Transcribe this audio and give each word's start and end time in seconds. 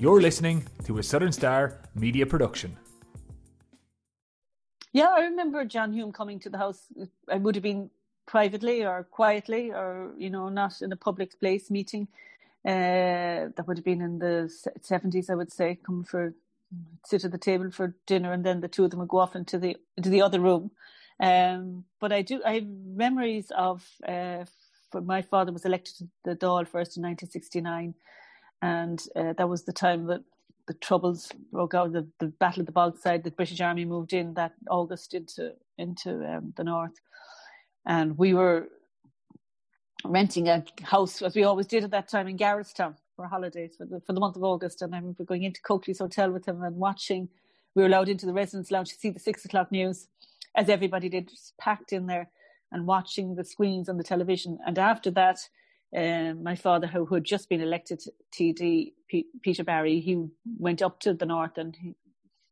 You're 0.00 0.20
listening 0.20 0.64
to 0.84 0.98
a 0.98 1.02
Southern 1.02 1.32
Star 1.32 1.80
media 1.96 2.24
production. 2.24 2.76
Yeah, 4.92 5.08
I 5.08 5.22
remember 5.22 5.64
John 5.64 5.92
Hume 5.92 6.12
coming 6.12 6.38
to 6.40 6.50
the 6.50 6.56
house. 6.56 6.86
I 7.28 7.34
would 7.34 7.56
have 7.56 7.64
been 7.64 7.90
privately 8.24 8.84
or 8.84 9.02
quietly 9.10 9.72
or, 9.72 10.12
you 10.16 10.30
know, 10.30 10.50
not 10.50 10.82
in 10.82 10.92
a 10.92 10.96
public 10.96 11.40
place 11.40 11.68
meeting. 11.68 12.06
Uh, 12.64 13.50
that 13.56 13.64
would 13.66 13.78
have 13.78 13.84
been 13.84 14.00
in 14.00 14.20
the 14.20 14.48
70s, 14.88 15.30
I 15.30 15.34
would 15.34 15.52
say, 15.52 15.78
come 15.84 16.04
for 16.04 16.32
sit 17.04 17.24
at 17.24 17.32
the 17.32 17.38
table 17.38 17.70
for 17.72 17.96
dinner 18.06 18.32
and 18.32 18.44
then 18.44 18.60
the 18.60 18.68
two 18.68 18.84
of 18.84 18.90
them 18.90 19.00
would 19.00 19.08
go 19.08 19.18
off 19.18 19.34
into 19.34 19.58
the 19.58 19.76
into 19.96 20.10
the 20.10 20.22
other 20.22 20.38
room. 20.38 20.70
Um, 21.18 21.84
but 21.98 22.12
I 22.12 22.22
do 22.22 22.40
I 22.46 22.54
have 22.54 22.66
memories 22.68 23.50
of 23.50 23.84
uh, 24.06 24.44
my 24.92 25.22
father 25.22 25.50
was 25.50 25.64
elected 25.64 25.96
to 25.96 26.08
the 26.24 26.36
Dáil 26.36 26.68
first 26.68 26.96
in 26.96 27.02
1969, 27.02 27.94
and 28.62 29.02
uh, 29.16 29.32
that 29.34 29.48
was 29.48 29.64
the 29.64 29.72
time 29.72 30.06
that 30.06 30.22
the 30.66 30.74
troubles 30.74 31.30
broke 31.50 31.74
out, 31.74 31.92
the, 31.92 32.06
the 32.18 32.26
Battle 32.26 32.60
of 32.60 32.66
the 32.66 32.72
Bogside. 32.72 33.24
The 33.24 33.30
British 33.30 33.60
Army 33.60 33.84
moved 33.84 34.12
in 34.12 34.34
that 34.34 34.52
August 34.68 35.14
into 35.14 35.54
into 35.78 36.24
um, 36.28 36.52
the 36.56 36.64
north, 36.64 37.00
and 37.86 38.18
we 38.18 38.34
were 38.34 38.68
renting 40.04 40.48
a 40.48 40.64
house 40.82 41.22
as 41.22 41.34
we 41.34 41.44
always 41.44 41.66
did 41.66 41.84
at 41.84 41.90
that 41.90 42.08
time 42.08 42.28
in 42.28 42.36
Garrettstown 42.36 42.94
for 43.16 43.26
holidays 43.26 43.74
for 43.76 43.84
the, 43.84 44.00
for 44.00 44.12
the 44.12 44.20
month 44.20 44.36
of 44.36 44.44
August. 44.44 44.80
And 44.82 44.94
I 44.94 44.98
remember 44.98 45.24
going 45.24 45.42
into 45.42 45.60
Coakley's 45.60 45.98
Hotel 45.98 46.30
with 46.30 46.46
him 46.46 46.62
and 46.62 46.76
watching. 46.76 47.28
We 47.74 47.82
were 47.82 47.88
allowed 47.88 48.08
into 48.08 48.26
the 48.26 48.32
residence 48.32 48.70
lounge 48.70 48.90
to 48.90 48.94
see 48.94 49.10
the 49.10 49.20
six 49.20 49.44
o'clock 49.44 49.70
news, 49.70 50.08
as 50.56 50.68
everybody 50.68 51.08
did, 51.08 51.28
just 51.28 51.56
packed 51.58 51.92
in 51.92 52.06
there 52.06 52.28
and 52.72 52.86
watching 52.86 53.34
the 53.34 53.44
screens 53.44 53.88
on 53.88 53.96
the 53.96 54.04
television. 54.04 54.58
And 54.66 54.78
after 54.78 55.10
that, 55.12 55.48
um, 55.96 56.42
my 56.42 56.54
father, 56.54 56.86
who, 56.86 57.06
who, 57.06 57.14
had 57.16 57.24
just 57.24 57.48
been 57.48 57.60
elected 57.60 58.02
TD, 58.34 58.92
P- 59.08 59.26
Peter 59.42 59.64
Barry, 59.64 60.00
he 60.00 60.26
went 60.58 60.82
up 60.82 61.00
to 61.00 61.14
the 61.14 61.24
north 61.24 61.56
and 61.56 61.76
he 61.80 61.94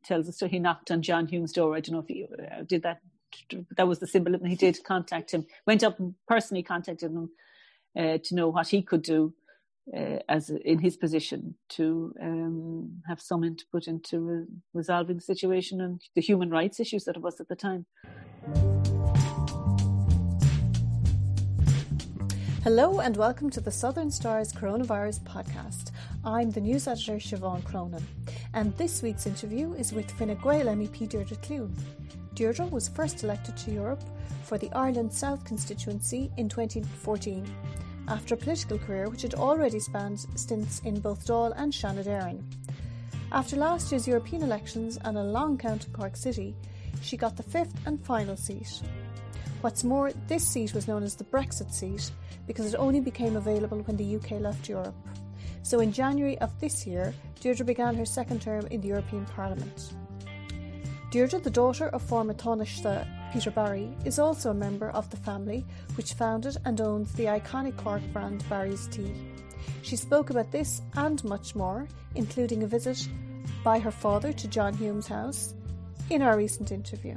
tells 0.04 0.28
us 0.28 0.38
so 0.38 0.48
he 0.48 0.58
knocked 0.58 0.90
on 0.90 1.02
John 1.02 1.26
Hume's 1.26 1.52
door. 1.52 1.76
I 1.76 1.80
don't 1.80 1.94
know 1.94 2.00
if 2.00 2.08
he 2.08 2.24
uh, 2.24 2.62
did 2.66 2.82
that. 2.84 3.00
That 3.76 3.88
was 3.88 3.98
the 3.98 4.06
symbol, 4.06 4.34
and 4.34 4.48
he 4.48 4.56
did 4.66 4.82
contact 4.84 5.32
him. 5.32 5.46
Went 5.66 5.82
up 5.82 5.98
and 5.98 6.14
personally 6.26 6.62
contacted 6.62 7.10
him 7.10 7.30
uh, 7.98 8.18
to 8.24 8.34
know 8.34 8.48
what 8.48 8.68
he 8.68 8.82
could 8.82 9.02
do 9.02 9.34
uh, 9.94 10.18
as 10.28 10.50
in 10.50 10.78
his 10.78 10.96
position 10.96 11.56
to 11.70 12.14
um, 12.22 13.02
have 13.06 13.20
some 13.20 13.44
input 13.44 13.86
into 13.86 14.20
re- 14.20 14.46
resolving 14.72 15.16
the 15.16 15.22
situation 15.22 15.80
and 15.80 16.00
the 16.14 16.22
human 16.22 16.50
rights 16.50 16.80
issues 16.80 17.04
that 17.04 17.16
it 17.16 17.22
was 17.22 17.40
at 17.40 17.48
the 17.48 17.56
time. 17.56 17.86
Hello 22.66 22.98
and 22.98 23.16
welcome 23.16 23.48
to 23.50 23.60
the 23.60 23.70
Southern 23.70 24.10
Stars 24.10 24.52
Coronavirus 24.52 25.20
Podcast. 25.20 25.92
I'm 26.24 26.50
the 26.50 26.60
news 26.60 26.88
editor 26.88 27.12
Siobhan 27.12 27.62
Cronin, 27.62 28.04
and 28.54 28.76
this 28.76 29.02
week's 29.02 29.24
interview 29.24 29.74
is 29.74 29.92
with 29.92 30.10
Fine 30.10 30.36
Gael 30.42 30.66
MEP 30.74 31.08
Deirdre 31.08 31.36
Clune. 31.36 31.76
Deirdre 32.34 32.66
was 32.66 32.88
first 32.88 33.22
elected 33.22 33.56
to 33.58 33.70
Europe 33.70 34.02
for 34.42 34.58
the 34.58 34.68
Ireland 34.72 35.12
South 35.12 35.44
constituency 35.44 36.28
in 36.38 36.48
2014 36.48 37.46
after 38.08 38.34
a 38.34 38.36
political 38.36 38.80
career 38.80 39.08
which 39.08 39.22
had 39.22 39.34
already 39.34 39.78
spanned 39.78 40.26
stints 40.34 40.80
in 40.80 40.98
both 40.98 41.24
Dáil 41.24 41.52
and 41.56 41.72
Seanad 41.72 42.42
After 43.30 43.54
last 43.54 43.92
year's 43.92 44.08
European 44.08 44.42
elections 44.42 44.98
and 45.04 45.16
a 45.16 45.22
long 45.22 45.56
count 45.56 45.86
in 45.86 45.92
Cork 45.92 46.16
City, 46.16 46.56
she 47.00 47.16
got 47.16 47.36
the 47.36 47.44
fifth 47.44 47.86
and 47.86 48.04
final 48.04 48.36
seat. 48.36 48.82
What's 49.66 49.82
more, 49.82 50.12
this 50.28 50.46
seat 50.46 50.74
was 50.74 50.86
known 50.86 51.02
as 51.02 51.16
the 51.16 51.24
Brexit 51.24 51.72
seat 51.72 52.12
because 52.46 52.72
it 52.72 52.76
only 52.76 53.00
became 53.00 53.34
available 53.34 53.78
when 53.78 53.96
the 53.96 54.14
UK 54.14 54.40
left 54.40 54.68
Europe. 54.68 54.94
So 55.64 55.80
in 55.80 55.90
January 55.90 56.38
of 56.38 56.56
this 56.60 56.86
year, 56.86 57.12
Deirdre 57.40 57.66
began 57.66 57.96
her 57.96 58.04
second 58.04 58.40
term 58.40 58.68
in 58.68 58.80
the 58.80 58.86
European 58.86 59.26
Parliament. 59.26 59.92
Deirdre, 61.10 61.40
the 61.40 61.50
daughter 61.50 61.88
of 61.88 62.00
former 62.00 62.32
Taoiseach 62.32 63.32
Peter 63.32 63.50
Barry, 63.50 63.90
is 64.04 64.20
also 64.20 64.52
a 64.52 64.54
member 64.54 64.90
of 64.90 65.10
the 65.10 65.16
family 65.16 65.66
which 65.96 66.14
founded 66.14 66.56
and 66.64 66.80
owns 66.80 67.12
the 67.14 67.24
iconic 67.24 67.76
Cork 67.76 68.02
brand 68.12 68.48
Barry's 68.48 68.86
Tea. 68.86 69.12
She 69.82 69.96
spoke 69.96 70.30
about 70.30 70.52
this 70.52 70.80
and 70.94 71.24
much 71.24 71.56
more, 71.56 71.88
including 72.14 72.62
a 72.62 72.68
visit 72.68 73.08
by 73.64 73.80
her 73.80 73.90
father 73.90 74.32
to 74.32 74.46
John 74.46 74.74
Hume's 74.74 75.08
house, 75.08 75.54
in 76.08 76.22
our 76.22 76.36
recent 76.36 76.70
interview. 76.70 77.16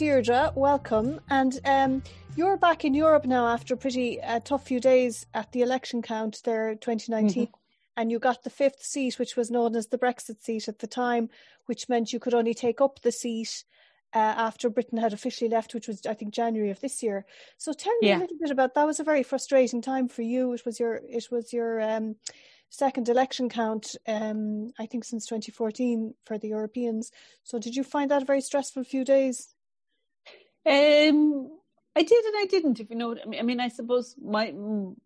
Deirdre, 0.00 0.50
welcome. 0.54 1.20
And 1.28 1.60
um, 1.66 2.02
you're 2.34 2.56
back 2.56 2.86
in 2.86 2.94
Europe 2.94 3.26
now 3.26 3.48
after 3.48 3.74
a 3.74 3.76
pretty 3.76 4.18
uh, 4.22 4.40
tough 4.42 4.64
few 4.64 4.80
days 4.80 5.26
at 5.34 5.52
the 5.52 5.60
election 5.60 6.00
count 6.00 6.40
there, 6.42 6.74
2019. 6.74 7.42
Mm-hmm. 7.44 7.52
And 7.98 8.10
you 8.10 8.18
got 8.18 8.42
the 8.42 8.48
fifth 8.48 8.82
seat, 8.82 9.18
which 9.18 9.36
was 9.36 9.50
known 9.50 9.76
as 9.76 9.88
the 9.88 9.98
Brexit 9.98 10.40
seat 10.40 10.68
at 10.68 10.78
the 10.78 10.86
time, 10.86 11.28
which 11.66 11.86
meant 11.90 12.14
you 12.14 12.18
could 12.18 12.32
only 12.32 12.54
take 12.54 12.80
up 12.80 13.02
the 13.02 13.12
seat 13.12 13.62
uh, 14.14 14.18
after 14.38 14.70
Britain 14.70 14.96
had 14.96 15.12
officially 15.12 15.50
left, 15.50 15.74
which 15.74 15.86
was, 15.86 16.06
I 16.06 16.14
think, 16.14 16.32
January 16.32 16.70
of 16.70 16.80
this 16.80 17.02
year. 17.02 17.26
So 17.58 17.74
tell 17.74 17.92
me 18.00 18.08
yeah. 18.08 18.20
a 18.20 18.20
little 18.20 18.38
bit 18.40 18.50
about 18.50 18.72
that. 18.72 18.86
Was 18.86 19.00
a 19.00 19.04
very 19.04 19.22
frustrating 19.22 19.82
time 19.82 20.08
for 20.08 20.22
you. 20.22 20.54
It 20.54 20.64
was 20.64 20.80
your, 20.80 20.94
it 20.94 21.28
was 21.30 21.52
your 21.52 21.78
um, 21.78 22.16
second 22.70 23.10
election 23.10 23.50
count, 23.50 23.96
um, 24.08 24.70
I 24.78 24.86
think, 24.86 25.04
since 25.04 25.26
2014 25.26 26.14
for 26.24 26.38
the 26.38 26.48
Europeans. 26.48 27.12
So 27.44 27.58
did 27.58 27.76
you 27.76 27.84
find 27.84 28.10
that 28.10 28.22
a 28.22 28.24
very 28.24 28.40
stressful 28.40 28.84
few 28.84 29.04
days? 29.04 29.54
Um, 30.66 31.50
I 31.96 32.02
did 32.02 32.24
and 32.24 32.34
I 32.38 32.46
didn't. 32.48 32.80
If 32.80 32.90
you 32.90 32.96
know 32.96 33.08
what 33.08 33.22
I 33.24 33.28
mean. 33.28 33.40
I 33.40 33.42
mean, 33.42 33.60
I 33.60 33.68
suppose 33.68 34.14
my 34.22 34.52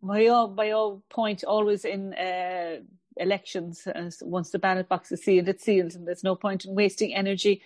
my 0.03 0.27
all 0.27 0.49
my 0.49 0.71
all 0.73 1.03
point 1.11 1.45
always 1.45 1.85
in 1.85 2.15
uh, 2.15 2.77
elections. 3.17 3.87
Once 4.23 4.51
the 4.51 4.59
ballot 4.59 4.89
box 4.89 5.11
is 5.13 5.23
sealed, 5.23 5.49
it's 5.49 5.65
sealed, 5.65 5.95
and 5.95 6.07
there's 6.07 6.25
no 6.25 6.37
point 6.37 6.65
in 6.65 6.75
wasting 6.75 7.15
energy 7.15 7.63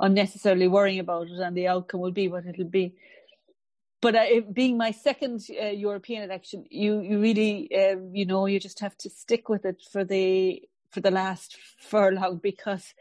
unnecessarily 0.00 0.68
worrying 0.68 1.00
about 1.00 1.28
it, 1.28 1.38
and 1.38 1.56
the 1.56 1.68
outcome 1.68 2.00
will 2.00 2.12
be 2.12 2.28
what 2.28 2.46
it'll 2.46 2.64
be. 2.64 2.94
But 4.00 4.14
uh, 4.14 4.26
being 4.52 4.76
my 4.76 4.92
second 4.92 5.44
uh, 5.60 5.66
European 5.66 6.22
election, 6.22 6.64
you 6.70 7.00
you 7.00 7.20
really 7.20 7.68
uh, 7.74 7.96
you 8.12 8.26
know 8.26 8.46
you 8.46 8.60
just 8.60 8.80
have 8.80 8.96
to 8.98 9.10
stick 9.10 9.48
with 9.48 9.64
it 9.64 9.82
for 9.90 10.04
the 10.04 10.62
for 10.90 11.00
the 11.00 11.10
last 11.10 11.56
furlong 11.78 12.36
because 12.42 12.94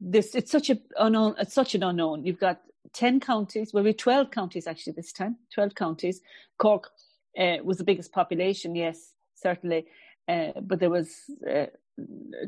this 0.00 0.34
it's 0.34 0.52
such 0.52 0.70
a 0.70 0.78
unknown 0.98 1.34
it's 1.38 1.54
such 1.54 1.74
an 1.74 1.82
unknown. 1.82 2.26
You've 2.26 2.40
got 2.40 2.60
10 2.92 3.20
counties, 3.20 3.72
well, 3.72 3.84
we 3.84 3.92
12 3.92 4.30
counties 4.30 4.66
actually 4.66 4.94
this 4.94 5.12
time, 5.12 5.36
12 5.54 5.74
counties. 5.74 6.20
Cork 6.58 6.90
uh, 7.38 7.56
was 7.62 7.78
the 7.78 7.84
biggest 7.84 8.12
population, 8.12 8.74
yes, 8.74 9.12
certainly. 9.34 9.86
Uh, 10.28 10.52
but 10.60 10.80
there 10.80 10.90
was 10.90 11.10
uh, 11.50 11.66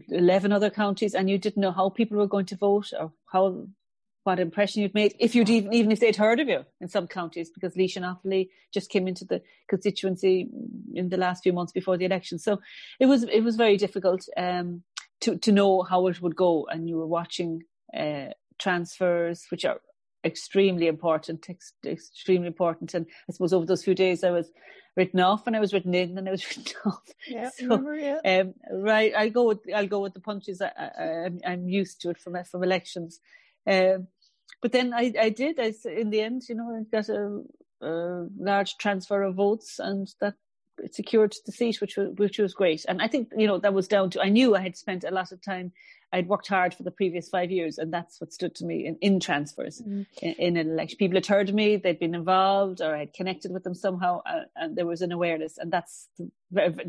11 0.09 0.53
other 0.53 0.71
counties 0.71 1.15
and 1.15 1.29
you 1.31 1.39
didn't 1.39 1.61
know 1.61 1.73
how 1.73 1.89
people 1.89 2.19
were 2.19 2.27
going 2.27 2.47
to 2.47 2.57
vote 2.57 2.93
or 2.99 3.13
how 3.33 3.67
what 4.25 4.39
impression 4.39 4.83
you'd 4.83 4.95
made 4.95 5.15
if 5.19 5.35
you'd 5.35 5.49
even 5.49 5.73
even 5.73 5.91
if 5.91 5.99
they'd 5.99 6.17
heard 6.17 6.41
of 6.41 6.49
you 6.49 6.65
in 6.81 6.89
some 6.89 7.07
counties 7.07 7.51
because 7.51 7.75
Laois 7.75 7.97
and 7.97 8.05
Offaly 8.05 8.51
just 8.73 8.91
came 8.91 9.09
into 9.09 9.25
the 9.25 9.41
constituency 9.69 10.47
in 10.95 11.09
the 11.09 11.17
last 11.17 11.43
few 11.43 11.55
months 11.55 11.73
before 11.73 11.97
the 11.97 12.05
election 12.05 12.39
so 12.39 12.61
it 13.01 13.07
was 13.07 13.25
it 13.25 13.41
was 13.41 13.57
very 13.57 13.79
difficult 13.79 14.27
um, 14.37 14.83
to 15.21 15.37
to 15.39 15.53
know 15.53 15.83
how 15.83 16.07
it 16.07 16.21
would 16.21 16.37
go 16.37 16.67
and 16.71 16.89
you 16.89 16.97
were 16.99 17.07
watching 17.07 17.63
uh, 17.99 18.27
transfers 18.59 19.47
which 19.51 19.65
are 19.65 19.81
extremely 20.25 20.87
important, 20.87 21.49
ex- 21.49 21.75
extremely 21.85 22.47
important. 22.47 22.95
And 22.95 23.07
I 23.29 23.33
suppose 23.33 23.53
over 23.53 23.67
those 23.67 23.85
few 23.85 23.95
days, 23.95 24.25
I 24.25 24.31
was 24.31 24.51
written 24.97 25.21
off 25.21 25.47
and 25.47 25.57
I 25.57 25.61
was 25.61 25.73
written 25.73 25.95
in 25.95 26.19
and 26.19 26.29
I 26.29 26.33
was 26.33 26.47
written 26.57 26.75
off. 26.85 27.03
Yeah, 27.27 27.51
so, 27.51 27.65
remember, 27.65 27.95
yeah. 27.97 28.19
Um, 28.25 28.55
right. 28.73 29.13
I'll 29.17 29.31
go 29.31 29.45
with 29.45 29.61
I'll 29.75 29.87
go 29.87 30.01
with 30.01 30.15
the 30.15 30.21
punches. 30.21 30.61
I, 30.61 31.31
am 31.45 31.69
used 31.69 32.01
to 32.03 32.11
it 32.11 32.19
from 32.19 32.43
from 32.45 32.63
elections. 32.63 33.21
Um, 33.67 34.09
but 34.63 34.73
then 34.73 34.93
I, 34.93 35.13
I 35.19 35.31
did. 35.31 35.59
I 35.59 35.73
in 35.89 36.11
the 36.11 36.21
end, 36.21 36.43
you 36.49 36.55
know, 36.55 36.71
I 36.71 36.83
got 36.91 37.09
a, 37.09 37.43
a 37.81 38.27
large 38.39 38.77
transfer 38.77 39.23
of 39.23 39.37
votes, 39.37 39.79
and 39.79 40.09
that 40.21 40.35
secured 40.91 41.35
the 41.47 41.53
seat, 41.53 41.81
which 41.81 41.97
was 41.97 42.10
which 42.16 42.39
was 42.39 42.54
great. 42.54 42.84
And 42.89 43.01
I 43.03 43.09
think 43.09 43.31
you 43.37 43.47
know 43.47 43.59
that 43.59 43.75
was 43.75 43.89
down 43.89 44.10
to 44.10 44.21
I 44.21 44.28
knew 44.28 44.57
I 44.57 44.60
had 44.60 44.77
spent 44.77 45.04
a 45.04 45.10
lot 45.10 45.33
of 45.33 45.43
time 45.43 45.72
I'd 46.13 46.28
worked 46.28 46.49
hard 46.49 46.75
for 46.75 46.83
the 46.83 46.91
previous 46.91 47.28
five 47.28 47.51
years, 47.51 47.78
and 47.78 47.93
that's 47.93 48.21
what 48.21 48.33
stood 48.33 48.54
to 48.57 48.65
me 48.65 48.87
in, 48.87 48.97
in 49.01 49.21
transfers 49.21 49.81
mm. 49.81 50.07
in, 50.21 50.33
in, 50.34 50.57
an 50.57 50.71
election. 50.71 50.99
People 50.99 51.16
had 51.16 51.27
heard 51.27 51.54
me, 51.54 51.77
they'd 51.77 52.01
been 52.01 52.15
involved, 52.15 52.81
or 52.81 52.95
I'd 52.97 53.13
connected 53.13 53.53
with 53.53 53.63
them 53.63 53.75
somehow, 53.75 54.22
uh, 54.27 54.43
and 54.57 54.77
there 54.77 54.87
was 54.87 55.03
an 55.03 55.13
awareness, 55.13 55.57
and 55.57 55.71
that's 55.71 56.09
the, 56.19 56.31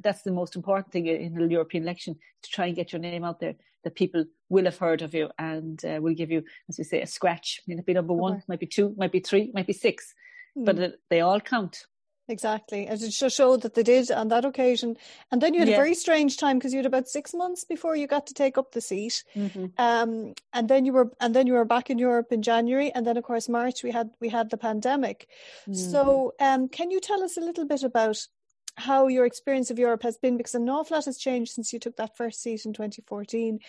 that's 0.04 0.24
the 0.24 0.32
most 0.32 0.56
important 0.56 0.92
thing 0.92 1.06
in 1.06 1.40
a 1.40 1.46
European 1.46 1.84
election 1.84 2.16
to 2.42 2.50
try 2.50 2.66
and 2.66 2.76
get 2.76 2.92
your 2.92 3.02
name 3.02 3.24
out 3.24 3.40
there. 3.40 3.56
That 3.84 3.96
people 3.96 4.26
will 4.50 4.66
have 4.66 4.78
heard 4.78 5.02
of 5.02 5.14
you 5.16 5.30
and 5.40 5.84
uh, 5.86 6.00
will 6.02 6.14
give 6.14 6.30
you, 6.30 6.44
as 6.70 6.78
we 6.78 6.84
say, 6.84 7.02
a 7.02 7.08
scratch. 7.08 7.62
It 7.68 7.84
be 7.84 7.94
number 7.94 8.14
one, 8.14 8.44
might 8.48 8.60
be 8.60 8.68
two, 8.68 8.94
might 8.96 9.12
be 9.12 9.20
three, 9.20 9.52
might 9.56 9.66
be 9.66 9.74
six, 9.74 10.14
mm. 10.58 10.66
but 10.66 10.78
it, 10.78 11.00
they 11.10 11.22
all 11.22 11.40
count. 11.40 11.86
Exactly. 12.32 12.88
And 12.88 13.02
it 13.02 13.10
just 13.10 13.36
showed 13.36 13.62
that 13.62 13.74
they 13.74 13.84
did 13.84 14.10
on 14.10 14.30
that 14.30 14.46
occasion. 14.46 14.96
And 15.32 15.42
then 15.42 15.54
you 15.54 15.60
had 15.60 15.68
yeah. 15.68 15.76
a 15.76 15.78
very 15.78 15.94
strange 15.94 16.38
time 16.38 16.58
because 16.58 16.72
you 16.72 16.78
had 16.80 16.86
about 16.86 17.10
six 17.10 17.34
months 17.34 17.66
before 17.66 17.98
you 17.98 18.08
got 18.08 18.26
to 18.28 18.34
take 18.34 18.58
up 18.58 18.72
the 18.72 18.80
seat. 18.80 19.24
Mm-hmm. 19.36 19.66
Um, 19.78 20.34
and 20.54 20.70
then 20.70 20.86
you 20.86 20.94
were 20.94 21.12
and 21.20 21.36
then 21.36 21.46
you 21.46 21.54
were 21.54 21.66
back 21.66 21.90
in 21.90 22.00
Europe 22.00 22.32
in 22.32 22.42
January. 22.42 22.90
And 22.94 23.06
then 23.06 23.18
of 23.18 23.24
course 23.26 23.50
March 23.50 23.84
we 23.84 23.92
had 23.92 24.12
we 24.22 24.30
had 24.30 24.50
the 24.50 24.58
pandemic. 24.58 25.28
Mm-hmm. 25.64 25.74
So 25.74 26.34
um, 26.40 26.70
can 26.70 26.90
you 26.90 27.02
tell 27.02 27.22
us 27.22 27.36
a 27.36 27.42
little 27.42 27.66
bit 27.66 27.84
about 27.84 28.28
how 28.78 29.08
your 29.08 29.26
experience 29.26 29.70
of 29.70 29.80
Europe 29.80 30.04
has 30.04 30.18
been 30.18 30.38
because 30.38 30.56
an 30.56 30.70
awful 30.70 30.96
lot 30.96 31.06
has 31.06 31.18
changed 31.18 31.52
since 31.52 31.74
you 31.74 31.80
took 31.80 31.98
that 31.98 32.16
first 32.16 32.42
seat 32.42 32.66
in 32.66 32.74
2014. 32.74 33.60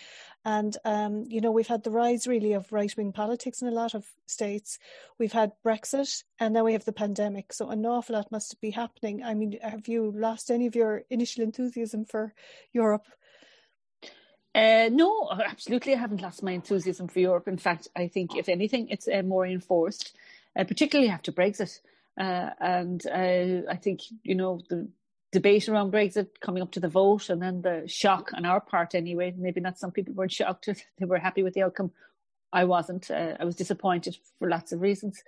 And, 0.45 0.77
um, 0.85 1.25
you 1.27 1.41
know, 1.41 1.51
we've 1.51 1.67
had 1.67 1.83
the 1.83 1.91
rise 1.91 2.27
really 2.27 2.53
of 2.53 2.71
right 2.71 2.95
wing 2.95 3.11
politics 3.11 3.61
in 3.61 3.67
a 3.67 3.71
lot 3.71 3.93
of 3.93 4.05
states. 4.25 4.79
We've 5.19 5.31
had 5.31 5.51
Brexit 5.65 6.23
and 6.39 6.53
now 6.53 6.63
we 6.63 6.73
have 6.73 6.85
the 6.85 6.93
pandemic. 6.93 7.53
So 7.53 7.69
an 7.69 7.85
awful 7.85 8.15
lot 8.15 8.31
must 8.31 8.59
be 8.61 8.71
happening. 8.71 9.23
I 9.23 9.33
mean, 9.33 9.59
have 9.61 9.87
you 9.87 10.11
lost 10.15 10.49
any 10.49 10.67
of 10.67 10.75
your 10.75 11.03
initial 11.09 11.43
enthusiasm 11.43 12.05
for 12.05 12.33
Europe? 12.71 13.05
Uh, 14.55 14.89
no, 14.91 15.29
absolutely. 15.31 15.95
I 15.95 15.97
haven't 15.97 16.21
lost 16.21 16.43
my 16.43 16.51
enthusiasm 16.51 17.07
for 17.07 17.19
Europe. 17.19 17.47
In 17.47 17.57
fact, 17.57 17.87
I 17.95 18.07
think, 18.07 18.35
if 18.35 18.47
anything, 18.47 18.87
it's 18.89 19.07
uh, 19.07 19.23
more 19.23 19.45
enforced, 19.45 20.15
uh, 20.55 20.63
particularly 20.63 21.09
after 21.09 21.31
Brexit. 21.31 21.79
Uh, 22.19 22.49
and 22.59 23.05
uh, 23.07 23.71
I 23.71 23.75
think, 23.75 24.01
you 24.23 24.35
know, 24.35 24.61
the 24.69 24.87
debate 25.31 25.67
around 25.67 25.91
Brexit 25.91 26.27
coming 26.41 26.61
up 26.61 26.71
to 26.71 26.79
the 26.79 26.87
vote 26.87 27.29
and 27.29 27.41
then 27.41 27.61
the 27.61 27.83
shock 27.87 28.31
on 28.33 28.45
our 28.45 28.61
part 28.61 28.95
anyway. 28.95 29.33
Maybe 29.35 29.59
not 29.59 29.79
some 29.79 29.91
people 29.91 30.13
weren't 30.13 30.31
shocked, 30.31 30.69
they 30.99 31.05
were 31.05 31.17
happy 31.17 31.43
with 31.43 31.53
the 31.53 31.63
outcome. 31.63 31.91
I 32.53 32.65
wasn't. 32.65 33.09
Uh, 33.09 33.35
I 33.39 33.45
was 33.45 33.55
disappointed 33.55 34.15
for 34.37 34.47
lots 34.47 34.71
of 34.71 34.81
reasons. 34.81 35.23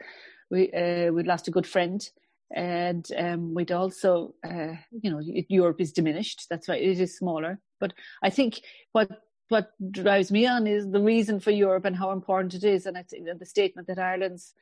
We 0.52 0.72
uh, 0.72 1.12
we'd 1.12 1.26
lost 1.26 1.48
a 1.48 1.52
good 1.52 1.66
friend, 1.66 2.08
and 2.52 3.06
um, 3.18 3.56
we'd 3.56 3.72
also, 3.72 4.36
uh, 4.48 4.76
you 4.92 5.10
know, 5.10 5.20
Europe 5.50 5.82
is 5.82 5.92
diminished. 5.92 6.46
That's 6.50 6.68
why 6.68 6.76
it 6.76 7.00
is 7.00 7.18
smaller. 7.18 7.60
But 7.80 7.94
I 8.22 8.30
think 8.30 8.62
what 8.92 9.10
what 9.50 9.72
drives 9.92 10.32
me 10.32 10.46
on 10.46 10.68
is 10.68 10.88
the 10.88 11.02
reason 11.02 11.40
for 11.40 11.50
Europe 11.50 11.86
and 11.86 11.96
how 11.96 12.12
important 12.12 12.54
it 12.54 12.64
is, 12.64 12.86
and 12.86 12.96
I 12.96 13.02
think 13.02 13.26
the 13.40 13.46
statement 13.46 13.88
that 13.88 13.98
Ireland's 13.98 14.54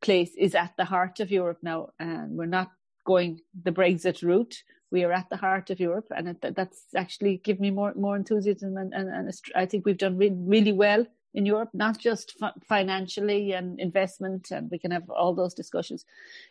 place 0.00 0.32
is 0.36 0.54
at 0.54 0.72
the 0.76 0.84
heart 0.84 1.20
of 1.20 1.30
Europe 1.30 1.58
now, 1.62 1.90
and 1.98 2.36
we're 2.36 2.46
not 2.46 2.70
going 3.04 3.40
the 3.64 3.72
Brexit 3.72 4.22
route. 4.22 4.62
We 4.90 5.04
are 5.04 5.12
at 5.12 5.30
the 5.30 5.36
heart 5.36 5.70
of 5.70 5.78
Europe, 5.78 6.08
and 6.16 6.28
it, 6.28 6.54
that's 6.56 6.82
actually 6.96 7.38
given 7.38 7.62
me 7.62 7.70
more 7.70 7.94
more 7.94 8.16
enthusiasm. 8.16 8.76
And, 8.76 8.92
and, 8.92 9.08
and 9.08 9.32
I 9.54 9.66
think 9.66 9.86
we've 9.86 9.96
done 9.96 10.16
really, 10.16 10.36
really 10.38 10.72
well 10.72 11.06
in 11.32 11.46
Europe, 11.46 11.70
not 11.72 11.96
just 11.98 12.36
financially 12.68 13.52
and 13.52 13.78
investment, 13.78 14.50
and 14.50 14.68
we 14.70 14.78
can 14.78 14.90
have 14.90 15.08
all 15.08 15.32
those 15.32 15.54
discussions, 15.54 16.04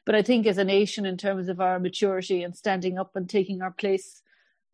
but 0.05 0.15
I 0.15 0.21
think 0.21 0.47
as 0.47 0.57
a 0.57 0.63
nation, 0.63 1.05
in 1.05 1.17
terms 1.17 1.49
of 1.49 1.59
our 1.59 1.79
maturity 1.79 2.43
and 2.43 2.55
standing 2.55 2.97
up 2.97 3.15
and 3.15 3.29
taking 3.29 3.61
our 3.61 3.71
place 3.71 4.21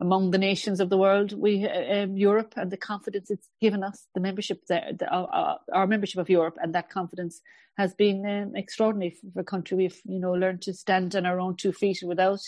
among 0.01 0.31
the 0.31 0.38
nations 0.38 0.80
of 0.80 0.89
the 0.89 0.97
world, 0.97 1.31
we 1.31 1.65
uh, 1.65 2.03
um, 2.03 2.18
Europe 2.18 2.53
and 2.57 2.71
the 2.71 2.77
confidence 2.77 3.31
it's 3.31 3.47
given 3.62 3.83
us, 3.83 4.07
the 4.13 4.19
membership 4.19 4.62
there, 4.68 4.92
the, 4.97 5.12
uh, 5.12 5.57
our 5.71 5.88
membership 5.88 6.19
of 6.19 6.30
Europe, 6.30 6.57
and 6.62 6.75
that 6.75 6.89
confidence 6.89 7.42
has 7.77 7.94
been 7.94 8.25
um, 8.25 8.56
extraordinary 8.56 9.15
for 9.33 9.39
a 9.39 9.44
country. 9.44 9.77
We've 9.77 10.01
you 10.06 10.19
know 10.19 10.33
learned 10.33 10.62
to 10.63 10.74
stand 10.74 11.15
on 11.15 11.25
our 11.25 11.39
own 11.39 11.56
two 11.56 11.71
feet 11.71 12.00
without 12.03 12.42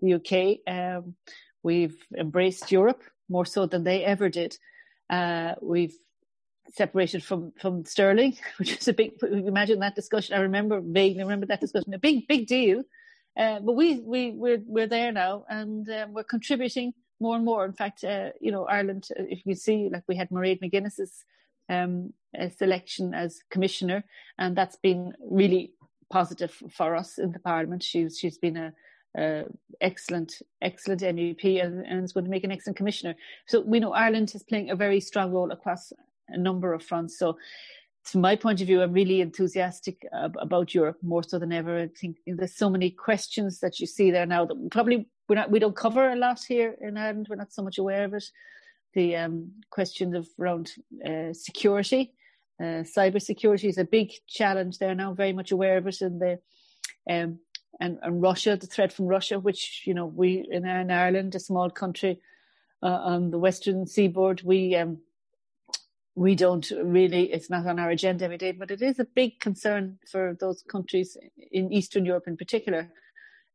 the 0.00 0.14
UK. 0.14 0.72
Um, 0.72 1.14
we've 1.62 1.96
embraced 2.16 2.70
Europe 2.70 3.02
more 3.28 3.44
so 3.44 3.66
than 3.66 3.84
they 3.84 4.04
ever 4.04 4.28
did. 4.28 4.56
Uh, 5.10 5.54
we've 5.60 5.96
separated 6.70 7.24
from 7.24 7.52
from 7.60 7.84
sterling, 7.84 8.36
which 8.58 8.76
is 8.76 8.86
a 8.86 8.92
big. 8.92 9.12
Imagine 9.22 9.80
that 9.80 9.96
discussion. 9.96 10.36
I 10.36 10.40
remember 10.40 10.80
vaguely 10.80 11.24
remember 11.24 11.46
that 11.46 11.60
discussion. 11.60 11.94
A 11.94 11.98
big 11.98 12.28
big 12.28 12.46
deal. 12.46 12.84
Uh, 13.38 13.60
but 13.60 13.74
we 13.74 14.00
we 14.00 14.32
we're 14.32 14.62
we're 14.66 14.88
there 14.88 15.12
now, 15.12 15.44
and 15.48 15.88
um, 15.90 16.12
we're 16.12 16.24
contributing 16.24 16.92
more 17.20 17.36
and 17.36 17.44
more. 17.44 17.64
In 17.64 17.72
fact, 17.72 18.02
uh, 18.02 18.30
you 18.40 18.50
know, 18.50 18.64
Ireland. 18.66 19.08
Uh, 19.18 19.22
if 19.28 19.42
you 19.44 19.54
see, 19.54 19.88
like 19.92 20.02
we 20.08 20.16
had 20.16 20.28
Mairead 20.30 20.60
McGuinness's 20.60 21.24
um, 21.68 22.12
selection 22.56 23.14
as 23.14 23.40
commissioner, 23.50 24.04
and 24.38 24.56
that's 24.56 24.76
been 24.76 25.12
really 25.20 25.72
positive 26.10 26.52
for 26.70 26.96
us 26.96 27.18
in 27.18 27.32
the 27.32 27.38
Parliament. 27.38 27.82
She's 27.82 28.18
she's 28.18 28.38
been 28.38 28.56
a, 28.56 28.72
a 29.16 29.44
excellent 29.80 30.42
excellent 30.60 31.02
MEP 31.02 31.62
and, 31.64 31.86
and, 31.86 32.04
is 32.04 32.12
going 32.12 32.24
to 32.24 32.30
make 32.30 32.44
an 32.44 32.52
excellent 32.52 32.76
commissioner. 32.76 33.14
So 33.46 33.60
we 33.60 33.78
know 33.78 33.92
Ireland 33.92 34.32
is 34.34 34.42
playing 34.42 34.70
a 34.70 34.76
very 34.76 35.00
strong 35.00 35.32
role 35.32 35.52
across 35.52 35.92
a 36.28 36.38
number 36.38 36.72
of 36.74 36.82
fronts. 36.82 37.18
So 37.18 37.38
from 38.10 38.22
my 38.22 38.36
point 38.36 38.60
of 38.60 38.66
view, 38.66 38.82
I'm 38.82 38.92
really 38.92 39.20
enthusiastic 39.20 40.06
about 40.12 40.74
Europe 40.74 40.98
more 41.02 41.22
so 41.22 41.38
than 41.38 41.52
ever. 41.52 41.78
I 41.78 41.88
think 41.88 42.16
there's 42.26 42.56
so 42.56 42.70
many 42.70 42.90
questions 42.90 43.60
that 43.60 43.80
you 43.80 43.86
see 43.86 44.10
there 44.10 44.26
now 44.26 44.44
that 44.46 44.70
probably 44.70 45.08
we're 45.28 45.36
not, 45.36 45.50
we 45.50 45.58
don't 45.58 45.76
cover 45.76 46.10
a 46.10 46.16
lot 46.16 46.40
here 46.42 46.74
in 46.80 46.96
Ireland. 46.96 47.26
We're 47.28 47.36
not 47.36 47.52
so 47.52 47.62
much 47.62 47.78
aware 47.78 48.04
of 48.04 48.14
it. 48.14 48.24
The 48.94 49.16
um, 49.16 49.52
questions 49.70 50.14
of 50.14 50.26
around 50.40 50.72
uh, 51.06 51.32
security, 51.34 52.14
uh, 52.60 52.82
cyber 52.96 53.20
security 53.20 53.68
is 53.68 53.78
a 53.78 53.84
big 53.84 54.12
challenge. 54.26 54.78
They're 54.78 54.94
now 54.94 55.12
very 55.12 55.32
much 55.32 55.52
aware 55.52 55.76
of 55.76 55.86
it, 55.86 56.00
and 56.00 56.20
the 56.20 56.38
um, 57.08 57.38
and, 57.80 57.98
and 58.02 58.22
Russia, 58.22 58.56
the 58.56 58.66
threat 58.66 58.92
from 58.92 59.06
Russia, 59.06 59.38
which 59.38 59.82
you 59.84 59.92
know 59.92 60.06
we 60.06 60.48
in, 60.50 60.66
in 60.66 60.90
Ireland, 60.90 61.34
a 61.34 61.40
small 61.40 61.68
country 61.68 62.20
uh, 62.82 62.86
on 62.86 63.30
the 63.30 63.38
western 63.38 63.86
seaboard, 63.86 64.42
we 64.42 64.74
um, 64.74 64.98
we 66.18 66.34
don't 66.34 66.68
really, 66.82 67.32
it's 67.32 67.48
not 67.48 67.64
on 67.66 67.78
our 67.78 67.90
agenda 67.90 68.24
every 68.24 68.38
day, 68.38 68.50
but 68.50 68.72
it 68.72 68.82
is 68.82 68.98
a 68.98 69.04
big 69.04 69.38
concern 69.38 69.98
for 70.10 70.36
those 70.40 70.64
countries 70.68 71.16
in 71.52 71.72
Eastern 71.72 72.04
Europe 72.04 72.24
in 72.26 72.36
particular. 72.36 72.90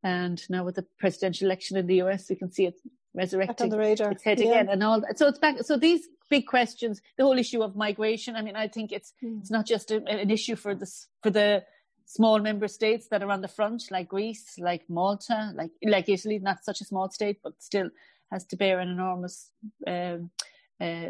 And 0.02 0.42
now 0.50 0.64
with 0.64 0.76
the 0.76 0.86
presidential 0.98 1.46
election 1.46 1.76
in 1.76 1.88
the 1.88 2.02
US, 2.04 2.30
we 2.30 2.38
can 2.38 2.54
see 2.54 2.68
it 2.68 2.80
resurrecting 3.14 3.70
the 3.70 3.78
radar. 3.78 4.12
its 4.12 4.24
head 4.24 4.40
yeah. 4.40 4.46
again 4.48 4.70
and 4.70 4.82
all 4.82 5.02
that. 5.02 5.20
So 5.20 5.28
it's 5.28 5.40
back. 5.40 5.58
So 5.64 5.76
these 5.76 6.08
big 6.30 6.48
questions, 6.48 7.02
the 7.18 7.26
whole 7.26 7.38
issue 7.38 7.62
of 7.62 7.76
migration. 7.76 8.38
I 8.38 8.42
mean, 8.42 8.56
I 8.56 8.70
think 8.70 8.94
it's 8.94 9.14
mm. 9.22 9.40
it's 9.42 9.52
not 9.52 9.66
just 9.66 9.92
a, 9.92 9.98
an 10.08 10.32
issue 10.32 10.56
for 10.56 10.74
this 10.74 11.08
for 11.22 11.32
the 11.32 11.66
small 12.06 12.40
member 12.40 12.70
states 12.70 13.08
that 13.10 13.24
are 13.24 13.32
on 13.32 13.42
the 13.42 13.48
front, 13.48 13.84
like 13.92 14.08
Greece, 14.08 14.56
like 14.58 14.84
Malta, 14.90 15.52
like 15.54 15.72
like 15.84 16.08
Italy, 16.08 16.40
not 16.40 16.64
such 16.64 16.80
a 16.80 16.86
small 16.86 17.10
state, 17.10 17.40
but 17.44 17.62
still 17.62 17.90
has 18.32 18.46
to 18.46 18.56
bear 18.56 18.80
an 18.80 18.90
enormous 18.90 19.52
um, 19.86 20.32
uh, 20.82 21.10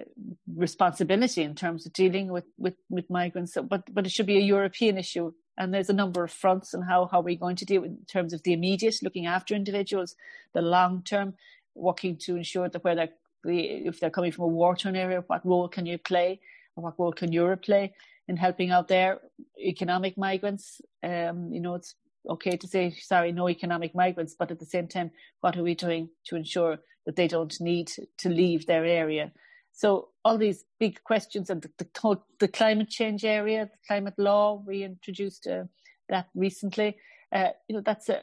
responsibility 0.56 1.42
in 1.42 1.56
terms 1.56 1.86
of 1.86 1.94
dealing 1.94 2.28
with, 2.32 2.46
with, 2.58 2.76
with 2.90 3.10
migrants. 3.10 3.54
So, 3.54 3.64
but 3.64 3.94
but 3.94 4.06
it 4.06 4.12
should 4.12 4.26
be 4.26 4.38
a 4.38 4.42
European 4.42 4.98
issue, 4.98 5.32
and 5.58 5.74
there's 5.74 5.90
a 5.90 5.94
number 5.94 6.24
of 6.24 6.32
fronts 6.32 6.74
and 6.74 6.84
how 6.84 7.08
how 7.12 7.20
are 7.20 7.24
we 7.24 7.36
going 7.36 7.56
to 7.58 7.66
deal 7.66 7.82
with 7.82 7.92
in 7.92 8.06
terms 8.06 8.34
of 8.34 8.44
the 8.44 8.54
immediate, 8.54 8.96
looking 9.02 9.26
after 9.26 9.56
individuals, 9.56 10.16
the 10.54 10.62
long 10.62 11.02
term, 11.04 11.34
working 11.76 12.18
to 12.18 12.36
ensure 12.36 12.70
that 12.70 12.84
where 12.84 12.96
they're 12.96 13.10
if 13.46 14.00
they're 14.00 14.10
coming 14.10 14.32
from 14.32 14.46
a 14.46 14.48
war 14.48 14.76
torn 14.76 14.96
area, 14.96 15.24
what 15.28 15.46
role 15.46 15.68
can 15.68 15.86
you 15.86 15.98
play, 15.98 16.40
or 16.76 16.84
what 16.84 17.00
role 17.00 17.12
can 17.12 17.32
Europe 17.32 17.64
play 17.64 17.94
in 18.28 18.38
helping 18.38 18.72
out 18.72 18.88
their 18.88 19.20
economic 19.60 20.18
migrants? 20.18 20.82
Um, 21.04 21.52
you 21.52 21.60
know, 21.60 21.76
it's 21.76 21.96
okay 22.30 22.56
to 22.58 22.68
say 22.68 22.96
sorry, 23.00 23.32
no 23.32 23.50
economic 23.50 23.96
migrants, 23.96 24.36
but 24.38 24.52
at 24.52 24.60
the 24.60 24.66
same 24.66 24.88
time, 24.88 25.12
what 25.42 25.58
are 25.58 25.64
we 25.64 25.76
doing 25.76 26.10
to 26.26 26.36
ensure 26.36 26.78
that 27.06 27.16
they 27.16 27.28
don't 27.28 27.56
need 27.60 27.92
to 28.20 28.30
leave 28.30 28.66
their 28.66 28.86
area? 28.86 29.32
So 29.74 30.10
all 30.24 30.38
these 30.38 30.64
big 30.80 31.04
questions 31.04 31.50
and 31.50 31.62
the, 31.62 31.70
the, 31.78 32.20
the 32.40 32.48
climate 32.48 32.90
change 32.90 33.26
area, 33.26 33.66
the 33.66 33.78
climate 33.88 34.14
law, 34.18 34.62
we 34.66 34.84
introduced 34.84 35.48
uh, 35.48 35.64
that 36.10 36.28
recently. 36.36 36.98
Uh, 37.32 37.50
you 37.68 37.76
know, 37.76 37.82
that's 37.82 38.08
a, 38.10 38.22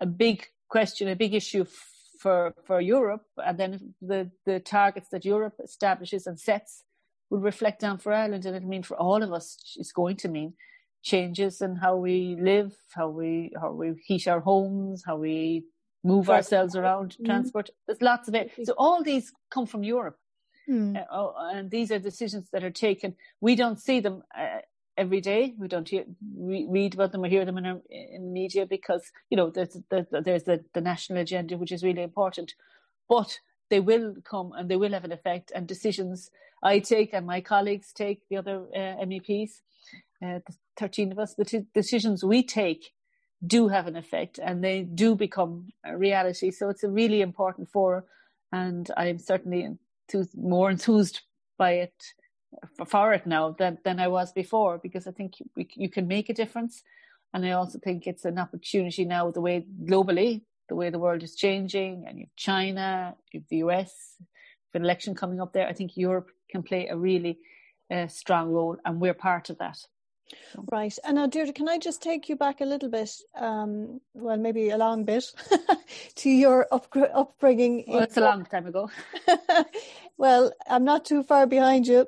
a 0.00 0.06
big 0.06 0.46
question, 0.68 1.08
a 1.08 1.16
big 1.16 1.34
issue 1.34 1.66
for 2.18 2.54
for 2.64 2.80
Europe, 2.80 3.24
and 3.36 3.58
then 3.58 3.94
the 4.00 4.30
the 4.46 4.60
targets 4.60 5.08
that 5.10 5.24
Europe 5.24 5.56
establishes 5.62 6.26
and 6.26 6.38
sets 6.38 6.84
will 7.30 7.40
reflect 7.40 7.80
down 7.80 7.98
for 7.98 8.12
Ireland, 8.12 8.46
and 8.46 8.56
it 8.56 8.62
mean 8.62 8.84
for 8.84 8.96
all 8.96 9.22
of 9.22 9.32
us. 9.32 9.58
It's 9.76 9.92
going 9.92 10.16
to 10.18 10.28
mean 10.28 10.54
changes 11.02 11.60
in 11.60 11.74
how 11.76 11.96
we 11.96 12.36
live, 12.40 12.76
how 12.94 13.08
we 13.08 13.52
how 13.60 13.72
we 13.72 13.94
heat 14.06 14.28
our 14.28 14.40
homes, 14.40 15.02
how 15.04 15.16
we 15.16 15.64
move 16.04 16.30
ourselves 16.30 16.76
around, 16.76 17.12
mm-hmm. 17.12 17.26
transport. 17.26 17.70
There's 17.86 18.02
lots 18.02 18.28
of 18.28 18.34
it. 18.34 18.52
So 18.64 18.74
all 18.78 19.02
these 19.02 19.32
come 19.50 19.66
from 19.66 19.82
Europe. 19.82 20.16
Hmm. 20.66 20.96
Uh, 20.96 21.04
oh, 21.10 21.34
and 21.52 21.70
these 21.70 21.90
are 21.90 21.98
decisions 21.98 22.48
that 22.52 22.64
are 22.64 22.70
taken. 22.70 23.16
We 23.40 23.56
don't 23.56 23.80
see 23.80 24.00
them 24.00 24.22
uh, 24.36 24.58
every 24.96 25.20
day. 25.20 25.54
We 25.58 25.68
don't 25.68 25.88
hear, 25.88 26.04
re- 26.36 26.66
read 26.68 26.94
about 26.94 27.12
them 27.12 27.24
or 27.24 27.28
hear 27.28 27.44
them 27.44 27.58
in, 27.58 27.66
our, 27.66 27.80
in 27.90 28.32
media 28.32 28.66
because 28.66 29.10
you 29.30 29.36
know 29.36 29.50
there's 29.50 29.76
the, 29.90 30.06
there's 30.24 30.44
the, 30.44 30.64
the 30.72 30.80
national 30.80 31.20
agenda, 31.20 31.56
which 31.56 31.72
is 31.72 31.82
really 31.82 32.02
important. 32.02 32.54
But 33.08 33.38
they 33.72 33.80
will 33.80 34.14
come 34.22 34.52
and 34.52 34.68
they 34.70 34.76
will 34.76 34.92
have 34.92 35.04
an 35.04 35.12
effect. 35.12 35.50
And 35.54 35.66
decisions 35.66 36.30
I 36.62 36.78
take 36.78 37.14
and 37.14 37.26
my 37.26 37.40
colleagues 37.40 37.92
take, 37.92 38.20
the 38.28 38.36
other 38.36 38.66
uh, 38.74 39.04
MEPs, 39.06 39.50
uh, 40.22 40.40
the 40.46 40.54
13 40.76 41.10
of 41.10 41.18
us, 41.18 41.34
the 41.34 41.44
t- 41.44 41.66
decisions 41.74 42.22
we 42.22 42.42
take 42.42 42.92
do 43.44 43.68
have 43.68 43.86
an 43.86 43.96
effect 43.96 44.38
and 44.38 44.62
they 44.62 44.82
do 44.82 45.14
become 45.16 45.72
a 45.84 45.96
reality. 45.96 46.50
So 46.50 46.68
it's 46.68 46.84
a 46.84 46.88
really 46.88 47.22
important 47.22 47.70
forum. 47.70 48.04
And 48.52 48.90
I'm 48.96 49.18
certainly 49.18 49.62
enthused, 49.62 49.81
more 50.34 50.70
enthused 50.70 51.20
by 51.58 51.72
it 51.72 51.94
for 52.86 53.12
it 53.12 53.26
now 53.26 53.54
than, 53.58 53.78
than 53.84 53.98
I 53.98 54.08
was 54.08 54.32
before 54.32 54.78
because 54.78 55.06
I 55.06 55.12
think 55.12 55.34
we, 55.56 55.68
you 55.74 55.88
can 55.88 56.06
make 56.06 56.28
a 56.28 56.34
difference. 56.34 56.82
And 57.32 57.46
I 57.46 57.52
also 57.52 57.78
think 57.78 58.06
it's 58.06 58.24
an 58.24 58.38
opportunity 58.38 59.04
now, 59.04 59.30
the 59.30 59.40
way 59.40 59.64
globally, 59.84 60.42
the 60.68 60.76
way 60.76 60.90
the 60.90 60.98
world 60.98 61.22
is 61.22 61.34
changing, 61.34 62.04
and 62.06 62.18
you 62.18 62.26
have 62.26 62.36
China, 62.36 63.14
you 63.32 63.40
have 63.40 63.48
the 63.48 63.56
US, 63.58 64.16
an 64.74 64.84
election 64.84 65.14
coming 65.14 65.40
up 65.40 65.52
there. 65.52 65.66
I 65.66 65.72
think 65.72 65.96
Europe 65.96 66.30
can 66.50 66.62
play 66.62 66.88
a 66.88 66.96
really 66.96 67.38
uh, 67.90 68.06
strong 68.08 68.50
role, 68.50 68.76
and 68.84 69.00
we're 69.00 69.14
part 69.14 69.50
of 69.50 69.58
that. 69.58 69.78
Right. 70.70 70.96
And 71.04 71.16
now, 71.16 71.26
Deirdre, 71.26 71.52
can 71.52 71.68
I 71.68 71.78
just 71.78 72.02
take 72.02 72.28
you 72.28 72.36
back 72.36 72.60
a 72.60 72.64
little 72.64 72.88
bit, 72.88 73.10
um, 73.38 74.00
well, 74.14 74.36
maybe 74.36 74.70
a 74.70 74.78
long 74.78 75.04
bit, 75.04 75.24
to 76.16 76.30
your 76.30 76.66
up- 76.72 76.94
upbringing? 77.14 77.84
Well, 77.86 78.02
it's 78.02 78.16
a 78.16 78.22
long 78.22 78.44
time 78.44 78.66
ago. 78.66 78.90
well, 80.16 80.52
I'm 80.68 80.84
not 80.84 81.04
too 81.04 81.22
far 81.22 81.46
behind 81.46 81.86
you. 81.86 82.06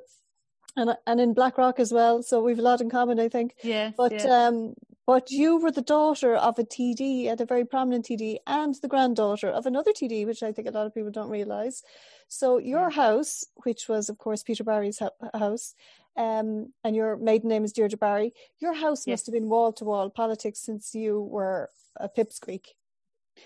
And, 0.76 0.96
and 1.06 1.20
in 1.20 1.34
Blackrock 1.34 1.78
as 1.78 1.92
well, 1.92 2.20
so 2.22 2.42
we've 2.42 2.58
a 2.58 2.62
lot 2.62 2.80
in 2.80 2.90
common, 2.90 3.20
I 3.20 3.28
think. 3.28 3.54
Yeah. 3.62 3.92
But 3.96 4.12
yeah. 4.12 4.46
um, 4.46 4.74
but 5.06 5.30
you 5.30 5.58
were 5.58 5.70
the 5.70 5.82
daughter 5.82 6.34
of 6.34 6.58
a 6.58 6.64
TD, 6.64 7.26
at 7.26 7.40
a 7.40 7.44
very 7.44 7.64
prominent 7.64 8.06
TD, 8.06 8.38
and 8.46 8.74
the 8.76 8.88
granddaughter 8.88 9.48
of 9.48 9.66
another 9.66 9.92
TD, 9.92 10.26
which 10.26 10.42
I 10.42 10.50
think 10.50 10.66
a 10.66 10.70
lot 10.70 10.86
of 10.86 10.94
people 10.94 11.10
don't 11.10 11.30
realise. 11.30 11.82
So 12.28 12.58
your 12.58 12.90
house, 12.90 13.44
which 13.64 13.88
was 13.88 14.08
of 14.08 14.18
course 14.18 14.42
Peter 14.42 14.64
Barry's 14.64 15.00
house, 15.34 15.74
um, 16.16 16.72
and 16.82 16.96
your 16.96 17.16
maiden 17.16 17.50
name 17.50 17.64
is 17.64 17.72
Deirdre 17.72 17.98
Barry, 17.98 18.32
your 18.60 18.72
house 18.72 19.06
yes. 19.06 19.18
must 19.18 19.26
have 19.26 19.34
been 19.34 19.48
wall 19.48 19.72
to 19.74 19.84
wall 19.84 20.08
politics 20.08 20.60
since 20.60 20.94
you 20.94 21.20
were 21.20 21.70
a 21.96 22.08
pipsqueak. 22.08 22.68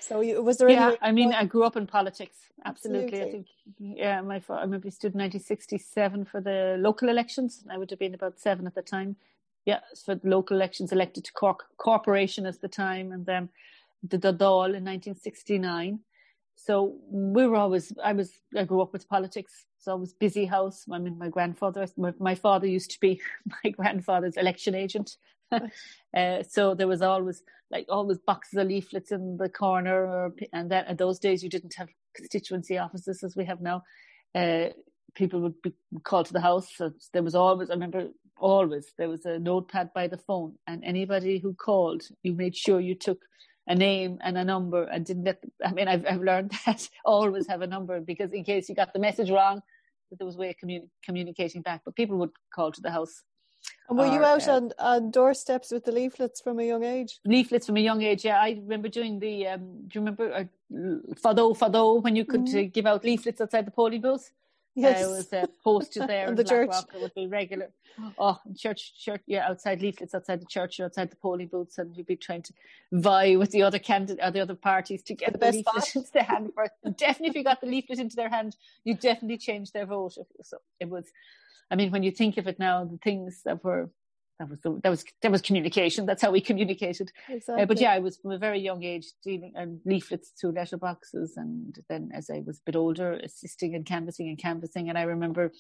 So 0.00 0.21
you, 0.21 0.42
was 0.42 0.59
there? 0.59 0.68
Yeah, 0.68 0.95
I 1.00 1.12
mean, 1.12 1.33
I 1.33 1.45
grew 1.45 1.64
up 1.64 1.76
in 1.76 1.87
politics. 1.87 2.37
Absolutely. 2.64 3.21
Absolutely. 3.21 3.28
I 3.28 3.33
think. 3.33 3.47
Yeah, 3.78 4.21
my 4.21 4.42
I 4.49 4.62
remember 4.62 4.90
stood 4.90 5.14
in 5.14 5.21
1967 5.21 6.25
for 6.25 6.40
the 6.40 6.76
local 6.78 7.09
elections. 7.09 7.64
I 7.71 7.78
would 7.78 7.90
have 7.90 7.99
been 7.99 8.14
about 8.14 8.38
seven 8.38 8.66
at 8.66 8.75
the 8.75 8.83
time. 8.83 9.16
Yeah, 9.64 9.80
for 10.04 10.14
the 10.14 10.28
local 10.28 10.57
elections, 10.57 10.92
elected 10.92 11.25
to 11.25 11.33
Cork 11.33 11.64
Corporation 11.76 12.47
at 12.47 12.61
the 12.61 12.68
time, 12.68 13.12
and 13.12 13.26
then 13.26 13.49
the 14.02 14.18
Dáil 14.18 14.75
in 14.76 14.85
1969. 14.85 16.00
So 16.60 16.96
we 17.08 17.46
were 17.46 17.56
always. 17.56 17.92
I 18.02 18.12
was. 18.12 18.32
I 18.56 18.64
grew 18.64 18.82
up 18.82 18.92
with 18.92 19.08
politics. 19.08 19.66
So 19.78 19.94
it 19.94 20.00
was 20.00 20.12
busy 20.12 20.44
house. 20.44 20.84
I 20.92 20.98
mean, 20.98 21.16
my 21.16 21.28
grandfather. 21.28 21.86
My, 21.96 22.12
my 22.18 22.34
father 22.34 22.66
used 22.66 22.90
to 22.90 23.00
be 23.00 23.20
my 23.64 23.70
grandfather's 23.70 24.36
election 24.36 24.74
agent. 24.74 25.16
uh, 25.52 26.42
so 26.42 26.74
there 26.74 26.88
was 26.88 27.00
always 27.00 27.42
like 27.70 27.86
always 27.88 28.18
boxes 28.18 28.58
of 28.58 28.66
leaflets 28.66 29.12
in 29.12 29.36
the 29.36 29.48
corner, 29.48 30.04
or, 30.04 30.34
and 30.52 30.68
then 30.70 30.84
at 30.86 30.98
those 30.98 31.20
days 31.20 31.44
you 31.44 31.48
didn't 31.48 31.74
have 31.74 31.88
constituency 32.14 32.76
offices 32.76 33.22
as 33.22 33.36
we 33.36 33.44
have 33.44 33.60
now. 33.60 33.84
Uh, 34.34 34.70
people 35.14 35.40
would 35.40 35.62
be 35.62 35.72
called 36.02 36.26
to 36.26 36.32
the 36.32 36.40
house. 36.40 36.68
So 36.74 36.92
there 37.12 37.22
was 37.22 37.34
always, 37.34 37.70
I 37.70 37.74
remember, 37.74 38.08
always 38.36 38.92
there 38.98 39.08
was 39.08 39.24
a 39.24 39.38
notepad 39.38 39.92
by 39.94 40.08
the 40.08 40.18
phone, 40.18 40.56
and 40.66 40.84
anybody 40.84 41.38
who 41.38 41.54
called, 41.54 42.02
you 42.24 42.34
made 42.34 42.56
sure 42.56 42.80
you 42.80 42.96
took 42.96 43.20
a 43.68 43.75
name 43.75 44.18
and 44.22 44.37
a 44.37 44.44
number 44.44 44.82
and 44.84 45.06
didn't 45.06 45.25
let. 45.25 45.42
I 45.64 45.72
mean, 45.72 45.88
I've 45.88 46.04
I've 46.06 46.22
learned 46.22 46.52
that 46.66 46.88
always 47.04 47.46
have 47.46 47.62
a 47.62 47.66
number 47.66 48.00
because 48.00 48.32
in 48.32 48.44
case 48.44 48.68
you 48.68 48.75
got 48.75 48.92
the 48.92 48.98
message 48.98 49.30
wrong, 49.30 49.62
that 50.10 50.18
there 50.18 50.26
was 50.26 50.37
a 50.37 50.38
way 50.38 50.50
of 50.50 50.56
communi- 50.56 50.88
communicating 51.04 51.62
back. 51.62 51.82
But 51.84 51.94
people 51.94 52.16
would 52.18 52.32
call 52.52 52.72
to 52.72 52.80
the 52.80 52.90
house 52.90 53.22
and 53.88 53.98
were 53.98 54.06
or, 54.06 54.12
you 54.12 54.25
out 54.25 54.46
uh, 54.48 54.52
on, 54.52 54.72
on 54.78 55.10
doorsteps 55.10 55.70
with 55.70 55.84
the 55.84 55.92
leaflets 55.92 56.40
from 56.40 56.60
a 56.60 56.64
young 56.64 56.84
age? 56.84 57.20
Leaflets 57.25 57.66
from 57.66 57.76
a 57.76 57.80
young 57.80 58.02
age, 58.02 58.25
yeah. 58.25 58.40
I 58.40 58.50
remember 58.50 58.88
doing 58.88 59.18
the, 59.18 59.46
um, 59.48 59.60
do 59.88 59.98
you 59.98 60.00
remember 60.00 60.32
uh, 60.32 60.44
Fado 61.14 61.56
Fado 61.56 62.02
when 62.02 62.14
you 62.14 62.25
could 62.25 62.44
mm-hmm. 62.44 62.66
uh, 62.66 62.70
give 62.72 62.87
out 62.87 63.04
leaflets 63.04 63.40
outside 63.40 63.66
the 63.66 63.70
polling 63.70 64.02
booth? 64.02 64.30
Yes. 64.80 65.04
Uh, 65.04 65.08
was 65.08 65.32
uh, 65.32 65.47
posted 65.62 66.06
there 66.08 66.32
the 66.35 66.44
church. 66.44 66.70
Rock. 66.70 66.90
It 66.94 67.00
would 67.00 67.14
be 67.14 67.26
regular. 67.26 67.70
Oh, 68.16 68.38
church, 68.56 68.92
church, 69.04 69.23
yeah, 69.26 69.49
outside 69.49 69.82
leaflets 69.82 70.14
outside 70.14 70.40
the 70.40 70.47
church 70.47 70.78
or 70.78 70.85
outside 70.85 71.11
the 71.11 71.16
polling 71.16 71.49
booths, 71.49 71.78
and 71.78 71.97
you'd 71.97 72.06
be 72.06 72.14
trying 72.14 72.42
to 72.42 72.52
vie 72.92 73.35
with 73.35 73.50
the 73.50 73.62
other 73.62 73.80
candidate 73.80 74.25
or 74.25 74.30
the 74.30 74.40
other 74.40 74.54
parties 74.54 75.02
to 75.02 75.14
get 75.14 75.32
the, 75.32 75.38
the 75.38 75.50
leaflet 75.50 75.97
into 75.97 76.12
their 76.12 76.23
hand 76.23 76.52
first. 76.54 76.73
definitely, 76.97 77.28
if 77.28 77.35
you 77.35 77.42
got 77.42 77.61
the 77.61 77.66
leaflet 77.66 77.99
into 77.99 78.14
their 78.14 78.28
hand, 78.28 78.56
you 78.85 78.94
definitely 78.94 79.38
changed 79.38 79.73
their 79.73 79.87
vote. 79.87 80.16
So 80.42 80.58
it 80.78 80.88
was 80.88 81.06
I 81.70 81.76
mean, 81.76 81.90
when 81.90 82.02
you 82.02 82.11
think 82.11 82.38
of 82.38 82.47
it 82.47 82.58
now, 82.58 82.85
the 82.85 82.99
things 82.99 83.42
that 83.44 83.62
were 83.62 83.90
that 84.38 84.49
was 84.49 84.61
the, 84.61 84.80
that 84.83 84.90
was 84.90 85.04
that 85.23 85.33
was 85.33 85.42
communication. 85.42 86.07
That's 86.07 86.23
how 86.23 86.30
we 86.30 86.40
communicated. 86.40 87.11
Exactly. 87.28 87.62
Uh, 87.62 87.66
but 87.66 87.80
yeah, 87.80 87.92
I 87.92 87.99
was 87.99 88.16
from 88.18 88.33
a 88.33 88.38
very 88.38 88.61
young 88.61 88.85
age 88.85 89.07
dealing 89.25 89.52
and 89.57 89.80
leaflets 89.85 90.33
through 90.40 90.52
letterboxes, 90.52 91.30
and 91.37 91.76
then 91.88 92.11
as 92.14 92.30
I 92.30 92.42
was 92.47 92.59
a 92.59 92.62
bit 92.66 92.76
older, 92.76 93.14
assisting 93.14 93.75
and 93.75 93.85
canvassing 93.85 94.28
and 94.28 94.38
canvassing. 94.38 94.88
And 94.88 94.97
I 94.97 95.02
remember 95.02 95.52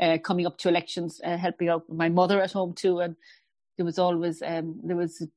uh, 0.00 0.18
coming 0.18 0.46
up 0.46 0.58
to 0.58 0.68
elections, 0.68 1.20
uh, 1.24 1.36
helping 1.36 1.68
out 1.68 1.84
my 1.88 2.08
mother 2.08 2.40
at 2.40 2.52
home 2.52 2.74
too. 2.74 3.00
And 3.00 3.14
there 3.76 3.86
was 3.86 3.98
always 3.98 4.42
um, 4.42 4.80
there 4.82 4.96
was 4.96 5.20
a 5.20 5.28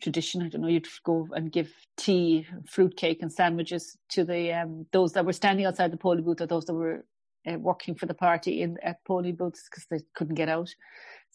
tradition. 0.00 0.42
I 0.42 0.48
don't 0.48 0.62
know. 0.62 0.68
You'd 0.68 0.88
go 1.04 1.28
and 1.32 1.52
give 1.52 1.72
tea, 1.96 2.46
fruit 2.66 2.96
cake, 2.96 3.18
and 3.22 3.32
sandwiches 3.32 3.98
to 4.10 4.24
the 4.24 4.52
um, 4.52 4.86
those 4.92 5.12
that 5.12 5.26
were 5.26 5.32
standing 5.32 5.66
outside 5.66 5.92
the 5.92 5.98
polling 5.98 6.24
booth 6.24 6.40
or 6.40 6.46
those 6.46 6.64
that 6.66 6.74
were 6.74 7.04
uh, 7.46 7.58
working 7.58 7.94
for 7.94 8.06
the 8.06 8.14
party 8.14 8.62
in 8.62 8.78
at 8.82 9.04
polling 9.04 9.36
booths 9.36 9.68
because 9.70 9.86
they 9.90 10.00
couldn't 10.14 10.34
get 10.34 10.48
out. 10.48 10.74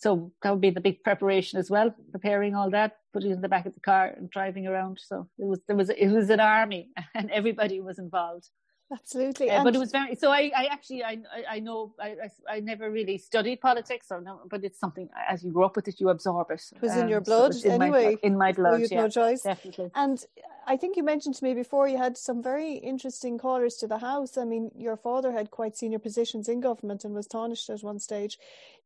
So 0.03 0.33
that 0.41 0.51
would 0.51 0.60
be 0.60 0.69
the 0.69 0.81
big 0.81 1.01
preparation 1.01 1.60
as 1.60 1.69
well, 1.72 1.95
preparing 2.12 2.55
all 2.55 2.69
that, 2.72 2.98
putting 3.13 3.31
it 3.31 3.36
in 3.36 3.41
the 3.41 3.48
back 3.48 3.65
of 3.65 3.74
the 3.74 3.79
car 3.79 4.07
and 4.17 4.29
driving 4.29 4.67
around. 4.67 5.00
So 5.01 5.29
it 5.39 5.45
was 5.45 5.62
there 5.67 5.77
was 5.77 5.89
it 5.89 6.10
was 6.10 6.29
an 6.29 6.41
army, 6.41 6.89
and 7.15 7.31
everybody 7.31 7.79
was 7.79 8.00
involved. 8.00 8.50
Absolutely, 8.93 9.50
uh, 9.50 9.63
but 9.63 9.75
it 9.75 9.79
was 9.79 9.91
very. 9.91 10.15
So 10.15 10.31
I, 10.31 10.51
I 10.55 10.65
actually, 10.71 11.03
I, 11.03 11.17
I 11.50 11.59
know, 11.59 11.93
I, 12.00 12.15
I, 12.50 12.55
I, 12.55 12.59
never 12.59 12.91
really 12.91 13.17
studied 13.17 13.59
politics, 13.59 14.07
or 14.12 14.21
no, 14.21 14.41
but 14.50 14.63
it's 14.63 14.79
something 14.79 15.09
as 15.27 15.43
you 15.43 15.51
grow 15.51 15.65
up 15.65 15.75
with 15.75 15.88
it, 15.88 16.00
you 16.00 16.09
absorb 16.09 16.51
it. 16.51 16.62
It 16.75 16.81
was 16.81 16.91
um, 16.91 17.00
in 17.00 17.07
your 17.07 17.21
blood, 17.21 17.55
so 17.55 17.69
in 17.69 17.81
anyway. 17.81 18.12
My, 18.12 18.19
in 18.21 18.38
my 18.38 18.51
blood, 18.51 18.81
so 18.81 18.88
yeah, 18.93 19.01
no 19.01 19.09
choice, 19.09 19.41
definitely. 19.41 19.89
And 19.95 20.23
I 20.67 20.77
think 20.77 20.95
you 20.95 21.03
mentioned 21.03 21.35
to 21.35 21.43
me 21.43 21.53
before 21.53 21.88
you 21.88 21.97
had 21.97 22.17
some 22.17 22.41
very 22.41 22.73
interesting 22.73 23.38
callers 23.38 23.75
to 23.77 23.88
the 23.88 23.97
house. 23.97 24.38
I 24.38 24.45
mean, 24.45 24.71
your 24.75 24.95
father 24.95 25.31
had 25.31 25.51
quite 25.51 25.75
senior 25.75 26.00
positions 26.00 26.47
in 26.47 26.62
government 26.62 27.03
and 27.03 27.13
was 27.13 27.27
Tánaiste 27.27 27.69
at 27.71 27.83
one 27.83 28.00
stage. 28.00 28.38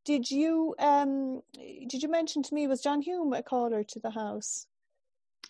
Did 0.05 0.31
you, 0.31 0.73
um, 0.79 1.41
did 1.53 2.01
you 2.01 2.09
mention 2.09 2.41
to 2.43 2.53
me 2.53 2.65
was 2.67 2.81
John 2.81 3.01
Hume 3.01 3.33
a 3.33 3.43
caller 3.43 3.83
to 3.83 3.99
the 3.99 4.11
house? 4.11 4.67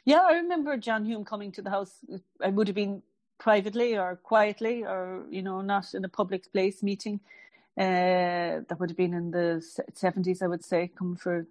Yeah, 0.05 0.21
I 0.21 0.33
remember 0.33 0.77
John 0.77 1.05
Hume 1.05 1.25
coming 1.25 1.51
to 1.53 1.61
the 1.61 1.69
house. 1.69 1.93
I 2.41 2.49
would 2.49 2.67
have 2.67 2.75
been 2.75 3.03
privately 3.39 3.97
or 3.97 4.15
quietly 4.15 4.83
or 4.83 5.25
you 5.29 5.41
know 5.41 5.61
not 5.61 5.93
in 5.93 6.05
a 6.05 6.09
public 6.09 6.51
place 6.51 6.83
meeting. 6.83 7.19
Uh, 7.77 8.65
that 8.67 8.77
would 8.79 8.89
have 8.89 8.97
been 8.97 9.13
in 9.13 9.29
the 9.29 9.63
70s 9.93 10.41
i 10.41 10.47
would 10.47 10.65
say 10.65 10.91
come 10.97 11.15
for 11.15 11.45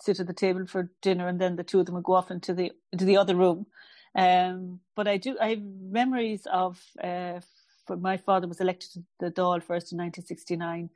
sit 0.00 0.18
at 0.18 0.26
the 0.26 0.32
table 0.32 0.66
for 0.66 0.90
dinner 1.02 1.28
and 1.28 1.38
then 1.38 1.56
the 1.56 1.62
two 1.62 1.80
of 1.80 1.84
them 1.84 1.94
would 1.94 2.04
go 2.04 2.14
off 2.14 2.30
into 2.30 2.54
the 2.54 2.72
into 2.92 3.04
the 3.04 3.18
other 3.18 3.36
room. 3.36 3.66
Um, 4.14 4.80
but 4.96 5.06
i 5.06 5.18
do 5.18 5.36
i 5.40 5.50
have 5.50 5.62
memories 5.62 6.46
of 6.50 6.80
uh, 7.02 7.40
my 7.88 8.16
father 8.16 8.48
was 8.48 8.60
elected 8.60 8.92
to 8.92 9.02
the 9.18 9.30
Dáil 9.30 9.62
first 9.62 9.92
in 9.92 9.98
1969 9.98 10.90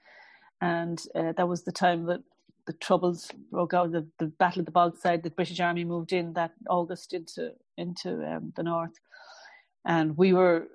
and 0.60 1.02
uh, 1.14 1.32
that 1.36 1.48
was 1.48 1.64
the 1.64 1.72
time 1.72 2.06
that 2.06 2.22
the 2.66 2.72
troubles 2.74 3.30
broke 3.50 3.74
out 3.74 3.92
the, 3.92 4.06
the 4.18 4.26
battle 4.26 4.60
of 4.60 4.66
the 4.66 4.72
bogside 4.72 5.22
the 5.22 5.30
british 5.30 5.60
army 5.60 5.84
moved 5.84 6.12
in 6.12 6.32
that 6.32 6.52
august 6.68 7.12
into 7.12 7.52
into 7.76 8.10
um, 8.26 8.52
the 8.56 8.62
north 8.62 8.98
and 9.84 10.16
we 10.16 10.32
were 10.32 10.68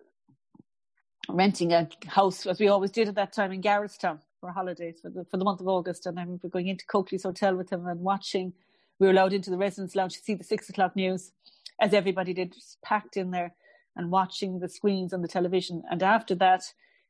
renting 1.29 1.73
a 1.73 1.87
house 2.07 2.45
as 2.45 2.59
we 2.59 2.67
always 2.67 2.91
did 2.91 3.07
at 3.07 3.15
that 3.15 3.33
time 3.33 3.51
in 3.51 3.61
Garrettstown 3.61 4.19
for 4.39 4.51
holidays 4.51 4.99
for 5.01 5.09
the 5.09 5.25
for 5.25 5.37
the 5.37 5.45
month 5.45 5.61
of 5.61 5.67
August. 5.67 6.05
And 6.05 6.19
I 6.19 6.23
remember 6.23 6.47
going 6.47 6.67
into 6.67 6.85
Coakley's 6.85 7.23
hotel 7.23 7.55
with 7.55 7.71
him 7.71 7.85
and 7.87 7.99
watching. 7.99 8.53
We 8.99 9.07
were 9.07 9.13
allowed 9.13 9.33
into 9.33 9.49
the 9.49 9.57
residence 9.57 9.95
lounge 9.95 10.13
to 10.13 10.19
see 10.19 10.33
the 10.33 10.43
six 10.43 10.69
o'clock 10.69 10.95
news, 10.95 11.31
as 11.79 11.93
everybody 11.93 12.33
did, 12.33 12.53
just 12.53 12.81
packed 12.83 13.15
in 13.15 13.31
there 13.31 13.53
and 13.95 14.11
watching 14.11 14.59
the 14.59 14.69
screens 14.69 15.13
on 15.13 15.21
the 15.21 15.27
television. 15.27 15.83
And 15.89 16.03
after 16.03 16.35
that, 16.35 16.63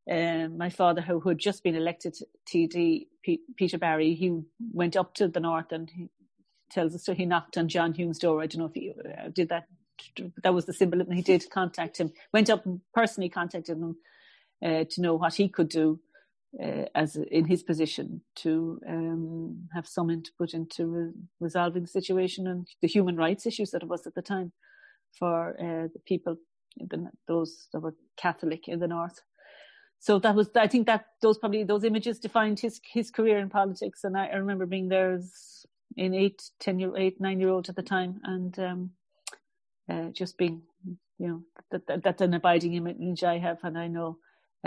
um, 0.09 0.57
my 0.57 0.69
father, 0.69 1.01
who, 1.01 1.19
who, 1.19 1.29
had 1.29 1.39
just 1.39 1.63
been 1.63 1.75
elected 1.75 2.15
TD, 2.47 3.07
P- 3.23 3.41
Peter 3.55 3.77
Barry, 3.77 4.13
he 4.13 4.39
went 4.71 4.95
up 4.95 5.13
to 5.15 5.27
the 5.27 5.39
north 5.39 5.71
and 5.71 5.89
he 5.89 6.09
tells 6.71 6.93
us 6.95 7.05
so 7.05 7.13
he 7.13 7.25
knocked 7.25 7.57
on 7.57 7.67
John 7.67 7.93
Hume's 7.93 8.19
door. 8.19 8.41
I 8.41 8.47
don't 8.47 8.59
know 8.59 8.67
if 8.67 8.73
he 8.73 8.91
uh, 8.91 9.29
did 9.29 9.49
that 9.49 9.65
that 10.43 10.53
was 10.53 10.65
the 10.65 10.73
symbol, 10.73 11.01
and 11.01 11.13
he 11.13 11.21
did 11.21 11.49
contact 11.49 11.97
him. 11.97 12.11
Went 12.33 12.49
up 12.49 12.65
and 12.65 12.81
personally 12.93 13.29
contacted 13.29 13.77
him 13.77 13.95
uh, 14.63 14.83
to 14.89 15.01
know 15.01 15.15
what 15.15 15.35
he 15.35 15.49
could 15.49 15.69
do 15.69 15.99
uh, 16.61 16.85
as 16.95 17.15
in 17.15 17.45
his 17.45 17.63
position 17.63 18.21
to 18.35 18.79
um, 18.87 19.67
have 19.73 19.87
some 19.87 20.09
input 20.09 20.53
into 20.53 20.85
re- 20.87 21.11
resolving 21.39 21.83
the 21.83 21.87
situation 21.87 22.47
and 22.47 22.67
the 22.81 22.87
human 22.87 23.15
rights 23.15 23.45
issues 23.45 23.71
that 23.71 23.83
it 23.83 23.89
was 23.89 24.07
at 24.07 24.15
the 24.15 24.21
time 24.21 24.51
for 25.17 25.51
uh, 25.59 25.87
the 25.93 25.99
people, 26.05 26.37
the, 26.77 27.09
those 27.27 27.67
that 27.73 27.79
were 27.79 27.95
Catholic 28.17 28.67
in 28.67 28.79
the 28.79 28.87
north. 28.87 29.21
So 29.99 30.17
that 30.19 30.35
was, 30.35 30.49
I 30.55 30.67
think 30.67 30.87
that 30.87 31.05
those 31.21 31.37
probably 31.37 31.63
those 31.63 31.83
images 31.83 32.19
defined 32.19 32.59
his 32.59 32.79
his 32.93 33.11
career 33.11 33.37
in 33.37 33.49
politics. 33.49 34.03
And 34.03 34.17
I, 34.17 34.27
I 34.27 34.35
remember 34.35 34.65
being 34.65 34.87
there 34.87 35.13
as 35.13 35.65
in 35.97 36.13
eight, 36.13 36.41
ten 36.59 36.79
year, 36.79 36.95
eight, 36.95 37.19
nine 37.19 37.39
year 37.39 37.49
old 37.49 37.67
at 37.69 37.75
the 37.75 37.83
time, 37.83 38.21
and 38.23 38.57
um, 38.59 38.91
uh, 39.89 40.09
just 40.11 40.37
being, 40.37 40.61
you 41.17 41.27
know, 41.27 41.41
that, 41.71 41.87
that, 41.87 42.03
that's 42.03 42.21
an 42.21 42.33
abiding 42.33 42.73
image 42.75 43.23
I 43.23 43.37
have, 43.39 43.59
and 43.63 43.77
I 43.77 43.87
know 43.87 44.17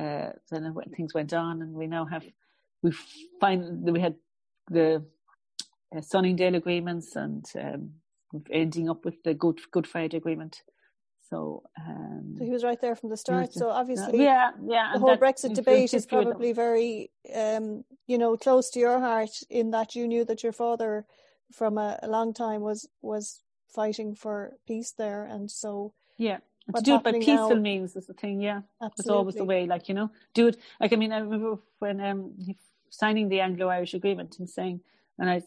uh, 0.00 0.30
then 0.50 0.74
when 0.74 0.90
things 0.90 1.14
went 1.14 1.32
on, 1.32 1.62
and 1.62 1.74
we 1.74 1.86
now 1.86 2.06
have, 2.06 2.24
we 2.82 2.92
find 3.40 3.82
we 3.90 4.00
had 4.00 4.16
the 4.70 5.04
uh, 5.96 6.00
Sunningdale 6.00 6.54
agreements, 6.54 7.16
and 7.16 7.44
um, 7.60 7.90
ending 8.50 8.88
up 8.88 9.04
with 9.04 9.22
the 9.24 9.34
Good 9.34 9.60
Good 9.70 9.86
Friday 9.86 10.16
Agreement. 10.16 10.62
So, 11.28 11.62
um, 11.80 12.34
so 12.38 12.44
he 12.44 12.50
was 12.50 12.64
right 12.64 12.80
there 12.80 12.94
from 12.96 13.10
the 13.10 13.16
start. 13.16 13.54
So 13.54 13.70
obviously, 13.70 14.22
yeah, 14.22 14.50
yeah. 14.66 14.90
The 14.92 14.98
whole 14.98 15.16
Brexit 15.16 15.54
debate 15.54 15.94
is 15.94 16.06
probably 16.06 16.52
very 16.52 17.10
um, 17.34 17.84
you 18.06 18.18
know, 18.18 18.36
close 18.36 18.70
to 18.70 18.80
your 18.80 19.00
heart 19.00 19.30
in 19.48 19.70
that 19.70 19.94
you 19.94 20.06
knew 20.08 20.24
that 20.26 20.42
your 20.42 20.52
father 20.52 21.06
from 21.52 21.78
a, 21.78 21.98
a 22.02 22.08
long 22.08 22.34
time 22.34 22.60
was 22.62 22.88
was 23.02 23.42
fighting 23.74 24.14
for 24.14 24.54
peace 24.66 24.92
there, 24.96 25.24
and 25.24 25.50
so 25.50 25.92
yeah. 26.18 26.38
to 26.76 26.82
do 26.82 26.96
it 26.96 27.02
by 27.02 27.12
peaceful 27.12 27.48
now, 27.50 27.54
means 27.54 27.96
is 27.96 28.06
the 28.06 28.14
thing, 28.14 28.40
yeah. 28.40 28.60
Absolutely. 28.80 28.94
It's 28.98 29.08
always 29.08 29.34
the 29.34 29.44
way, 29.44 29.66
like, 29.66 29.88
you 29.88 29.94
know, 29.94 30.10
do 30.34 30.48
it. 30.48 30.56
Like, 30.80 30.92
I 30.92 30.96
mean, 30.96 31.12
I 31.12 31.18
remember 31.18 31.58
when 31.78 32.00
um, 32.00 32.34
he, 32.38 32.56
signing 32.90 33.28
the 33.28 33.40
Anglo 33.40 33.68
Irish 33.68 33.94
Agreement 33.94 34.38
and 34.38 34.48
saying, 34.48 34.80
and 35.18 35.28
I, 35.30 35.42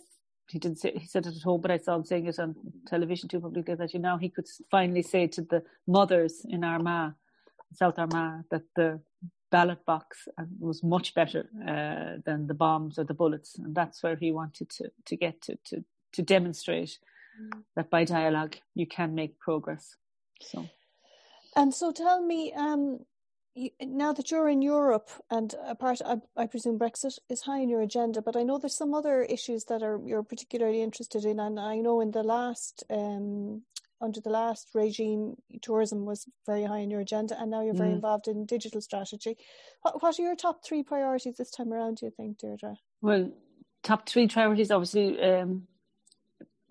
he 0.50 0.60
didn't 0.60 0.80
say, 0.80 0.92
he 0.96 1.08
said 1.08 1.26
it 1.26 1.36
at 1.36 1.42
home, 1.42 1.62
but 1.62 1.72
I 1.72 1.78
saw 1.78 1.96
him 1.96 2.04
saying 2.04 2.28
it 2.28 2.40
on 2.40 2.56
television 2.88 3.30
too 3.30 3.40
publicly 3.40 3.76
that, 3.76 3.94
you 3.94 4.00
know, 4.00 4.18
he 4.18 4.30
could 4.30 4.48
finally 4.70 5.02
say 5.02 5.28
to 5.28 5.42
the 5.42 5.64
mothers 5.88 6.46
in 6.48 6.64
Armagh, 6.64 7.14
South 7.74 7.98
Armagh, 7.98 8.44
that 8.52 8.64
the 8.76 9.00
ballot 9.52 9.86
box 9.86 10.28
was 10.60 10.84
much 10.84 11.14
better 11.14 11.48
uh, 11.66 12.20
than 12.26 12.48
the 12.48 12.54
bombs 12.54 13.00
or 13.00 13.06
the 13.06 13.14
bullets. 13.14 13.58
And 13.58 13.74
that's 13.74 14.04
where 14.04 14.16
he 14.16 14.32
wanted 14.32 14.70
to, 14.72 14.92
to 15.06 15.16
get 15.16 15.42
to, 15.44 15.58
to, 15.66 15.84
to 16.14 16.22
demonstrate. 16.22 17.00
That 17.76 17.90
by 17.90 18.04
dialogue 18.04 18.58
you 18.74 18.88
can 18.88 19.16
make 19.16 19.40
progress. 19.40 19.96
So. 20.42 20.68
And 21.56 21.74
so 21.74 21.92
tell 21.92 22.22
me, 22.22 22.54
um, 22.54 23.00
you, 23.56 23.70
now 23.82 24.12
that 24.12 24.30
you're 24.30 24.50
in 24.50 24.62
Europe, 24.62 25.10
and 25.32 25.56
apart, 25.66 26.02
I, 26.06 26.18
I, 26.36 26.48
presume 26.48 26.78
Brexit 26.78 27.18
is 27.30 27.42
high 27.42 27.62
on 27.62 27.70
your 27.70 27.82
agenda, 27.82 28.22
but 28.22 28.36
I 28.36 28.44
know 28.44 28.58
there's 28.58 28.78
some 28.78 28.94
other 28.94 29.22
issues 29.22 29.64
that 29.66 29.82
are 29.82 30.02
you're 30.06 30.24
particularly 30.24 30.82
interested 30.82 31.24
in, 31.24 31.40
and 31.40 31.58
I 31.58 31.78
know 31.78 32.02
in 32.02 32.12
the 32.12 32.24
last 32.24 32.84
um, 32.90 33.64
under 34.02 34.20
the 34.20 34.30
last 34.30 34.70
regime, 34.74 35.36
tourism 35.62 36.06
was 36.06 36.26
very 36.46 36.64
high 36.64 36.82
on 36.82 36.90
your 36.90 37.00
agenda, 37.00 37.40
and 37.40 37.50
now 37.50 37.62
you're 37.64 37.74
very 37.74 37.92
mm. 37.92 37.96
involved 37.96 38.28
in 38.28 38.46
digital 38.46 38.82
strategy. 38.82 39.38
What, 39.82 40.02
what, 40.02 40.20
are 40.20 40.22
your 40.22 40.36
top 40.36 40.64
three 40.64 40.84
priorities 40.84 41.38
this 41.38 41.52
time 41.52 41.72
around? 41.72 41.98
Do 41.98 42.08
you 42.08 42.12
think, 42.12 42.38
Deirdre? 42.38 42.76
Well, 43.02 43.32
top 43.84 44.08
three 44.08 44.28
priorities, 44.28 44.72
obviously, 44.72 45.22
um, 45.22 45.68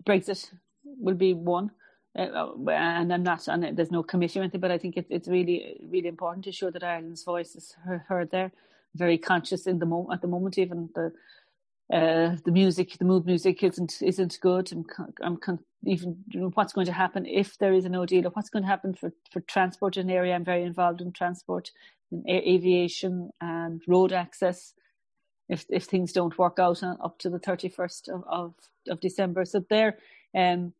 Brexit 0.07 0.51
will 0.85 1.15
be 1.15 1.33
one. 1.33 1.71
Uh, 2.17 2.53
and 2.71 3.13
I'm 3.13 3.23
not, 3.23 3.47
and 3.47 3.77
there's 3.77 3.91
no 3.91 4.03
committee 4.03 4.39
or 4.39 4.43
anything, 4.43 4.61
but 4.61 4.71
I 4.71 4.77
think 4.77 4.97
it's 4.97 5.09
it's 5.11 5.27
really 5.29 5.79
really 5.89 6.09
important 6.09 6.45
to 6.45 6.53
show 6.53 6.71
that 6.71 6.83
Ireland's 6.83 7.23
voice 7.23 7.55
is 7.55 7.75
heard 8.09 8.31
there. 8.31 8.51
Very 8.95 9.17
conscious 9.17 9.67
in 9.67 9.79
the 9.79 9.87
at 10.13 10.21
the 10.21 10.27
moment, 10.29 10.57
even 10.59 10.89
the 10.95 11.13
uh, 11.93 12.35
the 12.45 12.51
music, 12.51 12.97
the 12.99 13.05
mood 13.05 13.25
music 13.25 13.63
isn't 13.63 14.01
isn't 14.03 14.39
good. 14.41 14.71
I'm, 14.73 14.85
I'm 15.23 15.37
con- 15.37 15.59
even 15.85 16.17
you 16.31 16.41
know, 16.41 16.51
what's 16.55 16.73
going 16.73 16.87
to 16.87 16.93
happen 16.93 17.25
if 17.25 17.57
there 17.59 17.73
is 17.73 17.85
a 17.85 17.89
no 17.89 18.05
deal, 18.05 18.27
or 18.27 18.31
what's 18.31 18.49
going 18.51 18.63
to 18.63 18.69
happen 18.69 18.93
for 18.93 19.11
for 19.31 19.41
transport 19.41 19.97
in 19.97 20.07
the 20.07 20.13
area. 20.13 20.35
I'm 20.35 20.45
very 20.45 20.63
involved 20.63 21.01
in 21.01 21.13
transport, 21.13 21.71
in 22.11 22.23
a- 22.27 22.49
aviation, 22.55 23.31
and 23.41 23.81
road 23.87 24.13
access. 24.13 24.73
If 25.47 25.65
if 25.69 25.85
things 25.85 26.11
don't 26.11 26.37
work 26.37 26.57
out 26.59 26.81
up 26.83 27.19
to 27.19 27.29
the 27.29 27.39
31st 27.39 28.09
of 28.09 28.23
of, 28.27 28.53
of 28.89 28.99
December, 28.99 29.45
so 29.45 29.63
there, 29.69 29.97
um, 30.35 30.73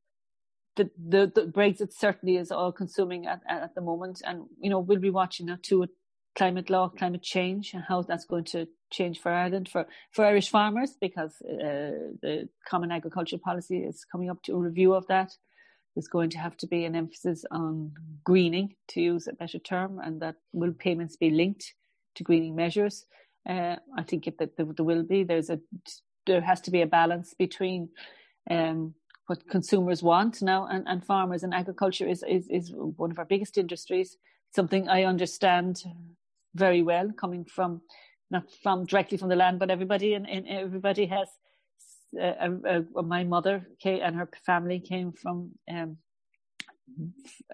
the, 0.75 0.89
the, 0.97 1.31
the 1.33 1.41
Brexit 1.41 1.93
certainly 1.93 2.37
is 2.37 2.51
all 2.51 2.71
consuming 2.71 3.25
at, 3.27 3.41
at 3.47 3.75
the 3.75 3.81
moment. 3.81 4.21
And, 4.25 4.45
you 4.59 4.69
know, 4.69 4.79
we'll 4.79 4.99
be 4.99 5.09
watching 5.09 5.47
that 5.47 5.63
too 5.63 5.87
climate 6.35 6.69
law, 6.69 6.89
climate 6.89 7.23
change, 7.23 7.73
and 7.73 7.83
how 7.87 8.01
that's 8.01 8.25
going 8.25 8.43
to 8.43 8.67
change 8.91 9.19
for 9.19 9.31
Ireland, 9.31 9.69
for, 9.69 9.87
for 10.11 10.25
Irish 10.25 10.49
farmers, 10.49 10.91
because 10.99 11.33
uh, 11.41 12.11
the 12.21 12.49
Common 12.67 12.91
Agricultural 12.91 13.41
Policy 13.43 13.77
is 13.79 14.05
coming 14.11 14.29
up 14.29 14.43
to 14.43 14.53
a 14.53 14.59
review 14.59 14.93
of 14.93 15.07
that. 15.07 15.31
There's 15.95 16.09
going 16.09 16.29
to 16.31 16.39
have 16.39 16.57
to 16.57 16.67
be 16.67 16.83
an 16.83 16.93
emphasis 16.93 17.45
on 17.51 17.93
greening, 18.25 18.75
to 18.89 19.01
use 19.01 19.27
a 19.27 19.33
better 19.33 19.59
term, 19.59 19.99
and 19.99 20.21
that 20.21 20.35
will 20.51 20.73
payments 20.73 21.15
be 21.15 21.29
linked 21.29 21.73
to 22.15 22.23
greening 22.23 22.53
measures. 22.53 23.05
Uh, 23.47 23.75
I 23.97 24.03
think 24.03 24.25
that 24.25 24.57
there, 24.57 24.65
there 24.65 24.85
will 24.85 25.03
be. 25.03 25.23
There's 25.23 25.49
a 25.49 25.59
there 26.25 26.41
has 26.41 26.61
to 26.61 26.71
be 26.71 26.81
a 26.81 26.87
balance 26.87 27.33
between 27.37 27.89
um, 28.49 28.93
what 29.27 29.47
consumers 29.49 30.03
want 30.03 30.41
now 30.41 30.67
and, 30.67 30.87
and 30.87 31.05
farmers 31.05 31.43
and 31.43 31.53
agriculture 31.53 32.07
is, 32.07 32.23
is, 32.27 32.47
is 32.49 32.73
one 32.75 33.11
of 33.11 33.19
our 33.19 33.25
biggest 33.25 33.57
industries. 33.57 34.17
Something 34.55 34.87
I 34.87 35.03
understand 35.03 35.83
very 36.55 36.81
well 36.81 37.11
coming 37.11 37.45
from 37.45 37.81
not 38.31 38.49
from 38.63 38.85
directly 38.85 39.17
from 39.17 39.29
the 39.29 39.35
land, 39.35 39.59
but 39.59 39.69
everybody 39.69 40.13
and, 40.15 40.27
and 40.27 40.47
everybody 40.47 41.05
has 41.05 41.27
uh, 42.19 42.49
uh, 42.67 43.01
my 43.03 43.23
mother 43.23 43.67
came, 43.79 44.01
and 44.01 44.15
her 44.15 44.29
family 44.45 44.79
came 44.79 45.11
from 45.11 45.51
um, 45.69 45.97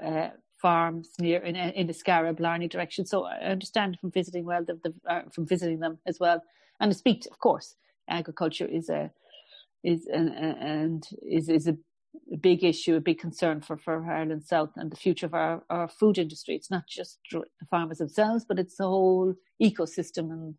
uh, 0.02 0.30
farms 0.62 1.10
near 1.20 1.40
in, 1.40 1.56
in 1.56 1.88
the 1.88 1.94
Scarab 1.94 2.38
Blarney 2.38 2.68
direction. 2.68 3.06
So 3.06 3.26
I 3.26 3.38
understand 3.56 3.98
from 4.00 4.12
visiting 4.12 4.46
well, 4.46 4.64
the, 4.66 4.80
the, 4.84 4.94
uh, 5.12 5.22
from 5.34 5.46
visiting 5.48 5.80
them 5.80 5.98
as 6.06 6.20
well, 6.20 6.42
and 6.80 6.92
to 6.92 6.98
speak, 6.98 7.28
of 7.32 7.40
course, 7.40 7.76
agriculture 8.10 8.68
is 8.68 8.90
a 8.90 9.12
is 9.84 10.08
and, 10.12 10.30
and 10.30 11.08
is 11.24 11.50
is 11.50 11.68
a 11.68 11.78
big 12.42 12.64
issue, 12.64 12.96
a 12.96 13.02
big 13.02 13.20
concern 13.20 13.62
for, 13.62 13.78
for 13.78 14.04
Ireland 14.12 14.44
South 14.44 14.72
and 14.76 14.92
the 14.92 14.98
future 14.98 15.26
of 15.26 15.34
our, 15.34 15.64
our 15.70 15.88
food 15.88 16.18
industry. 16.18 16.56
It's 16.56 16.72
not 16.72 16.84
just 16.88 17.20
the 17.32 17.44
farmers 17.70 18.00
themselves, 18.00 18.46
but 18.48 18.60
it's 18.60 18.78
the 18.78 18.88
whole 18.88 19.34
ecosystem 19.62 20.32
and 20.32 20.56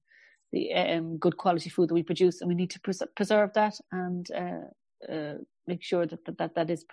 the 0.52 0.72
um, 0.74 1.18
good 1.18 1.36
quality 1.36 1.70
food 1.70 1.88
that 1.88 1.94
we 1.94 2.02
produce, 2.02 2.40
and 2.40 2.48
we 2.48 2.54
need 2.54 2.70
to 2.70 2.80
pres- 2.80 3.02
preserve 3.16 3.50
that 3.54 3.74
and 3.90 4.26
uh, 4.32 5.12
uh, 5.12 5.34
make 5.66 5.82
sure 5.82 6.06
that 6.06 6.24
that, 6.26 6.38
that, 6.38 6.54
that 6.54 6.70
is 6.70 6.84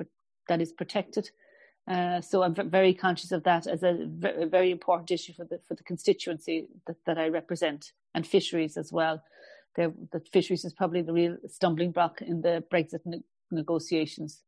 that 0.47 0.61
is 0.61 0.71
protected. 0.71 1.29
Uh, 1.89 2.21
so 2.21 2.43
I'm 2.43 2.54
very 2.54 2.93
conscious 2.93 3.32
of 3.32 3.43
that 3.43 3.65
as 3.65 3.82
a 3.82 3.97
very 4.06 4.69
important 4.69 5.10
issue 5.10 5.34
for 5.34 5.43
the 5.43 5.60
for 5.67 5.73
the 5.73 5.84
constituency 5.84 6.67
that, 6.86 6.97
that 7.08 7.17
I 7.17 7.30
represent 7.30 7.93
and 8.13 8.28
fisheries 8.28 8.78
as 8.78 8.91
well 8.93 9.23
the 9.75 10.21
fisheries 10.32 10.65
is 10.65 10.73
probably 10.73 11.02
the 11.02 11.13
real 11.13 11.38
stumbling 11.47 11.91
block 11.91 12.21
in 12.21 12.41
the 12.41 12.63
Brexit 12.71 13.06
ne- 13.06 13.23
negotiations. 13.52 14.43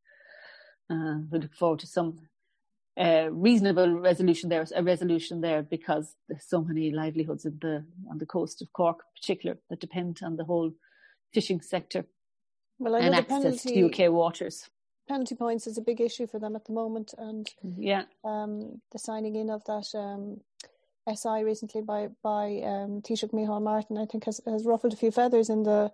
Uh, 0.89 1.19
we 1.29 1.39
look 1.39 1.53
forward 1.53 1.79
to 1.79 1.87
some 1.87 2.19
uh, 2.99 3.29
reasonable 3.31 3.99
resolution 3.99 4.49
there, 4.49 4.65
a 4.75 4.83
resolution 4.83 5.41
there, 5.41 5.61
because 5.61 6.15
there's 6.27 6.45
so 6.45 6.61
many 6.61 6.91
livelihoods 6.91 7.45
in 7.45 7.57
the 7.61 7.85
on 8.09 8.17
the 8.17 8.25
coast 8.25 8.61
of 8.61 8.73
Cork, 8.73 8.97
in 8.97 9.21
particular, 9.21 9.57
that 9.69 9.79
depend 9.79 10.19
on 10.21 10.35
the 10.35 10.43
whole 10.43 10.71
fishing 11.33 11.61
sector 11.61 12.05
well, 12.77 12.95
and 12.95 13.15
access 13.15 13.63
penalty, 13.63 13.89
to 13.89 14.05
UK 14.05 14.11
waters. 14.11 14.69
Penalty 15.11 15.35
points 15.35 15.67
is 15.67 15.77
a 15.77 15.81
big 15.81 15.99
issue 15.99 16.25
for 16.25 16.39
them 16.39 16.55
at 16.55 16.63
the 16.63 16.71
moment, 16.71 17.13
and 17.17 17.45
yeah, 17.77 18.03
um, 18.23 18.79
the 18.93 18.97
signing 18.97 19.35
in 19.35 19.49
of 19.49 19.61
that 19.65 19.93
um, 19.93 20.39
SI 21.13 21.43
recently 21.43 21.81
by 21.81 22.07
by 22.23 22.61
um, 22.63 23.01
Taoiseach 23.01 23.33
Micheál 23.33 23.61
Martin, 23.61 23.97
I 23.97 24.05
think 24.05 24.23
has, 24.23 24.39
has 24.45 24.63
ruffled 24.65 24.93
a 24.93 24.95
few 24.95 25.11
feathers 25.11 25.49
in 25.49 25.63
the 25.63 25.91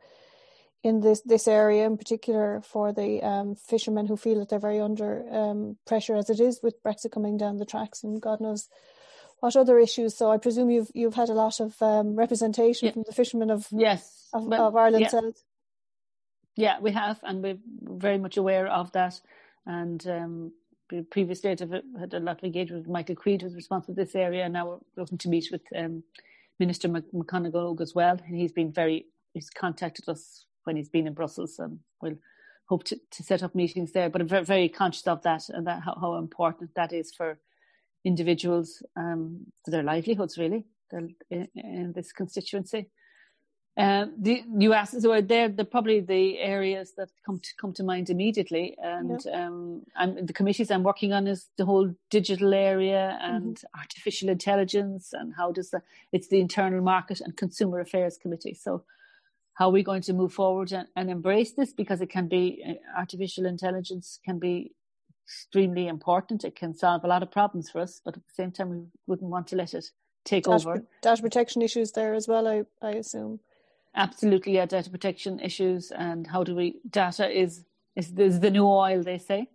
in 0.84 1.00
this 1.00 1.22
this 1.22 1.48
area 1.48 1.88
in 1.88 1.98
particular 1.98 2.62
for 2.62 2.94
the 2.94 3.24
um, 3.24 3.56
fishermen 3.56 4.06
who 4.06 4.18
feel 4.18 4.38
that 4.38 4.50
they're 4.50 4.60
very 4.60 4.80
under 4.80 5.28
um, 5.32 5.78
pressure 5.88 6.16
as 6.16 6.30
it 6.30 6.40
is 6.40 6.60
with 6.62 6.84
Brexit 6.84 7.12
coming 7.12 7.38
down 7.38 7.58
the 7.58 7.66
tracks 7.66 8.04
and 8.04 8.22
God 8.22 8.40
knows 8.40 8.70
what 9.40 9.56
other 9.56 9.80
issues. 9.80 10.16
So 10.16 10.30
I 10.30 10.38
presume 10.38 10.70
you've 10.70 10.92
you've 10.94 11.16
had 11.16 11.30
a 11.30 11.34
lot 11.34 11.60
of 11.60 11.82
um, 11.82 12.16
representation 12.16 12.86
yeah. 12.86 12.92
from 12.92 13.04
the 13.08 13.14
fishermen 13.14 13.50
of 13.50 13.66
yes 13.72 14.30
of, 14.32 14.46
well, 14.46 14.68
of 14.68 14.76
Ireland 14.76 15.08
yeah. 15.12 15.22
Yeah, 16.58 16.80
we 16.82 16.92
have, 16.92 17.20
and 17.22 17.44
we're 17.44 17.60
very 17.84 18.18
much 18.18 18.36
aware 18.38 18.68
of 18.68 18.92
that. 18.94 19.22
And 19.68 20.06
um, 20.08 20.52
previously 21.12 21.52
I'd 21.52 21.60
had 21.60 22.14
a 22.16 22.20
lot 22.20 22.40
of 22.40 22.44
engagement 22.44 22.82
with 22.82 22.92
Michael 22.92 23.16
Creed, 23.16 23.44
who's 23.44 23.54
responsible 23.56 23.94
for 23.94 24.04
this 24.04 24.16
area, 24.16 24.44
and 24.44 24.54
now 24.54 24.68
we're 24.68 24.80
looking 25.02 25.20
to 25.20 25.30
meet 25.30 25.50
with 25.52 25.62
um, 25.78 26.04
Minister 26.60 26.90
McConalogue 26.90 27.80
as 27.80 27.94
well. 27.94 28.20
And 28.26 28.36
he's 28.36 28.52
been 28.52 28.72
very, 28.72 29.06
he's 29.34 29.52
contacted 29.52 30.10
us 30.10 30.46
when 30.64 30.76
he's 30.76 30.90
been 30.90 31.06
in 31.06 31.14
Brussels, 31.14 31.60
and 31.60 31.80
we'll 32.02 32.18
hope 32.68 32.84
to, 32.86 33.00
to 33.12 33.24
set 33.24 33.44
up 33.44 33.54
meetings 33.54 33.92
there. 33.92 34.10
But 34.10 34.22
I'm 34.22 34.28
very, 34.28 34.44
very 34.44 34.70
conscious 34.70 35.06
of 35.06 35.22
that 35.22 35.50
and 35.50 35.68
that 35.68 35.84
how, 35.84 35.96
how 36.02 36.16
important 36.16 36.72
that 36.76 36.92
is 36.92 37.14
for 37.14 37.38
individuals, 38.04 38.82
um, 38.96 39.46
for 39.64 39.70
their 39.70 39.84
livelihoods, 39.84 40.40
really, 40.40 40.66
in, 40.92 41.48
in 41.54 41.94
this 41.96 42.12
constituency. 42.12 42.90
Uh, 43.78 44.08
the 44.18 44.44
you 44.58 44.74
asked 44.74 45.00
so 45.00 45.22
they're 45.22 45.50
the 45.50 45.64
probably 45.64 46.00
the 46.00 46.40
areas 46.40 46.94
that 46.98 47.10
come 47.24 47.40
to 47.40 47.56
come 47.62 47.72
to 47.72 47.84
mind 47.84 48.10
immediately, 48.10 48.76
and 48.82 49.22
yeah. 49.24 49.46
um, 49.46 49.84
I'm, 49.96 50.26
the 50.26 50.34
committees 50.34 50.72
I'm 50.72 50.82
working 50.82 51.14
on 51.14 51.28
is 51.28 51.50
the 51.58 51.66
whole 51.66 51.94
digital 52.10 52.56
area 52.56 53.20
and 53.22 53.56
mm-hmm. 53.56 53.80
artificial 53.80 54.30
intelligence, 54.30 55.14
and 55.14 55.32
how 55.38 55.52
does 55.52 55.70
the 55.70 55.84
it's 56.12 56.28
the 56.30 56.40
internal 56.40 56.82
market 56.82 57.22
and 57.22 57.38
consumer 57.38 57.80
affairs 57.80 58.18
committee. 58.18 58.56
So, 58.56 58.84
how 59.54 59.68
are 59.68 59.72
we 59.74 59.84
going 59.84 60.02
to 60.04 60.14
move 60.14 60.34
forward 60.34 60.72
and, 60.72 60.88
and 60.96 61.12
embrace 61.12 61.52
this 61.52 61.72
because 61.72 62.02
it 62.02 62.10
can 62.10 62.28
be 62.28 62.64
uh, 62.68 63.00
artificial 63.00 63.46
intelligence 63.46 64.20
can 64.26 64.40
be 64.40 64.72
extremely 65.24 65.88
important. 65.88 66.44
It 66.44 66.56
can 66.56 66.74
solve 66.74 67.04
a 67.04 67.08
lot 67.08 67.22
of 67.22 67.30
problems 67.30 67.70
for 67.70 67.82
us, 67.82 68.02
but 68.04 68.18
at 68.18 68.26
the 68.26 68.34
same 68.34 68.52
time, 68.52 68.72
we 68.72 68.86
wouldn't 69.06 69.30
want 69.30 69.46
to 69.50 69.56
let 69.56 69.76
it 69.76 69.92
take 70.26 70.46
data, 70.46 70.56
over. 70.56 70.84
Data 71.04 71.22
protection 71.22 71.62
issues 71.62 71.92
there 71.92 72.16
as 72.16 72.28
well, 72.28 72.48
I 72.48 72.64
I 72.82 72.94
assume 72.94 73.40
absolutely 73.98 74.54
yeah 74.54 74.66
data 74.66 74.90
protection 74.90 75.40
issues 75.40 75.92
and 75.92 76.28
how 76.28 76.44
do 76.44 76.56
we 76.56 76.80
data 76.90 77.30
is 77.30 77.66
is, 77.96 78.14
is 78.18 78.40
the 78.40 78.52
new 78.52 78.66
oil 78.66 79.04
they 79.04 79.18
say. 79.18 79.50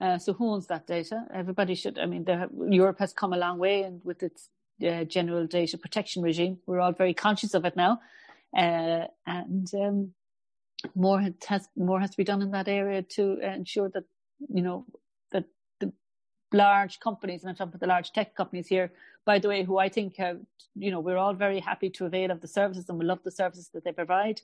Uh, 0.00 0.18
so 0.18 0.32
who 0.32 0.50
owns 0.52 0.66
that 0.68 0.86
data? 0.86 1.24
Everybody 1.34 1.74
should 1.74 1.98
i 1.98 2.06
mean 2.06 2.26
europe 2.70 2.98
has 2.98 3.12
come 3.12 3.32
a 3.34 3.38
long 3.38 3.58
way 3.58 3.82
and 3.82 4.00
with 4.04 4.22
its 4.22 4.48
uh, 4.88 5.04
general 5.04 5.46
data 5.46 5.76
protection 5.76 6.22
regime 6.22 6.58
we're 6.66 6.80
all 6.80 6.92
very 6.92 7.14
conscious 7.14 7.54
of 7.54 7.64
it 7.66 7.76
now. 7.76 8.00
Uh, 8.56 9.04
and 9.26 9.68
um, 9.74 10.12
more 10.94 11.20
has 11.46 11.68
more 11.76 12.00
has 12.00 12.10
to 12.10 12.16
be 12.16 12.24
done 12.24 12.42
in 12.42 12.50
that 12.52 12.68
area 12.68 13.02
to 13.02 13.38
ensure 13.40 13.88
that 13.90 14.04
you 14.48 14.62
know 14.62 14.86
that 15.32 15.44
the 15.80 15.92
large 16.52 17.00
companies, 17.00 17.42
and 17.42 17.50
I'm 17.50 17.56
talking 17.56 17.70
about 17.70 17.80
the 17.80 17.86
large 17.86 18.12
tech 18.12 18.34
companies 18.34 18.68
here, 18.68 18.92
by 19.24 19.38
the 19.38 19.48
way, 19.48 19.64
who 19.64 19.78
I 19.78 19.88
think 19.88 20.16
have, 20.16 20.38
you 20.74 20.90
know, 20.90 21.00
we're 21.00 21.16
all 21.16 21.34
very 21.34 21.60
happy 21.60 21.90
to 21.90 22.06
avail 22.06 22.30
of 22.30 22.40
the 22.40 22.48
services 22.48 22.88
and 22.88 22.98
we 22.98 23.04
love 23.04 23.22
the 23.22 23.30
services 23.30 23.70
that 23.74 23.84
they 23.84 23.92
provide, 23.92 24.40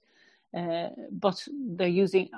uh, 0.57 0.89
but 1.11 1.47
they're 1.77 1.89
using 1.89 2.31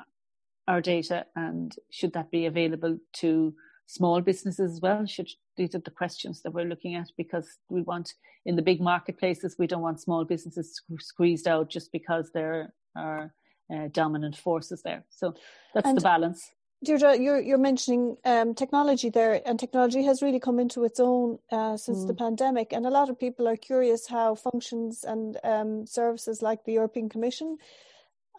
our 0.68 0.80
data, 0.82 1.24
and 1.34 1.74
should 1.90 2.12
that 2.12 2.30
be 2.30 2.44
available 2.46 2.98
to 3.14 3.54
small 3.86 4.20
businesses 4.20 4.74
as 4.74 4.80
well? 4.80 5.06
Should 5.06 5.30
these 5.56 5.74
are 5.74 5.80
the 5.80 5.90
questions 5.90 6.42
that 6.42 6.52
we're 6.52 6.66
looking 6.66 6.94
at 6.94 7.10
because 7.16 7.56
we 7.70 7.80
want 7.82 8.14
in 8.44 8.54
the 8.54 8.62
big 8.62 8.80
marketplaces 8.80 9.56
we 9.58 9.66
don't 9.66 9.82
want 9.82 10.00
small 10.00 10.24
businesses 10.24 10.80
squeezed 11.00 11.48
out 11.48 11.70
just 11.70 11.90
because 11.90 12.30
there 12.32 12.72
are 12.94 13.32
uh, 13.74 13.88
dominant 13.92 14.36
forces 14.36 14.82
there. 14.82 15.04
So 15.08 15.34
that's 15.74 15.88
and 15.88 15.96
the 15.96 16.02
balance. 16.02 16.50
Deirdre, 16.84 17.18
you're 17.18 17.40
you're 17.40 17.58
mentioning 17.58 18.16
um, 18.24 18.54
technology 18.54 19.10
there, 19.10 19.42
and 19.44 19.58
technology 19.58 20.04
has 20.04 20.22
really 20.22 20.38
come 20.38 20.60
into 20.60 20.84
its 20.84 21.00
own 21.00 21.38
uh, 21.50 21.76
since 21.76 22.04
mm. 22.04 22.06
the 22.06 22.14
pandemic. 22.14 22.72
And 22.72 22.86
a 22.86 22.90
lot 22.90 23.10
of 23.10 23.18
people 23.18 23.48
are 23.48 23.56
curious 23.56 24.06
how 24.06 24.36
functions 24.36 25.02
and 25.02 25.36
um, 25.42 25.86
services 25.86 26.40
like 26.40 26.64
the 26.64 26.74
European 26.74 27.08
Commission 27.08 27.58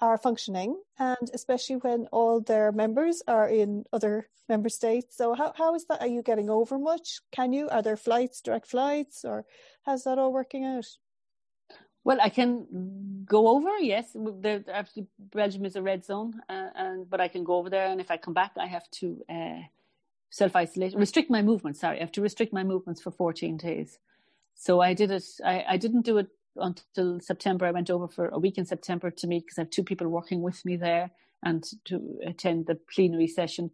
are 0.01 0.17
functioning, 0.17 0.81
and 0.97 1.29
especially 1.33 1.75
when 1.75 2.07
all 2.13 2.39
their 2.39 2.71
members 2.71 3.21
are 3.27 3.49
in 3.49 3.83
other 3.91 4.29
member 4.47 4.69
states. 4.69 5.17
So 5.17 5.33
how 5.33 5.51
how 5.57 5.75
is 5.75 5.85
that? 5.87 6.01
Are 6.01 6.07
you 6.07 6.23
getting 6.23 6.49
over 6.49 6.79
much? 6.79 7.19
Can 7.31 7.51
you? 7.51 7.67
Are 7.67 7.81
there 7.81 7.97
flights, 7.97 8.39
direct 8.39 8.67
flights, 8.67 9.25
or 9.25 9.45
how's 9.85 10.05
that 10.05 10.17
all 10.17 10.31
working 10.31 10.63
out? 10.63 10.87
Well, 12.03 12.19
I 12.21 12.29
can 12.29 13.25
go 13.25 13.49
over. 13.49 13.77
Yes, 13.79 14.15
there, 14.15 14.63
Belgium 15.19 15.65
is 15.65 15.75
a 15.75 15.81
red 15.81 16.05
zone, 16.05 16.41
uh, 16.49 16.69
and 16.75 17.09
but 17.09 17.21
I 17.21 17.27
can 17.27 17.43
go 17.43 17.55
over 17.55 17.69
there, 17.69 17.87
and 17.87 18.01
if 18.01 18.11
I 18.11 18.17
come 18.17 18.33
back, 18.33 18.53
I 18.57 18.67
have 18.67 18.89
to 18.91 19.23
uh, 19.29 19.61
self 20.29 20.55
isolate, 20.55 20.95
restrict 20.95 21.29
my 21.29 21.41
movements. 21.41 21.81
Sorry, 21.81 21.97
I 21.97 22.01
have 22.01 22.11
to 22.13 22.21
restrict 22.21 22.53
my 22.53 22.63
movements 22.63 23.01
for 23.01 23.11
14 23.11 23.57
days. 23.57 23.99
So 24.55 24.81
I 24.81 24.93
did 24.93 25.11
it. 25.11 25.23
I, 25.45 25.65
I 25.69 25.77
didn't 25.77 26.05
do 26.05 26.17
it 26.17 26.27
until 26.55 27.19
September. 27.19 27.65
I 27.65 27.71
went 27.71 27.89
over 27.89 28.07
for 28.07 28.27
a 28.29 28.39
week 28.39 28.57
in 28.57 28.65
September 28.65 29.11
to 29.11 29.27
meet 29.27 29.45
because 29.45 29.57
I 29.59 29.61
have 29.61 29.69
two 29.69 29.83
people 29.83 30.07
working 30.09 30.41
with 30.41 30.65
me 30.65 30.75
there 30.77 31.11
and 31.43 31.65
to 31.85 32.19
attend 32.25 32.67
the 32.67 32.75
plenary 32.75 33.27
session. 33.27 33.71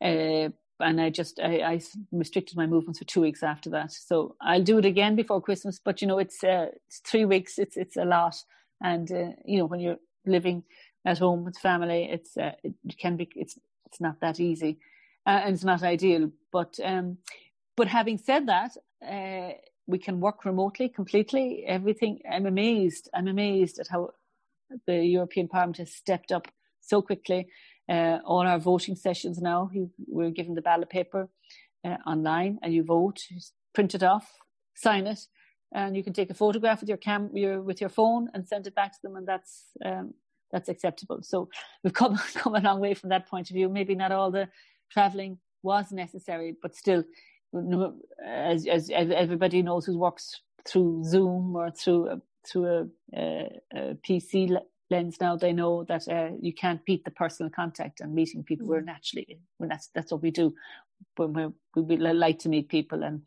Uh, 0.00 0.50
and 0.80 1.00
I 1.00 1.10
just 1.10 1.40
I, 1.40 1.60
I, 1.60 1.80
restricted 2.12 2.56
my 2.56 2.66
movements 2.66 2.98
for 2.98 3.04
two 3.04 3.20
weeks 3.20 3.42
after 3.42 3.70
that. 3.70 3.92
So 3.92 4.36
I'll 4.40 4.62
do 4.62 4.78
it 4.78 4.84
again 4.84 5.16
before 5.16 5.40
Christmas. 5.40 5.80
But 5.82 6.00
you 6.00 6.08
know, 6.08 6.18
it's 6.18 6.42
uh, 6.44 6.68
it's 6.86 6.98
three 6.98 7.24
weeks. 7.24 7.58
It's 7.58 7.76
it's 7.76 7.96
a 7.96 8.04
lot, 8.04 8.36
and 8.82 9.10
uh, 9.10 9.30
you 9.44 9.58
know, 9.58 9.66
when 9.66 9.80
you're 9.80 9.98
living 10.26 10.64
at 11.04 11.18
home 11.18 11.44
with 11.44 11.58
family, 11.58 12.08
it's 12.10 12.36
uh, 12.36 12.52
it 12.62 12.98
can 12.98 13.16
be 13.16 13.28
it's 13.36 13.58
it's 13.86 14.00
not 14.00 14.20
that 14.20 14.40
easy, 14.40 14.78
uh, 15.26 15.40
and 15.44 15.54
it's 15.54 15.64
not 15.64 15.82
ideal. 15.82 16.30
But 16.52 16.78
um, 16.84 17.18
but 17.76 17.88
having 17.88 18.18
said 18.18 18.46
that, 18.46 18.76
uh, 19.06 19.54
we 19.86 19.98
can 19.98 20.20
work 20.20 20.44
remotely 20.44 20.88
completely. 20.88 21.64
Everything. 21.66 22.20
I'm 22.30 22.46
amazed. 22.46 23.08
I'm 23.14 23.28
amazed 23.28 23.78
at 23.78 23.88
how 23.88 24.10
the 24.86 25.04
European 25.04 25.48
Parliament 25.48 25.78
has 25.78 25.92
stepped 25.92 26.32
up 26.32 26.48
so 26.80 27.02
quickly 27.02 27.48
uh, 27.88 28.18
all 28.24 28.46
our 28.46 28.58
voting 28.58 28.96
sessions 28.96 29.38
now. 29.38 29.70
we're 30.06 30.30
given 30.30 30.54
the 30.54 30.62
ballot 30.62 30.90
paper 30.90 31.28
uh, 31.84 31.96
online, 32.06 32.58
and 32.62 32.72
you 32.72 32.82
vote, 32.82 33.20
print 33.74 33.94
it 33.94 34.02
off, 34.02 34.30
sign 34.74 35.06
it, 35.06 35.20
and 35.72 35.96
you 35.96 36.02
can 36.02 36.12
take 36.12 36.30
a 36.30 36.34
photograph 36.34 36.80
with 36.80 36.88
your 36.88 36.98
cam 36.98 37.30
your, 37.34 37.62
with 37.62 37.80
your 37.80 37.90
phone 37.90 38.28
and 38.34 38.46
send 38.46 38.66
it 38.66 38.74
back 38.74 38.92
to 38.92 38.98
them, 39.02 39.16
and 39.16 39.26
that's 39.26 39.64
um, 39.84 40.14
that's 40.52 40.68
acceptable. 40.68 41.20
So 41.22 41.48
we've 41.82 41.92
come 42.02 42.18
come 42.34 42.54
a 42.54 42.60
long 42.60 42.80
way 42.80 42.94
from 42.94 43.10
that 43.10 43.28
point 43.28 43.50
of 43.50 43.54
view. 43.54 43.68
Maybe 43.68 43.94
not 43.94 44.12
all 44.12 44.30
the 44.30 44.48
travelling 44.90 45.38
was 45.62 45.92
necessary, 45.92 46.56
but 46.62 46.76
still, 46.76 47.04
as, 48.24 48.66
as, 48.66 48.90
everybody 48.90 49.62
knows 49.62 49.86
who 49.86 49.98
works 49.98 50.40
through 50.66 51.02
Zoom 51.04 51.56
or 51.56 51.70
through 51.70 52.08
a, 52.08 52.20
through 52.46 52.66
a, 52.66 52.86
a, 53.18 53.60
a 53.74 53.80
PC 53.94 54.56
lens 54.90 55.16
now 55.20 55.36
they 55.36 55.52
know 55.52 55.84
that 55.84 56.06
uh, 56.08 56.30
you 56.40 56.52
can't 56.52 56.84
beat 56.84 57.04
the 57.04 57.10
personal 57.10 57.50
contact 57.50 58.00
and 58.00 58.14
meeting 58.14 58.44
people. 58.44 58.66
Mm. 58.66 58.70
We're 58.70 58.80
naturally 58.82 59.40
when 59.58 59.68
that's 59.68 59.88
that's 59.94 60.12
what 60.12 60.22
we 60.22 60.30
do 60.30 60.54
when 61.16 61.52
we 61.74 61.82
we 61.82 61.96
like 61.96 62.38
to 62.40 62.48
meet 62.48 62.68
people 62.68 63.02
and 63.02 63.22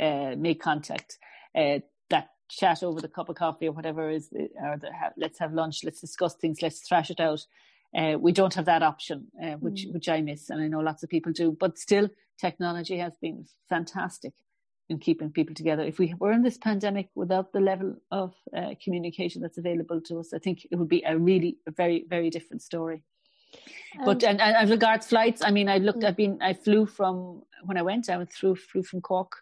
uh, 0.00 0.36
make 0.36 0.60
contact. 0.60 1.18
Uh, 1.56 1.80
that 2.10 2.30
chat 2.48 2.82
over 2.82 3.00
the 3.00 3.08
cup 3.08 3.28
of 3.28 3.36
coffee 3.36 3.68
or 3.68 3.72
whatever 3.72 4.10
is, 4.10 4.30
or 4.32 4.78
the, 4.78 4.90
let's 5.16 5.38
have 5.38 5.52
lunch, 5.52 5.84
let's 5.84 6.00
discuss 6.00 6.34
things, 6.34 6.62
let's 6.62 6.80
thrash 6.80 7.10
it 7.10 7.20
out. 7.20 7.44
Uh, 7.96 8.16
we 8.18 8.32
don't 8.32 8.54
have 8.54 8.64
that 8.64 8.82
option, 8.82 9.26
uh, 9.42 9.52
which 9.52 9.86
mm. 9.86 9.92
which 9.92 10.08
I 10.08 10.20
miss, 10.22 10.50
and 10.50 10.62
I 10.62 10.68
know 10.68 10.80
lots 10.80 11.02
of 11.02 11.10
people 11.10 11.32
do. 11.32 11.56
But 11.58 11.78
still, 11.78 12.08
technology 12.40 12.98
has 12.98 13.12
been 13.20 13.46
fantastic 13.68 14.32
in 14.92 14.98
keeping 14.98 15.30
people 15.30 15.54
together. 15.54 15.82
If 15.82 15.98
we 15.98 16.14
were 16.18 16.32
in 16.32 16.42
this 16.42 16.58
pandemic 16.58 17.08
without 17.14 17.52
the 17.52 17.60
level 17.60 17.96
of 18.10 18.34
uh, 18.56 18.74
communication 18.82 19.42
that's 19.42 19.58
available 19.58 20.00
to 20.02 20.20
us, 20.20 20.32
I 20.32 20.38
think 20.38 20.66
it 20.70 20.76
would 20.76 20.88
be 20.88 21.02
a 21.04 21.18
really 21.18 21.58
a 21.66 21.72
very 21.72 22.04
very 22.08 22.30
different 22.30 22.62
story. 22.62 23.02
Um, 23.98 24.04
but 24.04 24.22
and, 24.24 24.40
and 24.40 24.56
as 24.56 24.70
regards 24.70 25.06
flights, 25.06 25.42
I 25.42 25.50
mean, 25.50 25.68
I 25.68 25.78
looked. 25.78 26.00
Mm. 26.00 26.08
I've 26.08 26.16
been. 26.16 26.38
I 26.40 26.54
flew 26.54 26.86
from 26.86 27.42
when 27.64 27.76
I 27.76 27.82
went. 27.82 28.08
I 28.08 28.16
went 28.16 28.32
through 28.32 28.56
flew 28.56 28.82
from 28.82 29.00
Cork 29.00 29.32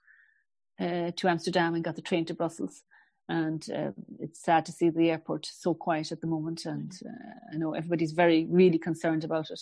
uh, 0.81 1.11
to 1.17 1.29
Amsterdam 1.29 1.75
and 1.75 1.85
got 1.85 1.97
the 1.97 2.03
train 2.03 2.25
to 2.27 2.35
Brussels. 2.35 2.83
And 3.29 3.65
uh, 3.71 3.93
it's 4.19 4.43
sad 4.43 4.67
to 4.67 4.73
see 4.73 4.91
the 4.91 5.11
airport 5.11 5.47
so 5.47 5.73
quiet 5.73 6.11
at 6.11 6.21
the 6.21 6.27
moment. 6.27 6.65
And 6.65 6.91
mm. 6.91 7.07
uh, 7.07 7.55
I 7.55 7.57
know 7.59 7.75
everybody's 7.75 8.13
very 8.13 8.47
really 8.51 8.79
concerned 8.79 9.25
about 9.25 9.51
it. 9.51 9.61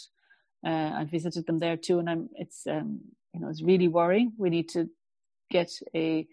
Uh, 0.66 0.92
I 1.01 1.05
visited 1.05 1.46
them 1.46 1.59
there 1.59 1.77
too, 1.77 1.98
and 1.98 2.09
I'm. 2.11 2.29
It's 2.35 2.66
um, 2.66 3.01
you 3.35 3.40
know 3.40 3.48
it's 3.48 3.62
really 3.62 3.88
worrying. 3.88 4.33
We 4.38 4.51
need 4.51 4.68
to 4.70 4.88
get 5.50 5.70
a 5.94 6.26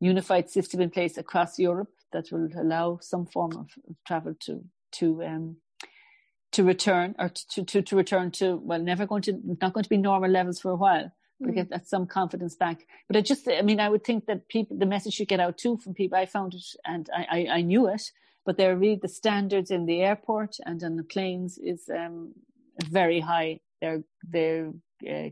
unified 0.00 0.50
system 0.50 0.80
in 0.80 0.90
place 0.90 1.16
across 1.16 1.58
Europe 1.58 1.90
that 2.12 2.30
will 2.30 2.48
allow 2.58 2.98
some 3.00 3.26
form 3.26 3.56
of, 3.56 3.70
travel 4.06 4.34
to 4.40 4.64
to 4.92 5.22
um, 5.24 5.56
to 6.52 6.62
return 6.62 7.14
or 7.18 7.28
to, 7.28 7.64
to 7.64 7.82
to 7.82 7.96
return 7.96 8.30
to 8.30 8.56
well, 8.56 8.80
never 8.80 9.06
going 9.06 9.22
to 9.22 9.40
not 9.60 9.72
going 9.72 9.84
to 9.84 9.90
be 9.90 9.96
normal 9.96 10.30
levels 10.30 10.60
for 10.60 10.70
a 10.70 10.76
while, 10.76 11.10
but 11.40 11.50
mm. 11.50 11.54
get 11.54 11.70
that 11.70 11.88
some 11.88 12.06
confidence 12.06 12.54
back. 12.54 12.86
But 13.08 13.16
I 13.16 13.20
just, 13.20 13.48
I 13.48 13.62
mean, 13.62 13.80
I 13.80 13.88
would 13.88 14.04
think 14.04 14.26
that 14.26 14.48
people, 14.48 14.76
the 14.78 14.86
message 14.86 15.14
should 15.14 15.28
get 15.28 15.40
out 15.40 15.58
too 15.58 15.76
from 15.78 15.94
people. 15.94 16.18
I 16.18 16.26
found 16.26 16.54
it, 16.54 16.64
and 16.84 17.08
I, 17.14 17.26
I, 17.30 17.46
I 17.56 17.60
knew 17.62 17.88
it, 17.88 18.10
but 18.44 18.56
they're 18.56 18.76
really 18.76 19.00
the 19.00 19.08
standards 19.08 19.70
in 19.70 19.86
the 19.86 20.02
airport 20.02 20.56
and 20.64 20.82
on 20.82 20.96
the 20.96 21.04
planes 21.04 21.58
is 21.58 21.90
um, 21.94 22.32
very 22.88 23.20
high. 23.20 23.60
They're 23.80 24.02
they're 24.26 24.72
uh, 25.08 25.28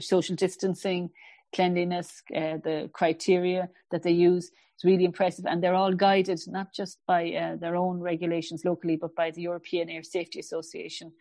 social 0.00 0.34
distancing 0.34 1.10
cleanliness, 1.54 2.22
uh, 2.34 2.58
the 2.62 2.90
criteria 2.92 3.68
that 3.90 4.02
they 4.02 4.10
use 4.10 4.46
is 4.46 4.84
really 4.84 5.04
impressive. 5.04 5.46
And 5.46 5.62
they're 5.62 5.74
all 5.74 5.92
guided 5.92 6.40
not 6.46 6.74
just 6.74 6.98
by 7.06 7.32
uh, 7.32 7.56
their 7.56 7.76
own 7.76 8.00
regulations 8.00 8.64
locally, 8.64 8.96
but 8.96 9.14
by 9.14 9.30
the 9.30 9.42
European 9.42 9.88
Air 9.88 10.02
Safety 10.02 10.40
Association 10.40 11.12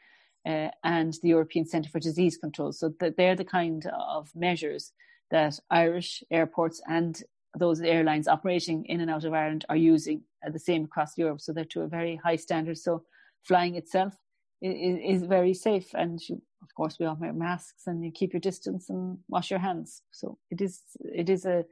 uh, 0.45 0.69
and 0.83 1.13
the 1.21 1.29
European 1.29 1.65
Centre 1.65 1.89
for 1.89 1.99
Disease 1.99 2.37
Control. 2.37 2.71
So 2.71 2.91
that 2.99 3.15
they're 3.17 3.35
the 3.35 3.45
kind 3.45 3.85
of 3.95 4.29
measures 4.35 4.91
that 5.31 5.59
Irish 5.69 6.23
airports 6.31 6.81
and 6.87 7.21
those 7.57 7.81
airlines 7.81 8.27
operating 8.27 8.85
in 8.85 9.01
and 9.01 9.11
out 9.11 9.25
of 9.25 9.33
Ireland 9.33 9.65
are 9.69 9.75
using 9.75 10.23
uh, 10.45 10.49
the 10.51 10.59
same 10.59 10.85
across 10.85 11.17
Europe. 11.17 11.41
So 11.41 11.53
they're 11.53 11.65
to 11.65 11.81
a 11.81 11.87
very 11.87 12.15
high 12.15 12.35
standard. 12.35 12.77
So 12.77 13.03
flying 13.43 13.75
itself 13.75 14.13
is, 14.61 15.21
is 15.21 15.27
very 15.27 15.53
safe. 15.53 15.89
And 15.93 16.19
of 16.63 16.73
course, 16.76 16.97
we 16.99 17.06
all 17.06 17.17
wear 17.19 17.34
masks 17.34 17.88
and 17.88 18.04
you 18.04 18.12
keep 18.12 18.34
your 18.34 18.39
distance 18.39 18.89
and 18.89 19.19
wash 19.28 19.52
your 19.52 19.60
hands. 19.60 20.02
So 20.12 20.38
it 20.49 20.62
is, 20.62 20.82
it 21.04 21.30
is 21.30 21.45
a, 21.45 21.65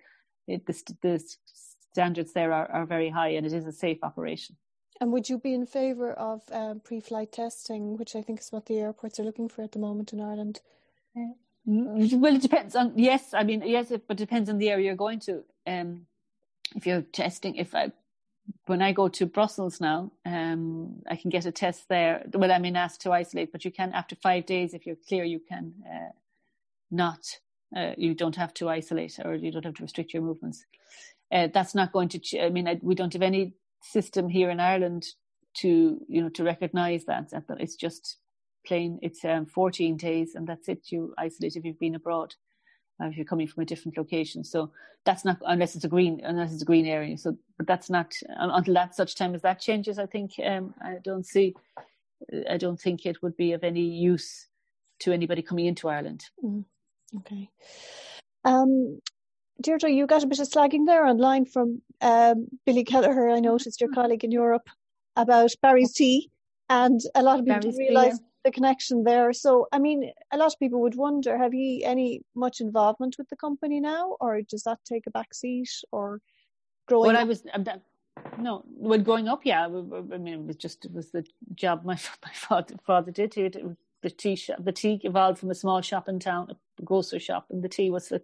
it, 0.47 0.65
the, 0.65 0.75
the 1.01 1.23
standards 1.93 2.33
there 2.33 2.53
are, 2.53 2.69
are 2.71 2.85
very 2.85 3.09
high 3.09 3.29
and 3.29 3.45
it 3.45 3.53
is 3.53 3.65
a 3.65 3.71
safe 3.71 3.99
operation. 4.03 4.57
And 4.99 5.11
would 5.11 5.29
you 5.29 5.39
be 5.39 5.53
in 5.53 5.65
favour 5.65 6.13
of 6.13 6.41
um, 6.51 6.79
pre-flight 6.79 7.31
testing, 7.31 7.97
which 7.97 8.15
I 8.15 8.21
think 8.21 8.39
is 8.39 8.51
what 8.51 8.67
the 8.67 8.77
airports 8.77 9.19
are 9.19 9.23
looking 9.23 9.49
for 9.49 9.63
at 9.63 9.71
the 9.71 9.79
moment 9.79 10.13
in 10.13 10.21
Ireland? 10.21 10.61
Uh, 11.17 11.33
well, 11.65 12.35
it 12.35 12.41
depends 12.41 12.75
on. 12.75 12.93
Yes, 12.95 13.33
I 13.33 13.43
mean 13.43 13.63
yes, 13.65 13.91
it, 13.91 14.07
but 14.07 14.19
it 14.19 14.25
depends 14.25 14.49
on 14.49 14.57
the 14.57 14.69
area 14.69 14.85
you're 14.85 14.95
going 14.95 15.19
to. 15.21 15.43
Um, 15.65 16.05
if 16.75 16.85
you're 16.85 17.01
testing, 17.01 17.55
if 17.55 17.75
I 17.75 17.91
when 18.65 18.81
I 18.81 18.91
go 18.91 19.07
to 19.07 19.25
Brussels 19.25 19.81
now, 19.81 20.11
um, 20.25 21.01
I 21.09 21.15
can 21.15 21.29
get 21.29 21.45
a 21.45 21.51
test 21.51 21.85
there. 21.89 22.25
Well, 22.33 22.51
I'm 22.51 22.61
mean, 22.61 22.75
asked 22.75 23.01
to 23.01 23.11
isolate, 23.11 23.51
but 23.51 23.65
you 23.65 23.71
can 23.71 23.93
after 23.93 24.15
five 24.15 24.45
days, 24.45 24.73
if 24.73 24.85
you're 24.85 24.97
clear, 25.07 25.23
you 25.23 25.39
can 25.39 25.73
uh, 25.85 26.11
not. 26.89 27.39
Uh, 27.75 27.93
you 27.97 28.13
don't 28.13 28.35
have 28.35 28.53
to 28.53 28.67
isolate 28.67 29.17
or 29.23 29.33
you 29.33 29.49
don't 29.49 29.63
have 29.63 29.75
to 29.75 29.83
restrict 29.83 30.13
your 30.13 30.21
movements. 30.21 30.65
Uh, 31.31 31.47
that's 31.53 31.73
not 31.73 31.93
going 31.93 32.09
to. 32.09 32.19
Ch- 32.19 32.35
I 32.41 32.49
mean, 32.49 32.67
I, 32.67 32.79
we 32.81 32.95
don't 32.95 33.13
have 33.13 33.21
any 33.21 33.53
system 33.81 34.29
here 34.29 34.49
in 34.49 34.59
Ireland 34.59 35.05
to 35.53 35.99
you 36.07 36.21
know 36.21 36.29
to 36.29 36.43
recognise 36.43 37.05
that. 37.05 37.29
It's 37.59 37.75
just 37.75 38.17
plain. 38.65 38.99
It's 39.01 39.23
um, 39.23 39.45
14 39.45 39.97
days, 39.97 40.35
and 40.35 40.47
that's 40.47 40.67
it. 40.67 40.91
You 40.91 41.13
isolate 41.17 41.55
if 41.55 41.65
you've 41.65 41.79
been 41.79 41.95
abroad. 41.95 42.35
Uh, 43.01 43.07
if 43.07 43.17
you're 43.17 43.25
coming 43.25 43.47
from 43.47 43.63
a 43.63 43.65
different 43.65 43.97
location. 43.97 44.43
So 44.43 44.71
that's 45.05 45.25
not 45.25 45.37
unless 45.45 45.75
it's 45.75 45.85
a 45.85 45.87
green 45.87 46.21
unless 46.23 46.53
it's 46.53 46.61
a 46.61 46.65
green 46.65 46.85
area. 46.85 47.17
So 47.17 47.37
but 47.57 47.67
that's 47.67 47.89
not 47.89 48.13
until 48.27 48.73
that 48.75 48.95
such 48.95 49.15
time 49.15 49.33
as 49.35 49.41
that 49.41 49.59
changes. 49.59 49.97
I 49.97 50.05
think 50.05 50.33
um, 50.43 50.73
I 50.81 50.97
don't 51.03 51.25
see. 51.25 51.55
I 52.49 52.57
don't 52.57 52.79
think 52.79 53.05
it 53.05 53.21
would 53.23 53.35
be 53.35 53.53
of 53.53 53.63
any 53.63 53.81
use 53.81 54.47
to 54.99 55.11
anybody 55.11 55.41
coming 55.41 55.65
into 55.65 55.89
Ireland. 55.89 56.23
Mm. 56.43 56.65
Okay. 57.17 57.49
Um, 58.45 58.99
Deirdre, 59.61 59.89
you 59.89 60.07
got 60.07 60.23
a 60.23 60.27
bit 60.27 60.39
of 60.39 60.47
slagging 60.47 60.85
there 60.85 61.05
online 61.05 61.45
from 61.45 61.81
um, 62.01 62.47
Billy 62.65 62.83
Kelleher. 62.83 63.29
I 63.29 63.39
noticed 63.39 63.81
your 63.81 63.91
colleague 63.91 64.23
in 64.23 64.31
Europe 64.31 64.67
about 65.15 65.51
Barry's 65.61 65.93
tea, 65.93 66.29
and 66.69 66.99
a 67.15 67.23
lot 67.23 67.39
of 67.39 67.45
people 67.45 67.61
Barry's 67.61 67.77
realise 67.77 68.19
the 68.43 68.51
connection 68.51 69.03
there. 69.03 69.33
So, 69.33 69.67
I 69.71 69.79
mean, 69.79 70.11
a 70.31 70.37
lot 70.37 70.53
of 70.53 70.59
people 70.59 70.81
would 70.81 70.95
wonder: 70.95 71.37
Have 71.37 71.53
you 71.53 71.81
any 71.85 72.21
much 72.35 72.61
involvement 72.61 73.15
with 73.17 73.29
the 73.29 73.35
company 73.35 73.79
now, 73.79 74.15
or 74.19 74.41
does 74.41 74.63
that 74.63 74.79
take 74.85 75.07
a 75.07 75.11
back 75.11 75.33
seat? 75.33 75.69
Or 75.91 76.21
growing? 76.87 77.07
Well, 77.07 77.17
up? 77.17 77.21
I 77.21 77.25
was. 77.25 77.43
No, 78.37 78.63
when 78.75 79.03
growing 79.03 79.27
up, 79.27 79.45
yeah, 79.45 79.65
I 79.65 79.69
mean, 79.69 80.33
it 80.33 80.45
was 80.45 80.57
just 80.57 80.85
it 80.85 80.93
was 80.93 81.11
the 81.11 81.25
job 81.55 81.85
my 81.85 81.97
my 82.25 82.33
father 82.33 82.75
father 82.85 83.11
did. 83.11 83.37
It, 83.37 83.55
it 83.55 83.65
was 83.65 83.77
the 84.01 84.09
tea 84.09 84.35
shop. 84.35 84.63
The 84.63 84.71
tea 84.71 84.99
evolved 85.03 85.39
from 85.39 85.51
a 85.51 85.55
small 85.55 85.81
shop 85.81 86.09
in 86.09 86.19
town, 86.19 86.55
a 86.79 86.83
grocery 86.83 87.19
shop, 87.19 87.45
and 87.49 87.63
the 87.63 87.69
tea 87.69 87.89
was 87.89 88.09
the 88.09 88.21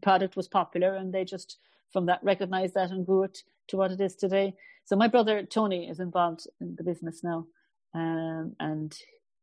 product 0.00 0.36
was 0.36 0.48
popular, 0.48 0.94
and 0.94 1.12
they 1.12 1.24
just 1.24 1.58
from 1.92 2.06
that 2.06 2.22
recognized 2.22 2.74
that 2.74 2.90
and 2.90 3.06
grew 3.06 3.24
it 3.24 3.42
to 3.68 3.76
what 3.76 3.90
it 3.90 4.00
is 4.00 4.14
today. 4.14 4.54
So 4.84 4.96
my 4.96 5.08
brother 5.08 5.42
Tony 5.42 5.88
is 5.88 6.00
involved 6.00 6.46
in 6.60 6.76
the 6.76 6.84
business 6.84 7.22
now, 7.22 7.46
um, 7.94 8.54
and 8.60 8.96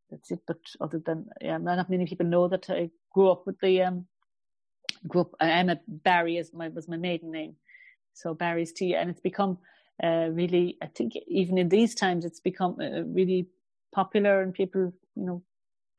that's 0.10 0.32
it. 0.32 0.40
But 0.48 0.58
other 0.82 1.02
than 1.06 1.28
yeah, 1.42 1.58
not 1.58 1.90
many 1.90 2.06
people 2.06 2.26
know 2.26 2.48
that 2.48 2.70
I 2.70 2.90
grew 3.14 3.32
up 3.32 3.46
with 3.46 3.60
the 3.62 3.82
um, 3.84 4.06
grew 5.08 5.22
up. 5.22 5.32
Emma 5.40 5.80
Barry 5.88 6.38
is 6.38 6.54
my 6.54 6.70
was 6.70 6.88
my 6.88 6.98
maiden 6.98 7.32
name, 7.32 7.56
so 8.14 8.34
Barry's 8.34 8.74
tea, 8.74 8.96
and 8.96 9.10
it's 9.10 9.22
become 9.22 9.58
uh, 10.04 10.30
really. 10.32 10.78
I 10.82 10.88
think 10.88 11.14
even 11.28 11.58
in 11.58 11.70
these 11.70 11.96
times, 11.96 12.26
it's 12.26 12.40
become 12.40 12.78
uh, 12.80 13.04
really 13.04 13.48
popular, 13.94 14.42
and 14.42 14.54
people 14.54 14.94
you 15.16 15.26
know 15.26 15.44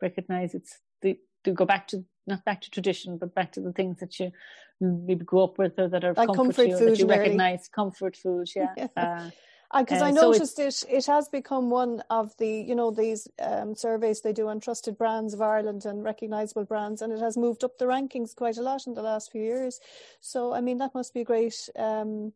recognize 0.01 0.55
it's 0.55 0.79
the 1.03 1.19
to 1.45 1.53
go 1.53 1.64
back 1.64 1.88
to 1.88 2.05
not 2.27 2.45
back 2.45 2.61
to 2.62 2.71
tradition, 2.71 3.19
but 3.19 3.35
back 3.35 3.53
to 3.53 3.61
the 3.61 3.73
things 3.73 3.99
that 4.01 4.19
you 4.19 4.33
maybe 4.81 5.25
grew 5.25 5.45
up 5.45 5.59
with 5.59 5.79
or 5.79 5.88
that 5.88 6.05
are 6.05 6.14
like 6.14 6.29
comfort, 6.29 6.57
comfort 6.57 6.79
food, 6.79 6.90
that 6.90 6.99
you 6.99 7.07
really. 7.07 7.19
recognize 7.19 7.69
comfort 7.69 8.17
food. 8.17 8.49
Yeah. 8.55 8.75
yeah. 8.97 9.31
Because 9.77 10.03
uh, 10.03 10.07
I 10.07 10.11
noticed 10.11 10.57
so 10.57 10.62
it, 10.62 10.85
it 10.88 11.07
has 11.07 11.29
become 11.29 11.70
one 11.70 12.03
of 12.11 12.37
the, 12.38 12.48
you 12.48 12.74
know, 12.74 12.90
these 12.90 13.29
um, 13.40 13.74
surveys 13.74 14.20
they 14.20 14.33
do 14.33 14.48
on 14.48 14.61
trusted 14.61 14.96
brands 14.96 15.35
of 15.35 15.42
Ireland 15.42 15.85
and 15.85 16.05
recognisable 16.05 16.64
brands, 16.64 17.03
and 17.03 17.12
it 17.12 17.20
has 17.20 17.37
moved 17.37 17.64
up 17.64 17.79
the 17.79 17.87
rankings 17.87 18.35
quite 18.35 18.57
a 18.57 18.62
lot 18.62 18.87
in 18.87 18.94
the 18.94 19.03
last 19.03 19.33
few 19.33 19.42
years. 19.42 19.81
So, 20.20 20.53
I 20.55 20.61
mean, 20.61 20.79
that 20.79 20.94
must 20.94 21.14
be 21.14 21.22
a 21.22 21.24
great 21.24 21.68
um, 21.77 22.33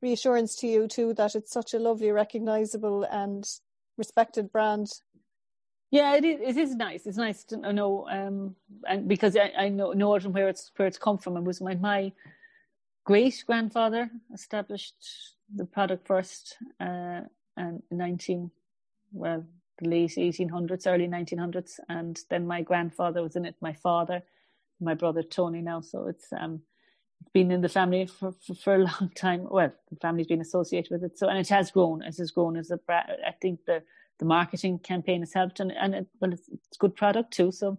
reassurance 0.00 0.56
to 0.56 0.66
you 0.66 0.88
too 0.88 1.14
that 1.14 1.34
it's 1.34 1.52
such 1.52 1.74
a 1.74 1.78
lovely, 1.78 2.10
recognisable 2.10 3.04
and 3.04 3.44
respected 3.96 4.50
brand 4.52 4.88
yeah, 5.92 6.14
it 6.16 6.24
is. 6.24 6.40
It 6.40 6.56
is 6.56 6.74
nice. 6.74 7.06
It's 7.06 7.18
nice 7.18 7.44
to 7.44 7.58
know, 7.70 8.08
um, 8.10 8.56
and 8.88 9.06
because 9.06 9.36
I, 9.36 9.52
I 9.58 9.68
know 9.68 9.92
know 9.92 10.14
it 10.14 10.24
and 10.24 10.32
where 10.32 10.48
it's 10.48 10.72
where 10.76 10.88
it's 10.88 10.96
come 10.96 11.18
from. 11.18 11.36
It 11.36 11.44
was 11.44 11.60
my 11.60 11.74
my 11.74 12.12
great 13.04 13.44
grandfather 13.46 14.10
established 14.32 14.94
the 15.54 15.64
product 15.64 16.06
first, 16.06 16.56
uh, 16.80 17.20
and 17.56 17.82
nineteen, 17.90 18.50
well, 19.12 19.44
the 19.78 19.88
late 19.88 20.16
eighteen 20.18 20.48
hundreds, 20.48 20.86
early 20.86 21.06
nineteen 21.06 21.38
hundreds, 21.38 21.80
and 21.88 22.18
then 22.30 22.46
my 22.46 22.62
grandfather 22.62 23.22
was 23.22 23.36
in 23.36 23.44
it. 23.44 23.56
My 23.60 23.72
father, 23.72 24.22
my 24.80 24.94
brother 24.94 25.22
Tony 25.22 25.62
now. 25.62 25.80
So 25.80 26.06
it's 26.06 26.26
um, 26.38 26.62
been 27.32 27.50
in 27.50 27.60
the 27.60 27.68
family 27.68 28.06
for, 28.06 28.32
for, 28.46 28.54
for, 28.54 28.74
a 28.74 28.78
long 28.84 29.10
time. 29.14 29.46
Well, 29.50 29.72
the 29.90 29.96
family's 29.96 30.26
been 30.26 30.40
associated 30.40 30.90
with 30.90 31.04
it. 31.04 31.18
So, 31.18 31.28
and 31.28 31.38
it 31.38 31.48
has 31.48 31.70
grown. 31.70 32.02
It 32.02 32.16
has 32.16 32.30
grown 32.30 32.56
as 32.56 32.70
a. 32.70 32.78
I 32.88 33.34
think 33.40 33.60
the 33.66 33.82
the 34.18 34.24
marketing 34.24 34.78
campaign 34.78 35.20
has 35.20 35.32
helped, 35.32 35.60
and 35.60 35.72
and 35.72 35.94
it, 35.94 36.06
well, 36.20 36.32
it's, 36.32 36.48
it's 36.48 36.76
good 36.78 36.94
product 36.94 37.32
too. 37.32 37.52
So, 37.52 37.78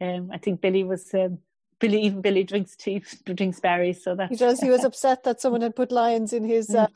um, 0.00 0.30
I 0.32 0.38
think 0.38 0.60
Billy 0.60 0.84
was. 0.84 1.12
Um, 1.14 1.38
Billy, 1.82 2.00
even 2.02 2.20
Billy 2.20 2.44
drinks 2.44 2.76
tea, 2.76 3.02
drinks 3.34 3.58
Barry's, 3.58 4.04
so 4.04 4.14
that 4.14 4.30
he 4.30 4.36
does. 4.36 4.60
He 4.60 4.70
was 4.70 4.84
upset 4.90 5.24
that 5.24 5.40
someone 5.40 5.62
had 5.62 5.74
put 5.74 5.90
lions 5.90 6.32
in 6.32 6.44
his. 6.44 6.72
Uh, 6.72 6.86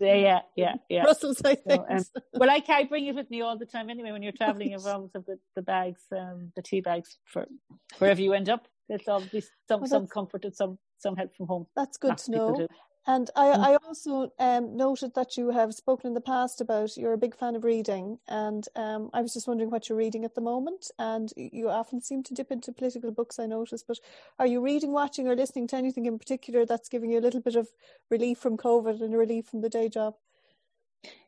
yeah, 0.00 0.40
yeah, 0.54 0.74
yeah. 0.88 1.02
Brussels, 1.02 1.42
I 1.44 1.56
think. 1.56 1.84
So, 1.88 1.96
um, 1.96 2.04
well, 2.34 2.48
I, 2.48 2.62
I 2.68 2.84
bring 2.84 3.06
it 3.06 3.16
with 3.16 3.28
me 3.28 3.40
all 3.40 3.58
the 3.58 3.66
time 3.66 3.90
anyway. 3.90 4.12
When 4.12 4.22
you're 4.22 4.30
traveling 4.30 4.70
you 4.70 4.78
around 4.78 5.10
with 5.12 5.26
the, 5.26 5.38
the 5.56 5.62
bags, 5.62 6.02
um, 6.12 6.52
the 6.54 6.62
tea 6.62 6.80
bags 6.80 7.18
for 7.24 7.46
wherever 7.98 8.22
you 8.22 8.34
end 8.34 8.48
up, 8.48 8.68
there's 8.88 9.08
obviously 9.08 9.42
some 9.66 9.80
well, 9.80 9.90
some 9.90 10.06
comfort 10.06 10.44
and 10.44 10.54
some 10.54 10.78
some 10.98 11.16
help 11.16 11.36
from 11.36 11.48
home. 11.48 11.66
That's 11.74 11.96
good 11.96 12.16
to 12.16 12.30
know. 12.30 12.68
And 13.08 13.30
I, 13.36 13.46
mm. 13.46 13.58
I 13.58 13.76
also 13.86 14.32
um, 14.40 14.76
noted 14.76 15.14
that 15.14 15.36
you 15.36 15.50
have 15.50 15.72
spoken 15.74 16.08
in 16.08 16.14
the 16.14 16.20
past 16.20 16.60
about 16.60 16.96
you're 16.96 17.12
a 17.12 17.18
big 17.18 17.36
fan 17.36 17.54
of 17.54 17.62
reading, 17.62 18.18
and 18.26 18.66
um, 18.74 19.10
I 19.14 19.22
was 19.22 19.32
just 19.32 19.46
wondering 19.46 19.70
what 19.70 19.88
you're 19.88 19.98
reading 19.98 20.24
at 20.24 20.34
the 20.34 20.40
moment. 20.40 20.90
And 20.98 21.32
you 21.36 21.68
often 21.70 22.00
seem 22.00 22.24
to 22.24 22.34
dip 22.34 22.50
into 22.50 22.72
political 22.72 23.12
books, 23.12 23.38
I 23.38 23.46
notice. 23.46 23.84
But 23.84 24.00
are 24.40 24.46
you 24.46 24.60
reading, 24.60 24.92
watching, 24.92 25.28
or 25.28 25.36
listening 25.36 25.68
to 25.68 25.76
anything 25.76 26.06
in 26.06 26.18
particular 26.18 26.66
that's 26.66 26.88
giving 26.88 27.10
you 27.10 27.20
a 27.20 27.26
little 27.26 27.40
bit 27.40 27.54
of 27.54 27.68
relief 28.10 28.38
from 28.38 28.56
COVID 28.56 29.00
and 29.00 29.16
relief 29.16 29.46
from 29.46 29.60
the 29.60 29.68
day 29.70 29.88
job? 29.88 30.14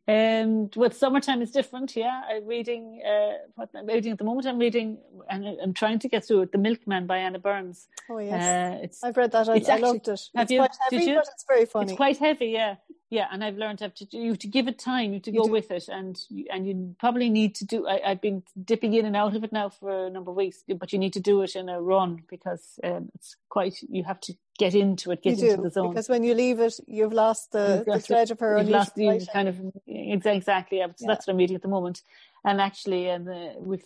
Um, 0.09 0.71
with 0.75 0.97
summertime 0.97 1.43
is 1.43 1.51
different. 1.51 1.95
Yeah, 1.95 2.23
I'm 2.27 2.47
reading. 2.47 3.03
Uh, 3.07 3.45
what 3.57 3.69
I'm 3.75 3.87
reading 3.87 4.13
at 4.13 4.19
the 4.19 4.25
moment. 4.25 4.47
I'm 4.47 4.59
reading, 4.59 4.97
and 5.29 5.47
I'm 5.63 5.75
trying 5.75 5.99
to 5.99 6.09
get 6.09 6.25
through 6.25 6.43
it. 6.43 6.53
The 6.53 6.57
Milkman 6.57 7.07
by 7.07 7.19
Anna 7.19 7.39
Burns. 7.39 7.89
Oh 8.09 8.17
yes, 8.19 9.03
uh, 9.03 9.07
I've 9.07 9.17
read 9.19 9.33
that. 9.33 9.51
I, 9.51 9.63
I 9.71 9.77
loved 9.77 10.09
it. 10.09 10.31
Have 10.35 10.45
it's 10.45 10.51
you? 10.51 10.61
quite 10.61 10.77
heavy, 10.91 11.05
you? 11.05 11.15
but 11.17 11.29
it's 11.31 11.45
very 11.47 11.67
funny. 11.67 11.93
It's 11.93 11.97
quite 11.97 12.17
heavy. 12.17 12.47
Yeah, 12.47 12.77
yeah, 13.11 13.27
and 13.33 13.43
I've 13.43 13.57
learned 13.57 13.79
to, 13.79 13.89
to 13.89 14.17
you 14.17 14.31
have 14.31 14.39
to 14.41 14.47
give 14.47 14.69
it 14.69 14.79
time, 14.79 15.11
you 15.11 15.15
have 15.15 15.23
to 15.23 15.33
you 15.33 15.41
go 15.41 15.47
do. 15.47 15.53
with 15.53 15.71
it, 15.71 15.89
and 15.89 16.19
you, 16.29 16.45
and 16.51 16.67
you 16.67 16.95
probably 17.01 17.31
need 17.31 17.55
to 17.57 17.65
do. 17.65 17.87
I, 17.87 18.01
have 18.05 18.21
been 18.21 18.43
dipping 18.63 18.93
in 18.93 19.07
and 19.07 19.17
out 19.17 19.35
of 19.35 19.45
it 19.45 19.51
now 19.51 19.71
for 19.71 20.07
a 20.07 20.11
number 20.11 20.31
of 20.31 20.37
weeks, 20.37 20.63
but 20.77 20.93
you 20.93 20.99
need 20.99 21.15
to 21.15 21.21
do 21.21 21.41
it 21.41 21.57
in 21.57 21.71
a 21.71 21.81
run 21.81 22.23
because 22.29 22.79
um, 22.85 23.09
it's 23.15 23.37
quite. 23.49 23.83
You 23.89 24.05
have 24.05 24.21
to 24.23 24.35
get 24.59 24.75
into 24.75 25.11
it, 25.11 25.23
get 25.23 25.39
you 25.39 25.45
into 25.45 25.57
do, 25.57 25.63
the 25.63 25.71
zone. 25.71 25.91
Because 25.91 26.11
when 26.11 26.23
you 26.23 26.35
leave 26.35 26.61
it, 26.61 26.79
you've 26.87 27.15
lost 27.15 27.53
the, 27.53 27.83
the 27.87 27.99
thread 27.99 28.31
of 28.31 28.41
her. 28.41 28.59
You've 28.59 28.69
lost 28.69 28.95
the 28.95 29.27
kind 29.33 29.49
of 29.49 29.57
exactly. 29.87 30.79
Yeah, 30.79 30.89
so 30.89 30.93
yeah. 31.01 31.07
that's 31.09 31.27
what 31.27 31.33
I'm 31.33 31.39
reading 31.39 31.57
at 31.57 31.63
the 31.63 31.69
moment, 31.69 32.03
and 32.45 32.61
actually, 32.61 33.09
and 33.09 33.27
uh, 33.27 33.53
we've 33.59 33.85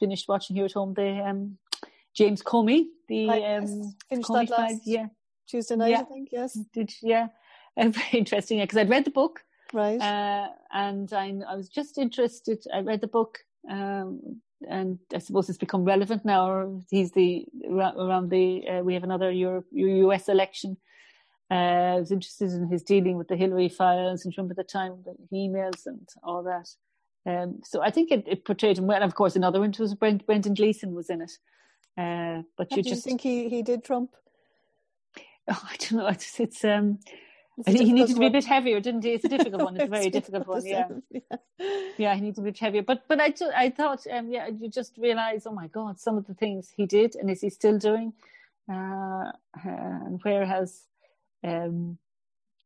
finished 0.00 0.26
watching 0.26 0.56
here 0.56 0.64
at 0.64 0.72
home 0.72 0.94
the 0.94 1.24
um, 1.24 1.58
James 2.12 2.42
Comey, 2.42 2.86
the 3.06 3.30
um, 3.30 3.94
finished 4.08 4.28
Comey 4.28 4.48
that 4.48 4.58
last 4.58 4.80
yeah 4.84 5.06
Tuesday 5.46 5.76
night, 5.76 5.90
yeah. 5.90 6.00
I 6.00 6.04
think. 6.04 6.30
Yes, 6.32 6.58
did 6.72 6.92
yeah 7.02 7.28
very 7.92 8.08
interesting 8.12 8.60
because 8.60 8.78
I'd 8.78 8.90
read 8.90 9.04
the 9.04 9.10
book, 9.10 9.40
right? 9.72 10.00
Uh, 10.00 10.48
and 10.72 11.12
I, 11.12 11.34
I 11.48 11.56
was 11.56 11.68
just 11.68 11.98
interested. 11.98 12.64
I 12.72 12.80
read 12.80 13.00
the 13.00 13.08
book, 13.08 13.40
um, 13.68 14.40
and 14.68 14.98
I 15.12 15.18
suppose 15.18 15.48
it's 15.48 15.58
become 15.58 15.84
relevant 15.84 16.24
now. 16.24 16.82
He's 16.90 17.12
the 17.12 17.46
around 17.68 18.30
the 18.30 18.68
uh, 18.68 18.82
we 18.82 18.94
have 18.94 19.04
another 19.04 19.30
Europe 19.30 19.66
U.S. 19.72 20.28
election. 20.28 20.76
Uh, 21.50 21.96
I 21.96 22.00
was 22.00 22.10
interested 22.10 22.52
in 22.52 22.68
his 22.68 22.82
dealing 22.82 23.18
with 23.18 23.28
the 23.28 23.36
Hillary 23.36 23.68
files 23.68 24.24
and 24.24 24.34
remember 24.36 24.54
the 24.54 24.64
time 24.64 25.04
the 25.04 25.36
emails 25.36 25.86
and 25.86 26.08
all 26.22 26.42
that. 26.44 26.68
Um, 27.26 27.60
so 27.64 27.82
I 27.82 27.90
think 27.90 28.10
it, 28.10 28.24
it, 28.26 28.44
portrayed 28.44 28.78
him 28.78 28.86
well. 28.86 29.02
Of 29.02 29.14
course, 29.14 29.36
another 29.36 29.60
one 29.60 29.72
was 29.78 29.94
Brent, 29.94 30.26
Brendan 30.26 30.54
Gleeson 30.54 30.94
was 30.94 31.10
in 31.10 31.22
it. 31.22 31.32
Uh, 31.96 32.42
but 32.56 32.70
you 32.70 32.82
do 32.82 32.90
just 32.90 33.06
you 33.06 33.10
think 33.10 33.20
he, 33.20 33.48
he 33.48 33.62
did 33.62 33.84
Trump. 33.84 34.10
Oh, 35.46 35.60
I 35.62 35.76
don't 35.76 35.92
know. 35.92 36.06
It's, 36.06 36.40
it's 36.40 36.64
um, 36.64 37.00
I 37.60 37.72
think 37.72 37.86
he 37.86 37.92
needed 37.92 38.14
to 38.14 38.20
be 38.20 38.26
a 38.26 38.30
bit 38.30 38.44
heavier, 38.44 38.80
didn't 38.80 39.04
he? 39.04 39.12
It's 39.12 39.24
a 39.24 39.28
difficult 39.28 39.62
one. 39.62 39.76
It's 39.76 39.86
a 39.86 39.90
very 39.90 40.10
difficult 40.18 40.46
one. 40.46 40.66
Yeah. 40.66 40.88
yeah, 41.10 41.36
yeah, 41.98 42.14
he 42.14 42.20
needed 42.20 42.36
to 42.36 42.42
be 42.42 42.52
heavier. 42.58 42.82
But 42.82 43.04
but 43.08 43.20
I 43.20 43.32
I 43.56 43.70
thought 43.70 44.06
um 44.10 44.30
yeah 44.30 44.48
you 44.48 44.68
just 44.68 44.98
realize 44.98 45.46
oh 45.46 45.52
my 45.52 45.68
god 45.68 46.00
some 46.00 46.18
of 46.18 46.26
the 46.26 46.34
things 46.34 46.72
he 46.76 46.86
did 46.86 47.14
and 47.16 47.30
is 47.30 47.40
he 47.42 47.50
still 47.50 47.78
doing, 47.78 48.12
uh, 48.72 49.32
and 49.64 50.20
where 50.22 50.44
has 50.46 50.82
um 51.44 51.98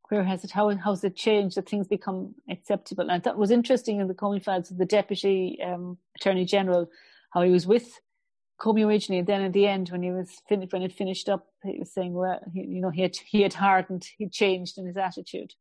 where 0.09 0.25
has 0.25 0.45
it 0.45 0.51
how 0.51 0.75
how's 0.77 1.05
it 1.05 1.17
changed 1.17 1.57
that 1.57 1.69
things 1.69 1.87
become 1.87 2.35
acceptable? 2.51 3.03
And 3.03 3.13
I 3.13 3.19
thought 3.21 3.35
it 3.35 3.39
was 3.39 3.51
interesting 3.51 4.01
in 4.01 4.09
the 4.09 4.15
Comey 4.15 4.43
files 4.43 4.71
of 4.71 4.79
the 4.79 4.87
deputy 4.87 5.59
um, 5.65 5.99
attorney 6.17 6.45
general 6.45 6.91
how 7.33 7.43
he 7.43 7.51
was 7.51 7.67
with 7.67 8.01
Comey 8.61 8.85
originally, 8.85 9.21
and 9.21 9.29
then 9.29 9.43
at 9.43 9.53
the 9.53 9.67
end, 9.67 9.89
when 9.91 10.03
he 10.03 10.11
was 10.11 10.43
fin- 10.49 10.67
when 10.71 10.83
it 10.83 10.93
finished 10.93 11.29
up, 11.29 11.47
he 11.63 11.79
was 11.79 11.93
saying, 11.93 12.13
"Well, 12.15 12.41
he, 12.53 12.61
you 12.63 12.81
know, 12.81 12.91
he 12.91 13.03
had 13.03 13.17
he 13.17 13.43
had 13.43 13.55
hardened, 13.55 14.09
he 14.19 14.29
changed 14.29 14.79
in 14.79 14.87
his 14.87 14.97
attitude." 14.97 15.55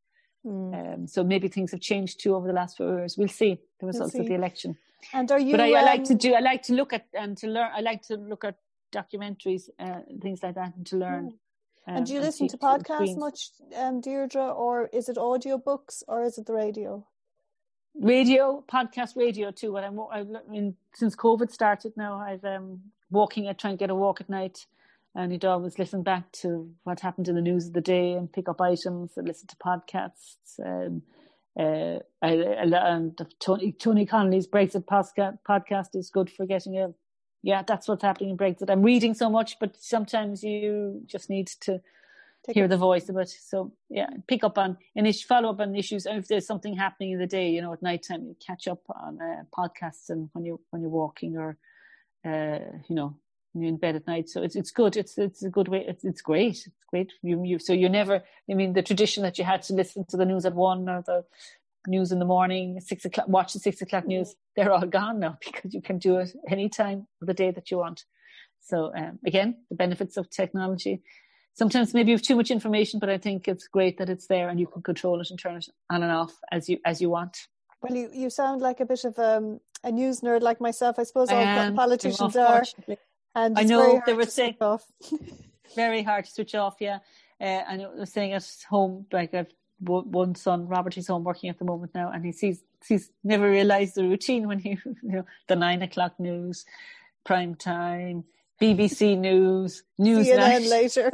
Mm. 0.45 0.93
Um, 0.93 1.07
so 1.07 1.23
maybe 1.23 1.47
things 1.47 1.71
have 1.71 1.81
changed 1.81 2.21
too 2.21 2.35
over 2.35 2.47
the 2.47 2.53
last 2.53 2.77
four 2.77 2.97
years. 2.97 3.15
We'll 3.17 3.27
see 3.27 3.59
the 3.79 3.85
results 3.85 4.13
we'll 4.13 4.23
see. 4.23 4.25
of 4.25 4.29
the 4.29 4.35
election. 4.35 4.77
And 5.13 5.31
are 5.31 5.39
you? 5.39 5.51
But 5.51 5.61
I, 5.61 5.71
um, 5.71 5.77
I, 5.77 5.81
like 5.83 6.03
to 6.05 6.15
do. 6.15 6.33
I 6.33 6.39
like 6.39 6.63
to 6.63 6.73
look 6.73 6.93
at 6.93 7.05
and 7.13 7.37
to 7.37 7.47
learn. 7.47 7.69
I 7.75 7.81
like 7.81 8.01
to 8.03 8.15
look 8.15 8.43
at 8.43 8.55
documentaries, 8.91 9.69
uh, 9.79 9.99
things 10.21 10.41
like 10.41 10.55
that, 10.55 10.75
and 10.75 10.85
to 10.87 10.97
learn. 10.97 11.25
Mm. 11.25 11.89
Um, 11.89 11.97
and 11.97 12.05
do 12.05 12.13
you 12.13 12.19
listen 12.19 12.47
to 12.49 12.57
podcasts 12.57 13.17
much, 13.17 13.51
um, 13.75 14.01
Deirdre, 14.01 14.45
or 14.45 14.87
is 14.91 15.07
it 15.07 15.17
audio 15.17 15.57
books, 15.57 16.03
or 16.07 16.23
is 16.23 16.37
it 16.37 16.45
the 16.45 16.53
radio? 16.53 17.05
Radio, 17.99 18.63
podcast 18.71 19.15
radio 19.15 19.51
too. 19.51 19.71
What 19.71 19.83
I'm, 19.83 19.99
I 19.99 20.23
mean, 20.49 20.75
since 20.93 21.15
COVID 21.15 21.51
started 21.51 21.93
now, 21.97 22.19
I've 22.19 22.45
um 22.45 22.79
walking. 23.11 23.47
I 23.47 23.53
try 23.53 23.69
and 23.71 23.79
get 23.79 23.89
a 23.89 23.95
walk 23.95 24.21
at 24.21 24.29
night. 24.29 24.65
and 25.17 25.31
he'd 25.31 25.45
always 25.45 25.79
listen 25.79 26.03
back 26.03 26.31
to 26.31 26.69
what 26.83 26.99
happened 26.99 27.27
in 27.27 27.33
the 27.33 27.41
news 27.41 27.65
of 27.67 27.73
the 27.73 27.81
day 27.81 28.13
and 28.13 28.31
pick 28.31 28.47
up 28.47 28.61
items 28.61 29.17
and 29.17 29.27
listen 29.27 29.47
to 29.47 29.55
podcasts. 29.55 30.59
Um, 30.63 31.01
uh, 31.59 31.97
I, 32.21 32.33
and 32.33 33.19
Tony, 33.39 33.71
Tony 33.71 34.05
Connelly's 34.05 34.47
Brexit 34.47 34.85
podcast 34.85 35.95
is 35.95 36.11
good 36.11 36.29
for 36.29 36.45
getting 36.45 36.77
a, 36.77 36.93
yeah, 37.41 37.63
that's 37.63 37.87
what's 37.87 38.03
happening 38.03 38.29
in 38.29 38.37
Brexit. 38.37 38.69
I'm 38.69 38.83
reading 38.83 39.15
so 39.15 39.27
much, 39.27 39.57
but 39.59 39.75
sometimes 39.79 40.43
you 40.43 41.01
just 41.07 41.31
need 41.31 41.47
to 41.61 41.81
Take 42.47 42.55
hear 42.55 42.65
it. 42.65 42.69
the 42.69 42.77
voice 42.77 43.09
of 43.09 43.17
it. 43.17 43.29
So 43.29 43.73
yeah, 43.89 44.07
pick 44.27 44.43
up 44.43 44.57
on 44.57 44.77
and 44.95 45.15
follow 45.15 45.49
up 45.49 45.59
on 45.59 45.75
issues. 45.75 46.05
And 46.05 46.17
if 46.17 46.27
there's 46.27 46.47
something 46.47 46.75
happening 46.75 47.11
in 47.11 47.19
the 47.19 47.27
day, 47.27 47.49
you 47.49 47.61
know, 47.61 47.73
at 47.73 47.81
night 47.81 48.03
time, 48.07 48.23
you 48.23 48.35
catch 48.45 48.67
up 48.67 48.81
on 48.89 49.19
uh, 49.21 49.43
podcasts 49.55 50.09
and 50.09 50.29
when 50.33 50.45
you 50.45 50.59
when 50.69 50.81
you're 50.81 50.91
walking 50.91 51.37
or, 51.37 51.57
uh, 52.25 52.59
you 52.87 52.95
know, 52.95 53.17
you're 53.53 53.67
in 53.67 53.77
bed 53.77 53.95
at 53.95 54.07
night. 54.07 54.29
So 54.29 54.43
it's 54.43 54.55
it's 54.55 54.71
good. 54.71 54.95
It's 54.95 55.17
it's 55.17 55.43
a 55.43 55.49
good 55.49 55.67
way. 55.67 55.83
It's 55.87 56.05
it's 56.05 56.21
great. 56.21 56.57
It's 56.65 56.85
great. 56.89 57.11
You 57.21 57.43
you 57.43 57.59
so 57.59 57.73
you 57.73 57.89
never. 57.89 58.23
I 58.49 58.53
mean, 58.53 58.73
the 58.73 58.83
tradition 58.83 59.23
that 59.23 59.37
you 59.37 59.43
had 59.43 59.61
to 59.63 59.73
listen 59.73 60.05
to 60.09 60.17
the 60.17 60.25
news 60.25 60.45
at 60.45 60.55
one 60.55 60.87
or 60.87 61.03
the 61.05 61.25
news 61.85 62.11
in 62.11 62.19
the 62.19 62.25
morning, 62.25 62.79
six 62.79 63.05
o'clock, 63.05 63.27
watch 63.27 63.53
the 63.53 63.59
six 63.59 63.81
o'clock 63.81 64.05
news. 64.05 64.35
They're 64.55 64.71
all 64.71 64.85
gone 64.85 65.19
now 65.19 65.37
because 65.45 65.73
you 65.73 65.81
can 65.81 65.97
do 65.97 66.17
it 66.17 66.31
any 66.47 66.69
time 66.69 67.07
of 67.21 67.27
the 67.27 67.33
day 67.33 67.51
that 67.51 67.71
you 67.71 67.77
want. 67.77 68.05
So 68.61 68.93
um, 68.95 69.19
again, 69.25 69.57
the 69.69 69.75
benefits 69.75 70.17
of 70.17 70.29
technology. 70.29 71.01
Sometimes 71.57 71.91
maybe 71.95 72.11
you 72.11 72.17
have 72.17 72.21
too 72.21 72.35
much 72.35 72.51
information, 72.51 72.99
but 72.99 73.09
I 73.09 73.17
think 73.17 73.47
it's 73.47 73.67
great 73.67 73.97
that 73.97 74.09
it's 74.09 74.27
there 74.27 74.47
and 74.47 74.59
you 74.59 74.67
can 74.67 74.83
control 74.83 75.19
it 75.21 75.31
and 75.31 75.39
turn 75.39 75.55
it 75.55 75.67
on 75.89 76.03
and 76.03 76.11
off 76.11 76.33
as 76.51 76.69
you 76.69 76.77
as 76.85 77.01
you 77.01 77.09
want. 77.09 77.47
Well, 77.81 77.95
you, 77.95 78.09
you 78.13 78.29
sound 78.29 78.61
like 78.61 78.79
a 78.79 78.85
bit 78.85 79.03
of 79.05 79.17
um, 79.17 79.59
a 79.83 79.91
news 79.91 80.21
nerd 80.21 80.41
like 80.41 80.61
myself. 80.61 80.99
I 80.99 81.03
suppose 81.03 81.29
all 81.29 81.43
um, 81.43 81.75
politicians 81.75 82.35
are. 82.35 82.63
And 83.33 83.57
I 83.57 83.63
know 83.63 84.01
they 84.05 84.13
were 84.13 84.25
saying 84.25 84.57
off. 84.61 84.83
very 85.75 86.03
hard 86.03 86.25
to 86.25 86.31
switch 86.31 86.53
off. 86.53 86.75
Yeah, 86.79 86.99
uh, 87.41 87.63
and 87.69 87.81
I 87.81 87.87
was 87.87 88.11
saying 88.11 88.33
at 88.33 88.47
home, 88.69 89.07
like 89.11 89.33
I've 89.33 89.51
one 89.79 90.35
son, 90.35 90.67
Robert, 90.67 90.95
is 90.97 91.07
home 91.07 91.23
working 91.23 91.49
at 91.49 91.57
the 91.57 91.65
moment 91.65 91.93
now, 91.95 92.11
and 92.11 92.23
he 92.23 92.31
sees 92.31 92.61
he's 92.87 93.09
never 93.23 93.49
realised 93.49 93.95
the 93.95 94.03
routine 94.03 94.47
when 94.47 94.59
he, 94.59 94.69
you 94.85 94.95
know, 95.01 95.25
the 95.47 95.55
nine 95.55 95.81
o'clock 95.81 96.19
news, 96.19 96.65
prime 97.25 97.55
time, 97.55 98.25
BBC 98.61 99.17
News, 99.17 99.83
News 99.97 100.27
CNN 100.27 100.69
later, 100.69 101.11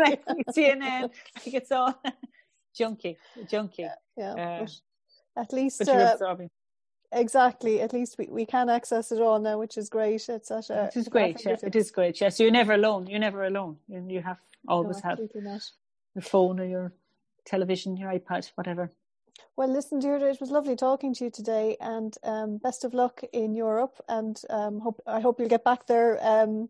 CNN. 0.49 1.09
I 1.35 1.39
think 1.39 1.55
it's 1.55 1.71
all 1.71 1.93
junky, 2.79 3.17
junky. 3.51 3.79
Yeah, 3.79 3.93
yeah. 4.17 4.61
Uh, 4.61 4.67
at 5.35 5.51
least 5.51 5.87
uh, 5.87 6.15
exactly. 7.11 7.81
At 7.81 7.91
least 7.91 8.17
we, 8.17 8.27
we 8.29 8.45
can 8.45 8.69
access 8.69 9.11
it 9.11 9.19
all 9.19 9.39
now, 9.39 9.57
which 9.59 9.77
is 9.77 9.89
great. 9.89 10.27
It's 10.29 10.47
such 10.47 10.69
a. 10.69 10.85
It 10.85 10.97
is 10.97 11.07
great. 11.07 11.45
Yeah, 11.45 11.57
it 11.61 11.75
is 11.75 11.91
great. 11.91 12.21
Yes, 12.21 12.39
you're 12.39 12.51
never 12.51 12.73
alone. 12.73 13.07
You're 13.07 13.19
never 13.19 13.45
alone. 13.45 13.77
You, 13.87 14.05
you 14.07 14.21
have 14.21 14.37
always 14.67 15.03
no, 15.03 15.09
have 15.09 15.19
not. 15.35 15.61
your 16.15 16.21
phone 16.21 16.59
or 16.59 16.65
your 16.65 16.93
television, 17.45 17.97
your 17.97 18.11
iPad, 18.11 18.49
whatever. 18.55 18.91
Well, 19.55 19.71
listen, 19.71 19.99
Deirdre, 19.99 20.29
it 20.29 20.39
was 20.39 20.51
lovely 20.51 20.75
talking 20.75 21.13
to 21.15 21.25
you 21.25 21.31
today, 21.31 21.77
and 21.79 22.15
um, 22.23 22.57
best 22.57 22.83
of 22.83 22.93
luck 22.93 23.21
in 23.33 23.55
Europe. 23.55 23.95
And 24.07 24.39
um, 24.49 24.79
hope 24.79 25.01
I 25.05 25.19
hope 25.19 25.39
you'll 25.39 25.49
get 25.49 25.63
back 25.63 25.87
there 25.87 26.19
um, 26.25 26.69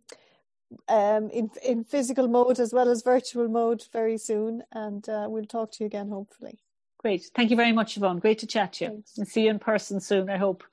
um, 0.88 1.30
in 1.30 1.50
in 1.64 1.84
physical 1.84 2.28
mode 2.28 2.60
as 2.60 2.74
well 2.74 2.90
as 2.90 3.02
virtual 3.02 3.48
mode 3.48 3.84
very 3.92 4.18
soon. 4.18 4.64
And 4.72 5.08
uh, 5.08 5.28
we'll 5.30 5.46
talk 5.46 5.72
to 5.74 5.84
you 5.84 5.88
again, 5.88 6.10
hopefully. 6.10 6.60
Great. 6.98 7.24
Thank 7.36 7.50
you 7.50 7.58
very 7.58 7.74
much, 7.74 7.98
Yvonne. 7.98 8.20
Great 8.20 8.40
to 8.40 8.48
chat 8.48 8.74
to 8.74 8.86
you. 8.86 8.90
Thanks. 8.92 9.18
And 9.18 9.28
see 9.28 9.44
you 9.44 9.50
in 9.50 9.60
person 9.60 10.00
soon, 10.00 10.30
I 10.30 10.38
hope. 10.38 10.64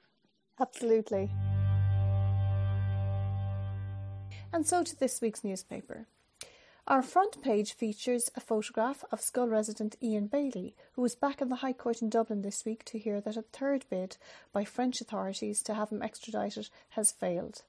Absolutely. 0.60 1.30
And 4.52 4.66
so 4.66 4.84
to 4.84 4.96
this 4.96 5.20
week's 5.20 5.44
newspaper. 5.44 6.06
Our 6.86 7.02
front 7.02 7.40
page 7.42 7.74
features 7.74 8.30
a 8.34 8.40
photograph 8.40 9.04
of 9.12 9.20
Schull 9.20 9.48
resident 9.48 9.96
Ian 10.02 10.26
Bailey, 10.26 10.74
who 10.92 11.02
was 11.02 11.14
back 11.14 11.40
in 11.40 11.48
the 11.48 11.56
High 11.56 11.72
Court 11.72 12.02
in 12.02 12.10
Dublin 12.10 12.42
this 12.42 12.64
week 12.64 12.84
to 12.86 12.98
hear 12.98 13.20
that 13.20 13.36
a 13.36 13.42
third 13.42 13.84
bid 13.88 14.16
by 14.52 14.64
French 14.64 15.00
authorities 15.00 15.62
to 15.62 15.74
have 15.74 15.90
him 15.90 16.02
extradited 16.02 16.68
has 16.90 17.12
failed. 17.12 17.62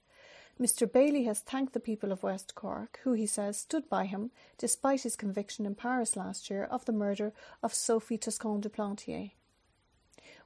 Mr. 0.62 0.89
Bailey 0.89 1.24
has 1.24 1.39
thanked 1.39 1.74
the 1.74 1.80
people 1.80 2.12
of 2.12 2.21
West 2.21 2.54
Cork, 2.54 3.00
who 3.04 3.13
he 3.13 3.26
says 3.26 3.58
stood 3.58 3.89
by 3.89 4.06
him 4.06 4.30
despite 4.60 5.02
his 5.02 5.15
conviction 5.15 5.65
in 5.65 5.74
Paris 5.74 6.15
last 6.15 6.52
year 6.52 6.65
of 6.65 6.86
the 6.86 6.91
murder 6.91 7.34
of 7.63 7.74
Sophie 7.74 8.19
Toscan 8.19 8.62
du 8.62 8.69
Plantier. 8.69 9.32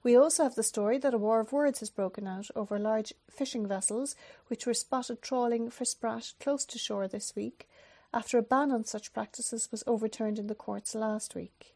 We 0.04 0.15
also 0.15 0.43
have 0.43 0.56
the 0.56 0.63
story 0.63 0.97
that 0.99 1.13
a 1.13 1.17
war 1.17 1.41
of 1.41 1.51
words 1.51 1.82
has 1.82 1.89
broken 1.89 2.28
out 2.28 2.47
over 2.56 2.80
large 2.80 3.13
fishing 3.30 3.67
vessels 3.67 4.15
which 4.47 4.65
were 4.65 4.73
spotted 4.73 5.21
trawling 5.21 5.69
for 5.69 5.84
sprat 5.84 6.32
close 6.39 6.63
to 6.67 6.80
shore 6.80 7.10
this 7.10 7.36
week 7.36 7.67
after 8.13 8.38
a 8.38 8.41
ban 8.41 8.71
on 8.71 8.86
such 8.86 9.12
practices 9.12 9.67
was 9.69 9.84
overturned 9.86 10.39
in 10.39 10.47
the 10.47 10.56
courts 10.56 10.95
last 10.95 11.36
week. 11.36 11.75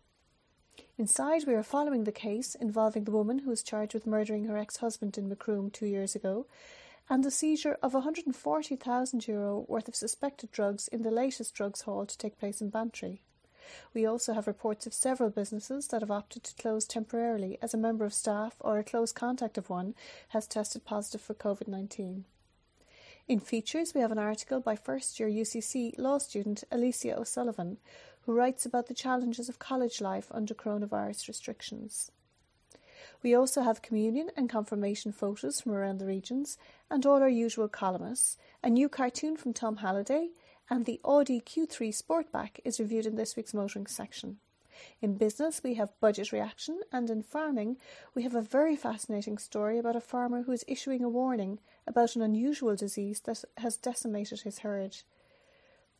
Inside, 0.98 1.46
we 1.46 1.56
are 1.56 1.64
following 1.64 2.06
the 2.06 2.14
case 2.14 2.56
involving 2.56 3.04
the 3.04 3.12
woman 3.12 3.40
who 3.40 3.50
was 3.50 3.64
charged 3.64 3.94
with 3.94 4.08
murdering 4.08 4.46
her 4.46 4.58
ex 4.58 4.78
husband 4.78 5.18
in 5.18 5.28
Macroom 5.28 5.70
two 5.70 5.88
years 5.88 6.16
ago 6.16 6.46
and 7.10 7.24
the 7.24 7.32
seizure 7.32 7.78
of 7.82 7.94
€140,000 7.94 9.68
worth 9.68 9.88
of 9.88 9.96
suspected 9.96 10.52
drugs 10.52 10.88
in 10.88 11.02
the 11.02 11.12
latest 11.12 11.56
drugs 11.56 11.82
haul 11.82 12.06
to 12.06 12.18
take 12.18 12.38
place 12.38 12.62
in 12.62 12.70
Bantry. 12.70 13.24
We 13.94 14.06
also 14.06 14.34
have 14.34 14.48
reports 14.48 14.86
of 14.86 14.94
several 14.94 15.30
businesses 15.30 15.88
that 15.88 16.02
have 16.02 16.12
opted 16.12 16.44
to 16.44 16.62
close 16.62 16.86
temporarily 16.86 17.58
as 17.62 17.74
a 17.74 17.78
member 17.78 18.06
of 18.06 18.14
staff 18.14 18.56
or 18.60 18.78
a 18.78 18.84
close 18.84 19.12
contact 19.12 19.58
of 19.58 19.70
one 19.70 19.96
has 20.30 20.48
tested 20.48 20.86
positive 20.86 21.22
for 21.22 21.34
COVID 21.34 21.68
19. 21.68 22.26
In 23.28 23.40
features, 23.40 23.94
we 23.94 24.02
have 24.02 24.12
an 24.12 24.18
article 24.18 24.60
by 24.60 24.76
first 24.76 25.20
year 25.20 25.30
UCC 25.30 25.94
law 26.00 26.18
student 26.18 26.64
Alicia 26.72 27.16
O'Sullivan, 27.16 27.78
who 28.22 28.34
writes 28.34 28.66
about 28.66 28.88
the 28.88 28.94
challenges 28.96 29.50
of 29.50 29.60
college 29.60 30.02
life 30.02 30.28
under 30.32 30.56
coronavirus 30.56 31.28
restrictions. 31.28 32.12
We 33.22 33.36
also 33.36 33.62
have 33.62 33.82
communion 33.82 34.32
and 34.38 34.50
confirmation 34.50 35.12
photos 35.12 35.60
from 35.60 35.74
around 35.74 36.00
the 36.00 36.06
regions, 36.06 36.58
and 36.90 37.06
all 37.06 37.22
our 37.22 37.30
usual 37.30 37.68
columnists, 37.68 38.38
a 38.64 38.70
new 38.70 38.88
cartoon 38.88 39.36
from 39.36 39.54
Tom 39.54 39.78
Halliday, 39.78 40.30
and 40.70 40.86
the 40.86 41.02
Audi 41.04 41.42
Q3 41.42 41.90
Sportback 41.90 42.60
is 42.64 42.80
reviewed 42.80 43.06
in 43.06 43.16
this 43.16 43.36
week's 43.36 43.54
motoring 43.54 43.88
section. 43.88 44.38
In 45.02 45.18
business, 45.18 45.62
we 45.62 45.74
have 45.74 46.00
budget 46.00 46.32
reaction, 46.32 46.80
and 46.94 47.10
in 47.10 47.22
farming, 47.22 47.76
we 48.16 48.24
have 48.24 48.36
a 48.36 48.42
very 48.42 48.78
fascinating 48.78 49.38
story 49.38 49.78
about 49.78 49.98
a 49.98 50.02
farmer 50.02 50.44
who 50.44 50.54
is 50.54 50.64
issuing 50.68 51.04
a 51.04 51.10
warning 51.10 51.60
about 51.86 52.16
an 52.16 52.22
unusual 52.22 52.78
disease 52.78 53.20
that 53.22 53.44
has 53.58 53.76
decimated 53.76 54.42
his 54.42 54.60
herd. 54.60 54.96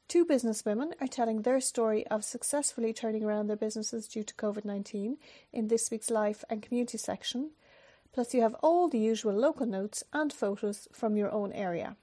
Two 0.10 0.26
businesswomen 0.26 0.94
are 1.00 1.08
telling 1.08 1.44
their 1.44 1.62
story 1.62 2.06
of 2.08 2.26
successfully 2.26 2.94
turning 2.94 3.24
around 3.24 3.46
their 3.46 3.56
businesses 3.56 4.08
due 4.08 4.24
to 4.24 4.34
COVID 4.34 4.66
19 4.66 5.18
in 5.54 5.68
this 5.68 5.92
week's 5.92 6.10
Life 6.10 6.44
and 6.50 6.64
Community 6.64 6.98
section. 6.98 7.52
Plus, 8.12 8.34
you 8.34 8.42
have 8.42 8.56
all 8.64 8.90
the 8.90 8.98
usual 8.98 9.36
local 9.36 9.68
notes 9.68 10.04
and 10.12 10.34
photos 10.34 10.88
from 10.92 11.16
your 11.16 11.32
own 11.32 11.52
area. 11.52 11.96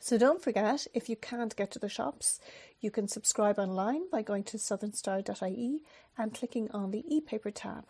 So 0.00 0.16
don't 0.16 0.42
forget, 0.42 0.86
if 0.94 1.10
you 1.10 1.16
can't 1.16 1.54
get 1.54 1.70
to 1.72 1.78
the 1.78 1.90
shops, 1.90 2.40
you 2.80 2.90
can 2.90 3.08
subscribe 3.08 3.58
online 3.58 4.08
by 4.10 4.22
going 4.22 4.44
to 4.44 4.56
southernstar.ie 4.56 5.82
and 6.16 6.32
clicking 6.32 6.70
on 6.70 6.92
the 6.92 7.04
e-paper 7.14 7.50
tab, 7.50 7.84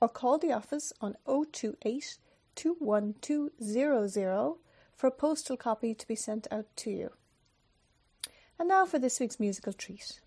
or 0.00 0.08
call 0.08 0.38
the 0.38 0.52
office 0.52 0.92
on 1.00 1.16
028 1.26 2.18
21200 2.54 4.54
for 4.94 5.08
a 5.08 5.10
postal 5.10 5.56
copy 5.56 5.92
to 5.92 6.06
be 6.06 6.14
sent 6.14 6.46
out 6.52 6.66
to 6.76 6.92
you. 6.92 7.10
And 8.58 8.68
now 8.68 8.84
for 8.86 8.98
this 8.98 9.20
week's 9.20 9.38
musical 9.38 9.72
treat. 9.72 10.20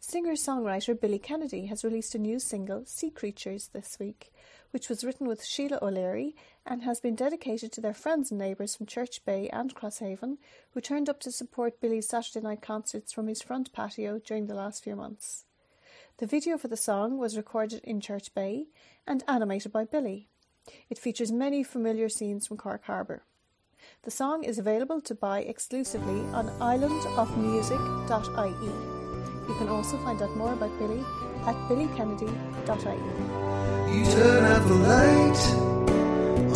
Singer 0.00 0.34
songwriter 0.34 0.98
Billy 0.98 1.18
Kennedy 1.18 1.66
has 1.66 1.82
released 1.82 2.14
a 2.14 2.18
new 2.18 2.38
single, 2.38 2.84
Sea 2.84 3.10
Creatures, 3.10 3.70
this 3.72 3.96
week, 3.98 4.32
which 4.70 4.90
was 4.90 5.02
written 5.02 5.26
with 5.26 5.40
Silé 5.40 5.80
O'Leary 5.80 6.36
and 6.66 6.82
has 6.82 7.00
been 7.00 7.14
dedicated 7.14 7.72
to 7.72 7.80
their 7.80 7.94
friends 7.94 8.30
and 8.30 8.38
neighbours 8.38 8.76
from 8.76 8.84
Church 8.84 9.24
Bay 9.24 9.48
and 9.48 9.74
Crosshaven 9.74 10.36
who 10.72 10.80
turned 10.82 11.08
up 11.08 11.20
to 11.20 11.32
support 11.32 11.80
Billy's 11.80 12.08
Saturday 12.08 12.44
night 12.44 12.60
concerts 12.60 13.14
from 13.14 13.28
his 13.28 13.40
front 13.40 13.72
patio 13.72 14.18
during 14.18 14.46
the 14.46 14.54
last 14.54 14.84
few 14.84 14.94
months. 14.94 15.46
The 16.18 16.26
video 16.26 16.58
for 16.58 16.68
the 16.68 16.76
song 16.76 17.16
was 17.16 17.36
recorded 17.36 17.80
in 17.82 18.02
Church 18.02 18.34
Bay 18.34 18.66
and 19.06 19.24
animated 19.26 19.72
by 19.72 19.84
Billy. 19.84 20.28
It 20.90 20.98
features 20.98 21.32
many 21.32 21.62
familiar 21.64 22.10
scenes 22.10 22.46
from 22.46 22.58
Cork 22.58 22.84
Harbour. 22.84 23.22
The 24.02 24.10
song 24.10 24.44
is 24.44 24.58
available 24.58 25.00
to 25.02 25.14
buy 25.14 25.40
exclusively 25.40 26.20
on 26.32 26.48
islandofmusic.ie. 26.60 28.72
You 29.48 29.54
can 29.58 29.68
also 29.68 29.96
find 29.98 30.22
out 30.22 30.36
more 30.36 30.52
about 30.52 30.76
Billy 30.78 31.00
at 31.46 31.56
billykennedy.ie. 31.68 32.98
You 33.94 34.04
turn 34.12 34.44
out 34.44 34.68
the 34.68 34.74
light 34.74 35.38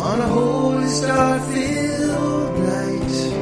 on 0.01 0.19
a 0.19 0.27
holy 0.27 0.87
star 0.87 1.39
filled 1.39 2.59
night. 2.59 3.33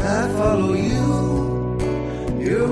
I 0.00 0.28
follow 0.38 0.72
you, 0.72 1.76
you're 2.38 2.68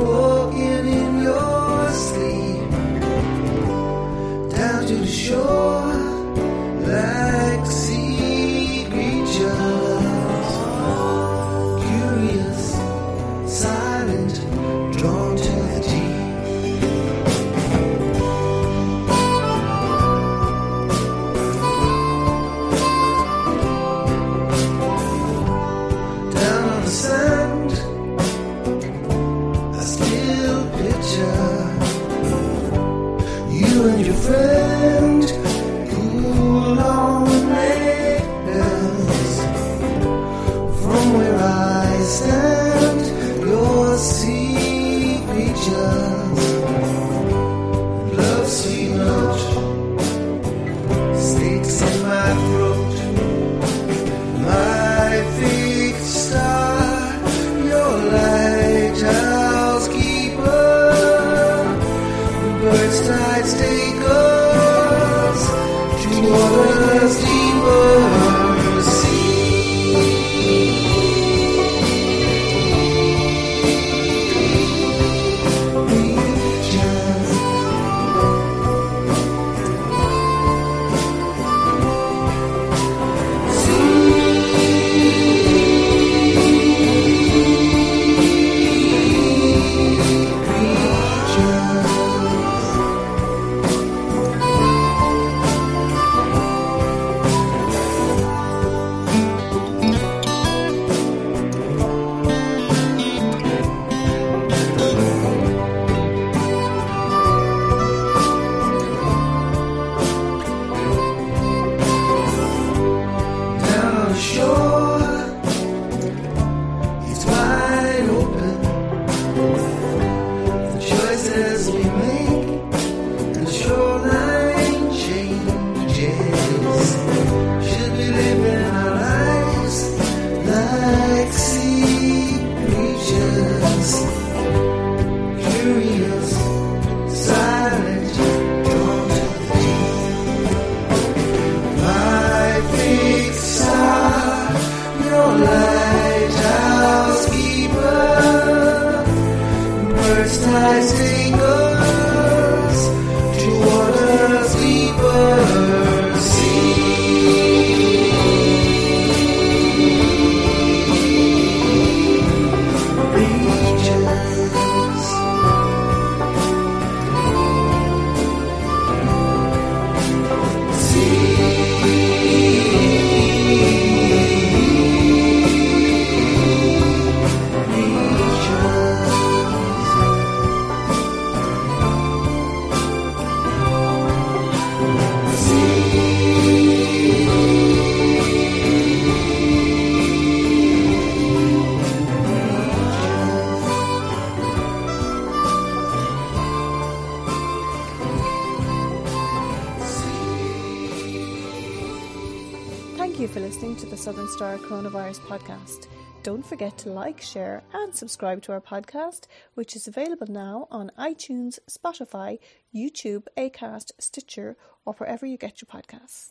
Don't 206.46 206.60
forget 206.60 206.78
to 206.78 206.90
like, 206.90 207.20
share, 207.20 207.64
and 207.72 207.92
subscribe 207.92 208.40
to 208.42 208.52
our 208.52 208.60
podcast, 208.60 209.22
which 209.54 209.74
is 209.74 209.88
available 209.88 210.28
now 210.28 210.68
on 210.70 210.92
iTunes, 210.96 211.58
Spotify, 211.68 212.38
YouTube, 212.72 213.24
Acast, 213.36 213.90
Stitcher, 213.98 214.56
or 214.84 214.92
wherever 214.92 215.26
you 215.26 215.36
get 215.36 215.60
your 215.60 215.66
podcasts. 215.66 216.30